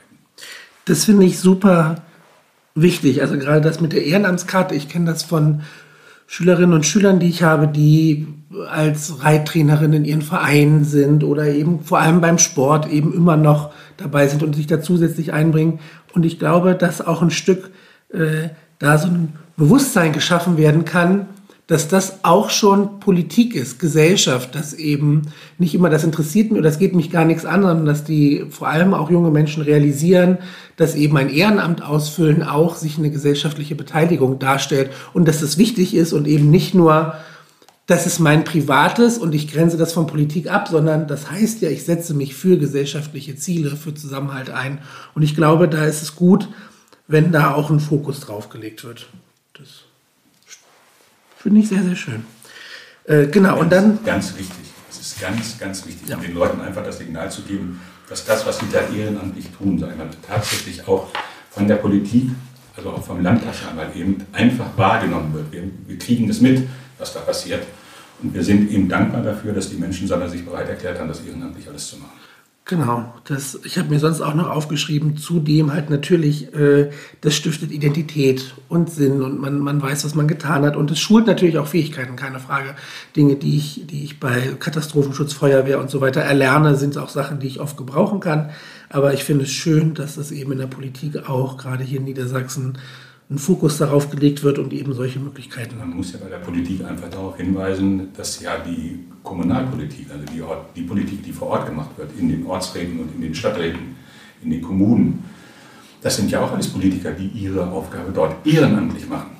Das 0.85 1.03
finde 1.03 1.25
ich 1.25 1.39
super 1.39 2.03
wichtig. 2.73 3.21
Also 3.21 3.37
gerade 3.37 3.61
das 3.61 3.81
mit 3.81 3.91
der 3.91 4.05
Ehrenamtskarte, 4.05 4.75
ich 4.75 4.87
kenne 4.87 5.05
das 5.05 5.23
von 5.23 5.61
Schülerinnen 6.27 6.73
und 6.73 6.85
Schülern, 6.85 7.19
die 7.19 7.29
ich 7.29 7.41
habe, 7.41 7.67
die 7.67 8.27
als 8.69 9.23
Reittrainerin 9.23 9.93
in 9.93 10.05
ihren 10.05 10.21
Vereinen 10.21 10.83
sind 10.83 11.23
oder 11.23 11.45
eben 11.47 11.81
vor 11.81 11.99
allem 11.99 12.21
beim 12.21 12.37
Sport 12.37 12.89
eben 12.91 13.13
immer 13.13 13.37
noch 13.37 13.71
dabei 13.95 14.27
sind 14.27 14.43
und 14.43 14.55
sich 14.55 14.67
da 14.67 14.81
zusätzlich 14.81 15.33
einbringen. 15.33 15.79
Und 16.13 16.25
ich 16.25 16.37
glaube, 16.37 16.75
dass 16.75 17.05
auch 17.05 17.21
ein 17.21 17.31
Stück 17.31 17.71
äh, 18.11 18.49
da 18.79 18.97
so 18.97 19.07
ein 19.07 19.33
Bewusstsein 19.55 20.13
geschaffen 20.13 20.57
werden 20.57 20.85
kann, 20.85 21.27
dass 21.67 21.89
das 21.89 22.23
auch 22.23 22.49
schon 22.49 23.01
Politik 23.01 23.53
ist, 23.53 23.77
Gesellschaft, 23.77 24.55
dass 24.55 24.73
eben 24.73 25.23
nicht 25.57 25.75
immer 25.75 25.89
das 25.89 26.05
interessiert 26.05 26.49
mich 26.49 26.59
oder 26.59 26.69
das 26.69 26.79
geht 26.79 26.95
mich 26.95 27.11
gar 27.11 27.25
nichts 27.25 27.45
an, 27.45 27.61
sondern 27.61 27.85
dass 27.85 28.05
die 28.05 28.45
vor 28.49 28.69
allem 28.69 28.93
auch 28.93 29.11
junge 29.11 29.31
Menschen 29.31 29.63
realisieren, 29.63 30.37
dass 30.77 30.95
eben 30.95 31.17
ein 31.17 31.29
Ehrenamt 31.29 31.83
ausfüllen 31.83 32.41
auch 32.41 32.75
sich 32.77 32.97
eine 32.97 33.11
gesellschaftliche 33.11 33.75
Beteiligung 33.75 34.39
darstellt 34.39 34.91
und 35.13 35.27
dass 35.27 35.41
das 35.41 35.57
wichtig 35.57 35.93
ist 35.93 36.13
und 36.13 36.25
eben 36.25 36.49
nicht 36.49 36.73
nur, 36.73 37.15
das 37.85 38.05
ist 38.05 38.19
mein 38.19 38.45
Privates 38.45 39.17
und 39.17 39.35
ich 39.35 39.51
grenze 39.51 39.75
das 39.75 39.91
von 39.91 40.07
Politik 40.07 40.49
ab, 40.49 40.69
sondern 40.69 41.05
das 41.05 41.29
heißt 41.29 41.61
ja, 41.61 41.69
ich 41.69 41.83
setze 41.83 42.13
mich 42.13 42.33
für 42.33 42.57
gesellschaftliche 42.57 43.35
Ziele, 43.35 43.75
für 43.75 43.93
Zusammenhalt 43.93 44.49
ein. 44.49 44.79
Und 45.15 45.21
ich 45.21 45.35
glaube, 45.35 45.67
da 45.67 45.83
ist 45.83 46.01
es 46.01 46.15
gut, 46.15 46.47
wenn 47.09 47.33
da 47.33 47.53
auch 47.53 47.69
ein 47.69 47.81
Fokus 47.81 48.21
drauf 48.21 48.47
gelegt 48.47 48.85
wird. 48.85 49.07
Das 49.57 49.86
Finde 51.37 51.61
ich 51.61 51.69
sehr, 51.69 51.83
sehr 51.83 51.95
schön. 51.95 52.25
Äh, 53.05 53.27
genau, 53.27 53.49
ganz, 53.49 53.61
und 53.61 53.69
dann. 53.71 53.99
Ganz 54.03 54.37
wichtig. 54.37 54.65
Es 54.89 54.99
ist 54.99 55.21
ganz, 55.21 55.57
ganz 55.57 55.85
wichtig, 55.85 56.09
ja. 56.09 56.17
den 56.17 56.33
Leuten 56.33 56.59
einfach 56.61 56.83
das 56.83 56.97
Signal 56.97 57.31
zu 57.31 57.43
geben, 57.43 57.79
dass 58.09 58.25
das, 58.25 58.45
was 58.45 58.59
sie 58.59 58.65
da 58.71 58.79
ehrenamtlich 58.87 59.49
tun, 59.57 59.77
sagen 59.77 59.97
wir, 59.97 60.09
tatsächlich 60.27 60.87
auch 60.87 61.09
von 61.51 61.67
der 61.67 61.75
Politik, 61.75 62.31
also 62.75 62.91
auch 62.91 63.03
vom 63.03 63.21
Landtagsarbeit 63.21 63.95
eben 63.95 64.25
einfach 64.31 64.65
wahrgenommen 64.75 65.33
wird. 65.33 65.51
Wir, 65.51 65.63
wir 65.87 65.97
kriegen 65.97 66.27
das 66.27 66.41
mit, 66.41 66.67
was 66.97 67.13
da 67.13 67.19
passiert. 67.19 67.63
Und 68.21 68.33
wir 68.33 68.43
sind 68.43 68.71
ihm 68.71 68.89
dankbar 68.89 69.21
dafür, 69.21 69.53
dass 69.53 69.69
die 69.69 69.77
Menschen 69.77 70.07
sich 70.07 70.45
bereit 70.45 70.69
erklärt 70.69 70.99
haben, 70.99 71.07
das 71.07 71.21
ehrenamtlich 71.21 71.67
alles 71.67 71.87
zu 71.87 71.97
machen. 71.97 72.13
Genau, 72.69 73.13
das, 73.23 73.57
ich 73.63 73.77
habe 73.77 73.87
mir 73.87 73.99
sonst 73.99 74.19
auch 74.19 74.33
noch 74.33 74.49
aufgeschrieben, 74.49 75.15
zudem 75.15 75.71
halt 75.71 75.89
natürlich, 75.89 76.53
äh, 76.53 76.91
das 77.21 77.33
stiftet 77.33 77.71
Identität 77.71 78.55
und 78.67 78.89
Sinn 78.89 79.21
und 79.21 79.39
man, 79.39 79.59
man 79.59 79.81
weiß, 79.81 80.03
was 80.03 80.15
man 80.15 80.27
getan 80.27 80.65
hat 80.65 80.75
und 80.75 80.91
es 80.91 80.99
schult 80.99 81.27
natürlich 81.27 81.57
auch 81.59 81.67
Fähigkeiten, 81.67 82.17
keine 82.17 82.41
Frage. 82.41 82.75
Dinge, 83.15 83.37
die 83.37 83.55
ich, 83.55 83.87
die 83.87 84.03
ich 84.03 84.19
bei 84.19 84.53
Katastrophenschutz, 84.59 85.31
Feuerwehr 85.31 85.79
und 85.79 85.89
so 85.89 86.01
weiter 86.01 86.19
erlerne, 86.19 86.75
sind 86.75 86.97
auch 86.97 87.07
Sachen, 87.07 87.39
die 87.39 87.47
ich 87.47 87.61
oft 87.61 87.77
gebrauchen 87.77 88.19
kann. 88.19 88.49
Aber 88.89 89.13
ich 89.13 89.23
finde 89.23 89.45
es 89.45 89.51
schön, 89.51 89.93
dass 89.93 90.15
das 90.15 90.31
eben 90.31 90.51
in 90.51 90.57
der 90.57 90.67
Politik 90.67 91.29
auch, 91.29 91.55
gerade 91.55 91.85
hier 91.85 91.99
in 91.99 92.05
Niedersachsen, 92.05 92.77
ein 93.29 93.37
Fokus 93.37 93.77
darauf 93.77 94.09
gelegt 94.09 94.43
wird 94.43 94.57
und 94.57 94.71
eben 94.71 94.93
solche 94.93 95.19
Möglichkeiten. 95.19 95.77
Man 95.77 95.89
muss 95.89 96.13
ja 96.13 96.19
bei 96.21 96.29
der 96.29 96.37
Politik 96.37 96.83
einfach 96.85 97.09
darauf 97.09 97.35
hinweisen, 97.37 98.09
dass 98.15 98.39
ja 98.41 98.57
die 98.59 98.99
Kommunalpolitik, 99.21 100.07
also 100.11 100.23
die, 100.33 100.41
Ort, 100.41 100.75
die 100.75 100.83
Politik, 100.83 101.23
die 101.23 101.33
vor 101.33 101.49
Ort 101.49 101.65
gemacht 101.65 101.89
wird, 101.97 102.11
in 102.17 102.29
den 102.29 102.45
Ortsräten 102.45 102.99
und 102.99 103.13
in 103.15 103.21
den 103.21 103.35
Stadträten, 103.35 103.97
in 104.41 104.51
den 104.51 104.61
Kommunen, 104.61 105.25
das 106.01 106.15
sind 106.15 106.31
ja 106.31 106.39
auch 106.41 106.53
alles 106.53 106.69
Politiker, 106.69 107.11
die 107.11 107.27
ihre 107.27 107.69
Aufgabe 107.69 108.11
dort 108.13 108.45
ehrenamtlich 108.47 109.09
machen. 109.09 109.31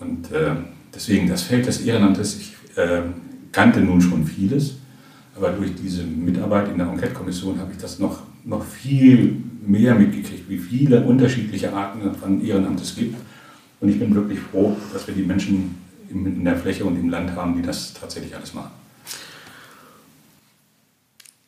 Und 0.00 0.32
äh, 0.32 0.52
deswegen 0.94 1.28
das 1.28 1.42
Feld 1.42 1.66
des 1.66 1.82
Ehrenamtes, 1.82 2.38
ich 2.38 2.54
äh, 2.76 3.02
kannte 3.52 3.80
nun 3.80 4.00
schon 4.00 4.24
vieles, 4.24 4.76
aber 5.36 5.50
durch 5.50 5.74
diese 5.74 6.04
Mitarbeit 6.04 6.68
in 6.70 6.78
der 6.78 6.86
Enquete-Kommission 6.86 7.58
habe 7.58 7.72
ich 7.72 7.78
das 7.78 7.98
noch, 7.98 8.22
noch 8.46 8.64
viel 8.64 9.36
mehr 9.66 9.94
mitgekriegt, 9.94 10.48
wie 10.48 10.58
viele 10.58 11.02
unterschiedliche 11.02 11.72
Arten 11.72 12.14
von 12.14 12.44
Ehrenamt 12.44 12.80
es 12.80 12.94
gibt. 12.94 13.16
Und 13.80 13.88
ich 13.88 13.98
bin 13.98 14.14
wirklich 14.14 14.38
froh, 14.38 14.76
dass 14.92 15.06
wir 15.06 15.14
die 15.14 15.24
Menschen 15.24 15.74
in 16.08 16.44
der 16.44 16.56
Fläche 16.56 16.84
und 16.84 16.96
im 16.96 17.10
Land 17.10 17.34
haben, 17.34 17.56
die 17.56 17.62
das 17.62 17.92
tatsächlich 17.92 18.34
alles 18.34 18.54
machen. 18.54 18.70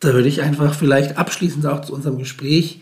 Da 0.01 0.13
würde 0.13 0.29
ich 0.29 0.43
einfach 0.43 0.75
vielleicht 0.75 1.17
abschließend 1.17 1.65
auch 1.67 1.81
zu 1.81 1.95
unserem 1.95 2.19
Gespräch 2.19 2.81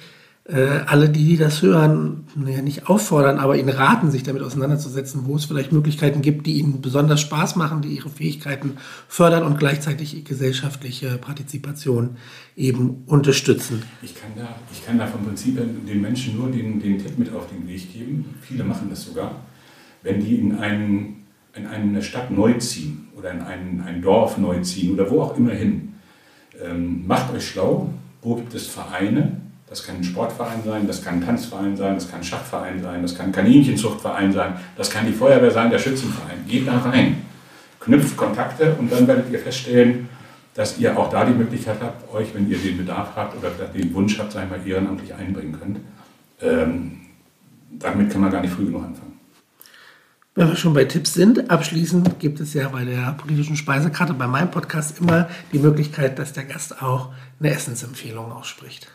äh, 0.49 0.85
alle, 0.87 1.09
die, 1.09 1.37
das 1.37 1.63
hören, 1.63 2.25
naja, 2.37 2.63
nicht 2.63 2.89
auffordern, 2.89 3.39
aber 3.39 3.57
ihnen 3.57 3.69
raten, 3.69 4.13
sich 4.13 4.23
damit 4.23 4.43
auseinanderzusetzen, 4.43 5.23
wo 5.25 5.35
es 5.35 5.45
vielleicht 5.45 5.73
Möglichkeiten 5.73 6.23
gibt, 6.23 6.47
die 6.47 6.59
ihnen 6.59 6.81
besonders 6.81 7.21
Spaß 7.21 7.57
machen, 7.57 7.83
die 7.83 7.89
ihre 7.89 8.09
Fähigkeiten 8.09 8.77
fördern 9.09 9.43
und 9.43 9.59
gleichzeitig 9.59 10.25
gesellschaftliche 10.25 11.19
Partizipation 11.19 12.17
eben 12.55 13.03
unterstützen. 13.07 13.83
Ich 14.03 14.15
kann 14.15 14.31
da, 14.37 14.55
ich 14.73 14.87
kann 14.87 14.99
da 14.99 15.07
vom 15.09 15.25
Prinzip 15.25 15.59
den 15.59 16.01
Menschen 16.01 16.37
nur 16.37 16.51
den, 16.51 16.81
den 16.81 16.99
Tipp 16.99 17.19
mit 17.19 17.33
auf 17.35 17.49
den 17.49 17.67
Weg 17.67 17.93
geben, 17.93 18.27
viele 18.41 18.63
machen 18.63 18.89
das 18.89 19.05
sogar, 19.05 19.43
wenn 20.05 20.21
die 20.21 20.37
in, 20.37 20.57
einen, 20.59 21.25
in 21.57 21.67
eine 21.67 22.03
Stadt 22.03 22.31
neu 22.31 22.53
ziehen 22.55 23.09
oder 23.17 23.33
in 23.33 23.41
ein, 23.41 23.83
ein 23.85 24.01
Dorf 24.01 24.39
neu 24.39 24.61
ziehen 24.61 24.93
oder 24.95 25.11
wo 25.11 25.23
auch 25.23 25.37
immer 25.37 25.53
hin, 25.53 25.95
ähm, 26.65 27.05
macht 27.05 27.35
euch 27.35 27.49
schlau, 27.49 27.91
wo 28.23 28.37
gibt 28.37 28.55
es 28.55 28.69
Vereine, 28.69 29.41
das 29.69 29.85
kann 29.85 29.97
ein 29.97 30.05
Sportverein 30.05 30.63
sein, 30.65 30.87
das 30.87 31.03
kann 31.03 31.15
ein 31.15 31.27
Tanzverein 31.27 31.77
sein, 31.77 31.95
das 31.95 32.09
kann 32.09 32.21
ein 32.21 32.25
Schachverein 32.25 32.81
sein, 32.81 33.03
das 33.03 33.17
kann 33.17 33.27
ein 33.27 33.33
Kaninchenzuchtverein 33.33 34.33
sein, 34.33 34.55
das 34.77 34.91
kann 34.91 35.07
die 35.07 35.13
Feuerwehr 35.13 35.51
sein, 35.51 35.71
der 35.71 35.79
Schützenverein. 35.79 36.47
Geht 36.47 36.69
da 36.69 36.79
rein, 36.79 37.23
knüpft 37.81 38.17
Kontakte 38.17 38.75
und 38.79 38.93
dann 38.93 39.07
werdet 39.07 39.31
ihr 39.31 39.41
feststellen, 39.41 40.09
dass 40.55 40.79
ihr 40.79 40.97
auch 40.97 41.11
da 41.11 41.25
die 41.25 41.35
Möglichkeit 41.35 41.79
habt, 41.83 42.13
euch, 42.15 42.35
wenn 42.35 42.49
ihr 42.49 42.59
den 42.59 42.79
Bedarf 42.79 43.11
habt 43.15 43.37
oder 43.37 43.51
den 43.51 43.93
Wunsch 43.93 44.19
habt, 44.19 44.33
sei 44.33 44.47
mal 44.47 44.61
ehrenamtlich 44.65 45.13
einbringen 45.13 45.59
könnt. 45.59 45.79
Ähm, 46.41 47.01
damit 47.71 48.11
kann 48.11 48.23
man 48.23 48.31
gar 48.31 48.41
nicht 48.41 48.55
früh 48.55 48.65
genug 48.65 48.85
anfangen. 48.85 49.19
Wenn 50.35 50.49
wir 50.49 50.57
schon 50.57 50.75
bei 50.75 50.85
Tipps 50.85 51.15
sind, 51.15 51.51
abschließend 51.51 52.19
gibt 52.21 52.41
es 52.41 52.55
ja 52.55 52.69
bei 52.69 52.85
der 52.85 53.13
politischen 53.13 53.57
Speisekarte 53.57 54.15
bei 54.15 54.27
meinem 54.27 54.51
Podcast 54.51 55.01
immer 55.01 55.29
die 55.53 55.59
Möglichkeit, 55.59 56.19
dass 56.19 56.33
der 56.35 56.45
Gast 56.45 56.83
auch 56.83 57.13
eine 57.41 57.51
Essensempfehlung 57.51 58.33
ausspricht. 58.33 58.87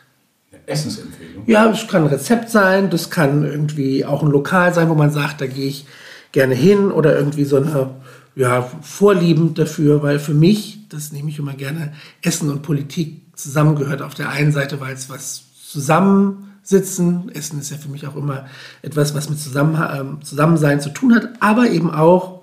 Essensempfehlung? 0.66 1.44
Ja, 1.48 1.68
das 1.68 1.88
kann 1.88 2.04
ein 2.04 2.10
Rezept 2.10 2.50
sein, 2.50 2.90
das 2.90 3.10
kann 3.10 3.43
irgendwie 3.43 4.06
auch 4.06 4.24
ein 4.24 4.30
Lokal 4.30 4.74
sein, 4.74 4.89
wo 4.89 4.95
man 4.95 5.12
sagt, 5.12 5.41
da 5.41 5.47
gehe 5.47 5.68
ich 5.68 5.86
gerne 6.32 6.56
hin 6.56 6.91
oder 6.91 7.18
irgendwie 7.18 7.45
so 7.45 7.58
eine 7.58 7.89
ja, 8.36 8.70
Vorlieben 8.82 9.54
dafür, 9.54 10.04
weil 10.04 10.20
für 10.20 10.34
mich, 10.34 10.88
das 10.89 11.12
nehme 11.12 11.30
ich 11.30 11.39
immer 11.39 11.54
gerne, 11.54 11.93
Essen 12.22 12.49
und 12.49 12.62
Politik 12.62 13.22
zusammengehört. 13.36 14.02
Auf 14.02 14.14
der 14.14 14.30
einen 14.30 14.52
Seite, 14.52 14.80
weil 14.80 14.93
es 14.93 15.10
was 15.10 15.43
zusammen 15.70 16.52
sitzen. 16.64 17.30
Essen 17.34 17.60
ist 17.60 17.72
ja 17.72 17.78
für 17.78 17.89
mich 17.89 18.08
auch 18.08 18.16
immer 18.16 18.45
etwas, 18.82 19.14
was 19.16 19.30
mit 19.30 19.39
Zusammen 19.39 19.82
ähm, 19.93 20.22
Zusammensein 20.22 20.80
zu 20.80 20.89
tun 20.89 21.16
hat, 21.16 21.30
aber 21.39 21.70
eben 21.70 21.91
auch, 21.91 22.41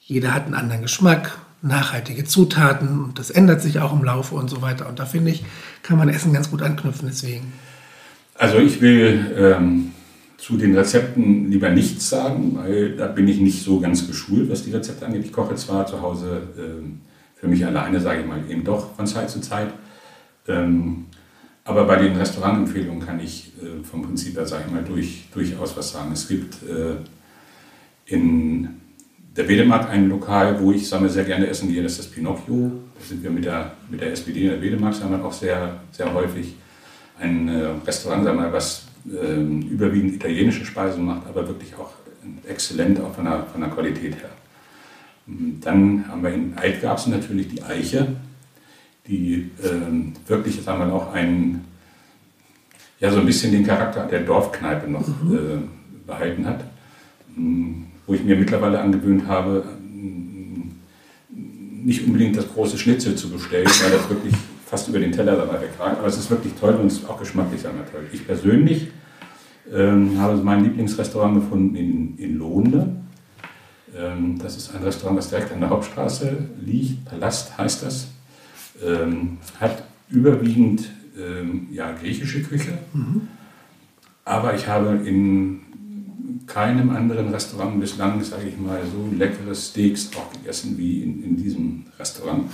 jeder 0.00 0.34
hat 0.34 0.44
einen 0.44 0.54
anderen 0.54 0.82
Geschmack, 0.82 1.38
nachhaltige 1.64 2.24
Zutaten 2.24 3.02
und 3.02 3.18
das 3.18 3.30
ändert 3.30 3.62
sich 3.62 3.80
auch 3.80 3.92
im 3.92 4.04
Laufe 4.04 4.34
und 4.34 4.48
so 4.48 4.62
weiter. 4.62 4.88
Und 4.88 4.98
da 4.98 5.06
finde 5.06 5.30
ich, 5.30 5.44
kann 5.82 5.96
man 5.96 6.08
Essen 6.08 6.32
ganz 6.32 6.50
gut 6.50 6.62
anknüpfen 6.62 7.08
deswegen. 7.08 7.52
Also 8.34 8.58
ich 8.58 8.80
will 8.80 9.34
ähm, 9.36 9.92
zu 10.36 10.56
den 10.56 10.76
Rezepten 10.76 11.50
lieber 11.50 11.70
nichts 11.70 12.08
sagen, 12.10 12.56
weil 12.56 12.96
da 12.96 13.06
bin 13.06 13.26
ich 13.28 13.40
nicht 13.40 13.62
so 13.62 13.80
ganz 13.80 14.06
geschult, 14.06 14.50
was 14.50 14.64
die 14.64 14.72
Rezepte 14.72 15.06
angeht. 15.06 15.24
Ich 15.24 15.32
koche 15.32 15.54
zwar 15.54 15.86
zu 15.86 16.02
Hause 16.02 16.42
ähm, 16.58 17.00
für 17.34 17.48
mich 17.48 17.64
alleine, 17.64 18.00
sage 18.00 18.20
ich 18.20 18.26
mal, 18.26 18.40
eben 18.48 18.64
doch 18.64 18.94
von 18.94 19.06
Zeit 19.06 19.30
zu 19.30 19.40
Zeit. 19.40 19.68
Ähm, 20.46 21.06
aber 21.64 21.84
bei 21.86 21.96
den 21.96 22.14
Restaurantempfehlungen 22.14 23.04
kann 23.04 23.20
ich 23.20 23.52
äh, 23.62 23.82
vom 23.82 24.02
Prinzip 24.02 24.36
her, 24.36 24.46
sage 24.46 24.64
ich 24.66 24.72
mal, 24.72 24.84
durch, 24.84 25.24
durchaus 25.32 25.74
was 25.76 25.92
sagen. 25.92 26.12
Es 26.12 26.28
gibt 26.28 26.56
äh, 26.62 26.96
in 28.04 28.68
der 29.36 29.48
Wedemarkt 29.48 29.90
ein 29.90 30.08
Lokal, 30.08 30.60
wo 30.60 30.70
ich 30.72 30.88
sage, 30.88 31.08
sehr 31.08 31.24
gerne 31.24 31.46
essen 31.48 31.68
gehe, 31.68 31.82
das 31.82 31.92
ist 31.92 31.98
das 31.98 32.06
Pinocchio. 32.08 32.70
Da 32.98 33.04
sind 33.04 33.22
wir 33.22 33.30
mit 33.30 33.44
der, 33.44 33.72
mit 33.90 34.00
der 34.00 34.12
SPD 34.12 34.42
in 34.42 34.50
der 34.50 34.62
Wedemarkt, 34.62 34.96
sagen 34.96 35.10
wir 35.10 35.24
auch 35.24 35.32
sehr, 35.32 35.80
sehr 35.90 36.12
häufig. 36.12 36.54
Ein 37.18 37.48
äh, 37.48 37.66
Restaurant, 37.86 38.24
sagen 38.24 38.38
wir, 38.38 38.52
was 38.52 38.86
äh, 39.06 39.40
überwiegend 39.40 40.14
italienische 40.14 40.64
Speisen 40.64 41.04
macht, 41.04 41.26
aber 41.28 41.46
wirklich 41.46 41.74
auch 41.76 41.90
exzellent 42.46 43.00
auch 43.00 43.14
von 43.14 43.24
der, 43.24 43.44
von 43.44 43.60
der 43.60 43.70
Qualität 43.70 44.14
her. 44.16 44.30
Dann 45.26 46.06
haben 46.08 46.22
wir 46.22 46.30
in 46.30 46.52
Altgabsen 46.56 47.12
natürlich 47.12 47.48
die 47.48 47.62
Eiche, 47.62 48.08
die 49.06 49.50
äh, 49.62 50.28
wirklich, 50.28 50.62
sagen 50.62 50.86
wir 50.86 50.92
auch 50.92 51.12
einen, 51.12 51.64
ja, 53.00 53.10
so 53.10 53.20
ein 53.20 53.26
bisschen 53.26 53.52
den 53.52 53.66
Charakter 53.66 54.06
der 54.06 54.20
Dorfkneipe 54.20 54.90
noch 54.90 55.06
mhm. 55.06 55.34
äh, 55.34 56.06
behalten 56.06 56.46
hat. 56.46 56.60
Wo 58.06 58.14
ich 58.14 58.22
mir 58.22 58.36
mittlerweile 58.36 58.80
angewöhnt 58.80 59.26
habe, 59.26 59.64
nicht 61.30 62.06
unbedingt 62.06 62.36
das 62.36 62.48
große 62.52 62.78
Schnitzel 62.78 63.14
zu 63.14 63.30
bestellen, 63.30 63.66
weil 63.66 63.90
das 63.92 64.08
wirklich 64.08 64.34
fast 64.66 64.88
über 64.88 64.98
den 64.98 65.12
Teller 65.12 65.36
dabei 65.36 65.60
wegragt. 65.60 65.98
Aber 65.98 66.06
es 66.06 66.16
ist 66.16 66.30
wirklich 66.30 66.54
toll 66.54 66.74
und 66.74 66.86
es 66.86 66.94
ist 66.94 67.08
auch 67.08 67.18
geschmacklich 67.18 67.62
wir 67.62 67.70
toll. 67.90 68.06
Ich 68.12 68.26
persönlich 68.26 68.88
ähm, 69.72 70.18
habe 70.18 70.36
mein 70.42 70.64
Lieblingsrestaurant 70.64 71.34
gefunden 71.36 71.76
in, 71.76 72.18
in 72.18 72.36
Lohnde. 72.36 72.88
Ähm, 73.96 74.38
das 74.38 74.56
ist 74.56 74.74
ein 74.74 74.82
Restaurant, 74.82 75.18
das 75.18 75.28
direkt 75.28 75.52
an 75.52 75.60
der 75.60 75.70
Hauptstraße 75.70 76.36
liegt. 76.64 77.04
Palast 77.04 77.56
heißt 77.56 77.82
das. 77.82 78.08
Ähm, 78.84 79.38
hat 79.60 79.84
überwiegend 80.08 80.90
ähm, 81.18 81.68
ja, 81.70 81.92
griechische 81.92 82.42
Küche. 82.42 82.78
Mhm. 82.92 83.28
Aber 84.24 84.54
ich 84.54 84.66
habe 84.66 85.00
in 85.04 85.60
keinem 86.46 86.90
anderen 86.90 87.28
Restaurant 87.30 87.80
bislang, 87.80 88.22
sage 88.22 88.48
ich 88.48 88.58
mal, 88.58 88.80
so 88.84 89.16
leckere 89.16 89.54
Steaks 89.54 90.10
auch 90.16 90.32
gegessen 90.32 90.76
wie 90.76 91.02
in, 91.02 91.22
in 91.24 91.36
diesem 91.36 91.86
Restaurant. 91.98 92.50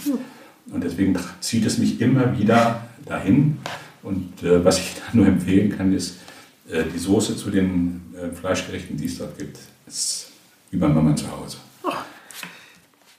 Und 0.71 0.85
deswegen 0.85 1.17
zieht 1.41 1.67
es 1.67 1.79
mich 1.79 2.01
immer 2.01 2.39
wieder 2.39 2.87
dahin. 3.05 3.59
Und 4.03 4.43
äh, 4.43 4.65
was 4.65 4.79
ich 4.79 4.95
da 5.07 5.17
nur 5.17 5.27
empfehlen 5.27 5.77
kann, 5.77 5.93
ist, 5.93 6.17
äh, 6.71 6.85
die 6.93 6.99
Soße 6.99 7.37
zu 7.37 7.51
den 7.51 8.03
äh, 8.15 8.35
Fleischgerichten, 8.35 8.97
die 8.97 9.07
es 9.07 9.19
dort 9.19 9.37
gibt, 9.39 9.59
ist 9.87 10.29
bei 10.73 10.89
Mama 10.89 11.17
zu 11.17 11.31
Hause. 11.31 11.57
Oh, 11.83 11.91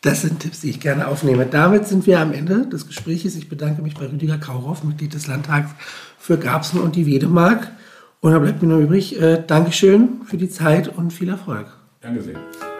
das 0.01 0.21
sind 0.21 0.39
Tipps, 0.39 0.61
die 0.61 0.69
ich 0.69 0.79
gerne 0.79 1.07
aufnehme. 1.07 1.45
Damit 1.45 1.87
sind 1.87 2.07
wir 2.07 2.19
am 2.19 2.33
Ende 2.33 2.65
des 2.65 2.87
Gesprächs. 2.87 3.35
Ich 3.35 3.49
bedanke 3.49 3.81
mich 3.81 3.95
bei 3.95 4.05
Rüdiger 4.05 4.37
Kauhoff, 4.37 4.83
Mitglied 4.83 5.13
des 5.13 5.27
Landtags 5.27 5.71
für 6.17 6.37
Garbsen 6.37 6.79
und 6.79 6.95
die 6.95 7.05
Wedemark. 7.05 7.71
Und 8.21 8.31
da 8.31 8.39
bleibt 8.39 8.61
mir 8.61 8.69
nur 8.69 8.79
übrig, 8.79 9.19
äh, 9.19 9.43
Dankeschön 9.45 10.21
für 10.25 10.37
die 10.37 10.49
Zeit 10.49 10.87
und 10.87 11.11
viel 11.11 11.29
Erfolg. 11.29 11.65
Danke 12.01 12.21
sehr. 12.21 12.70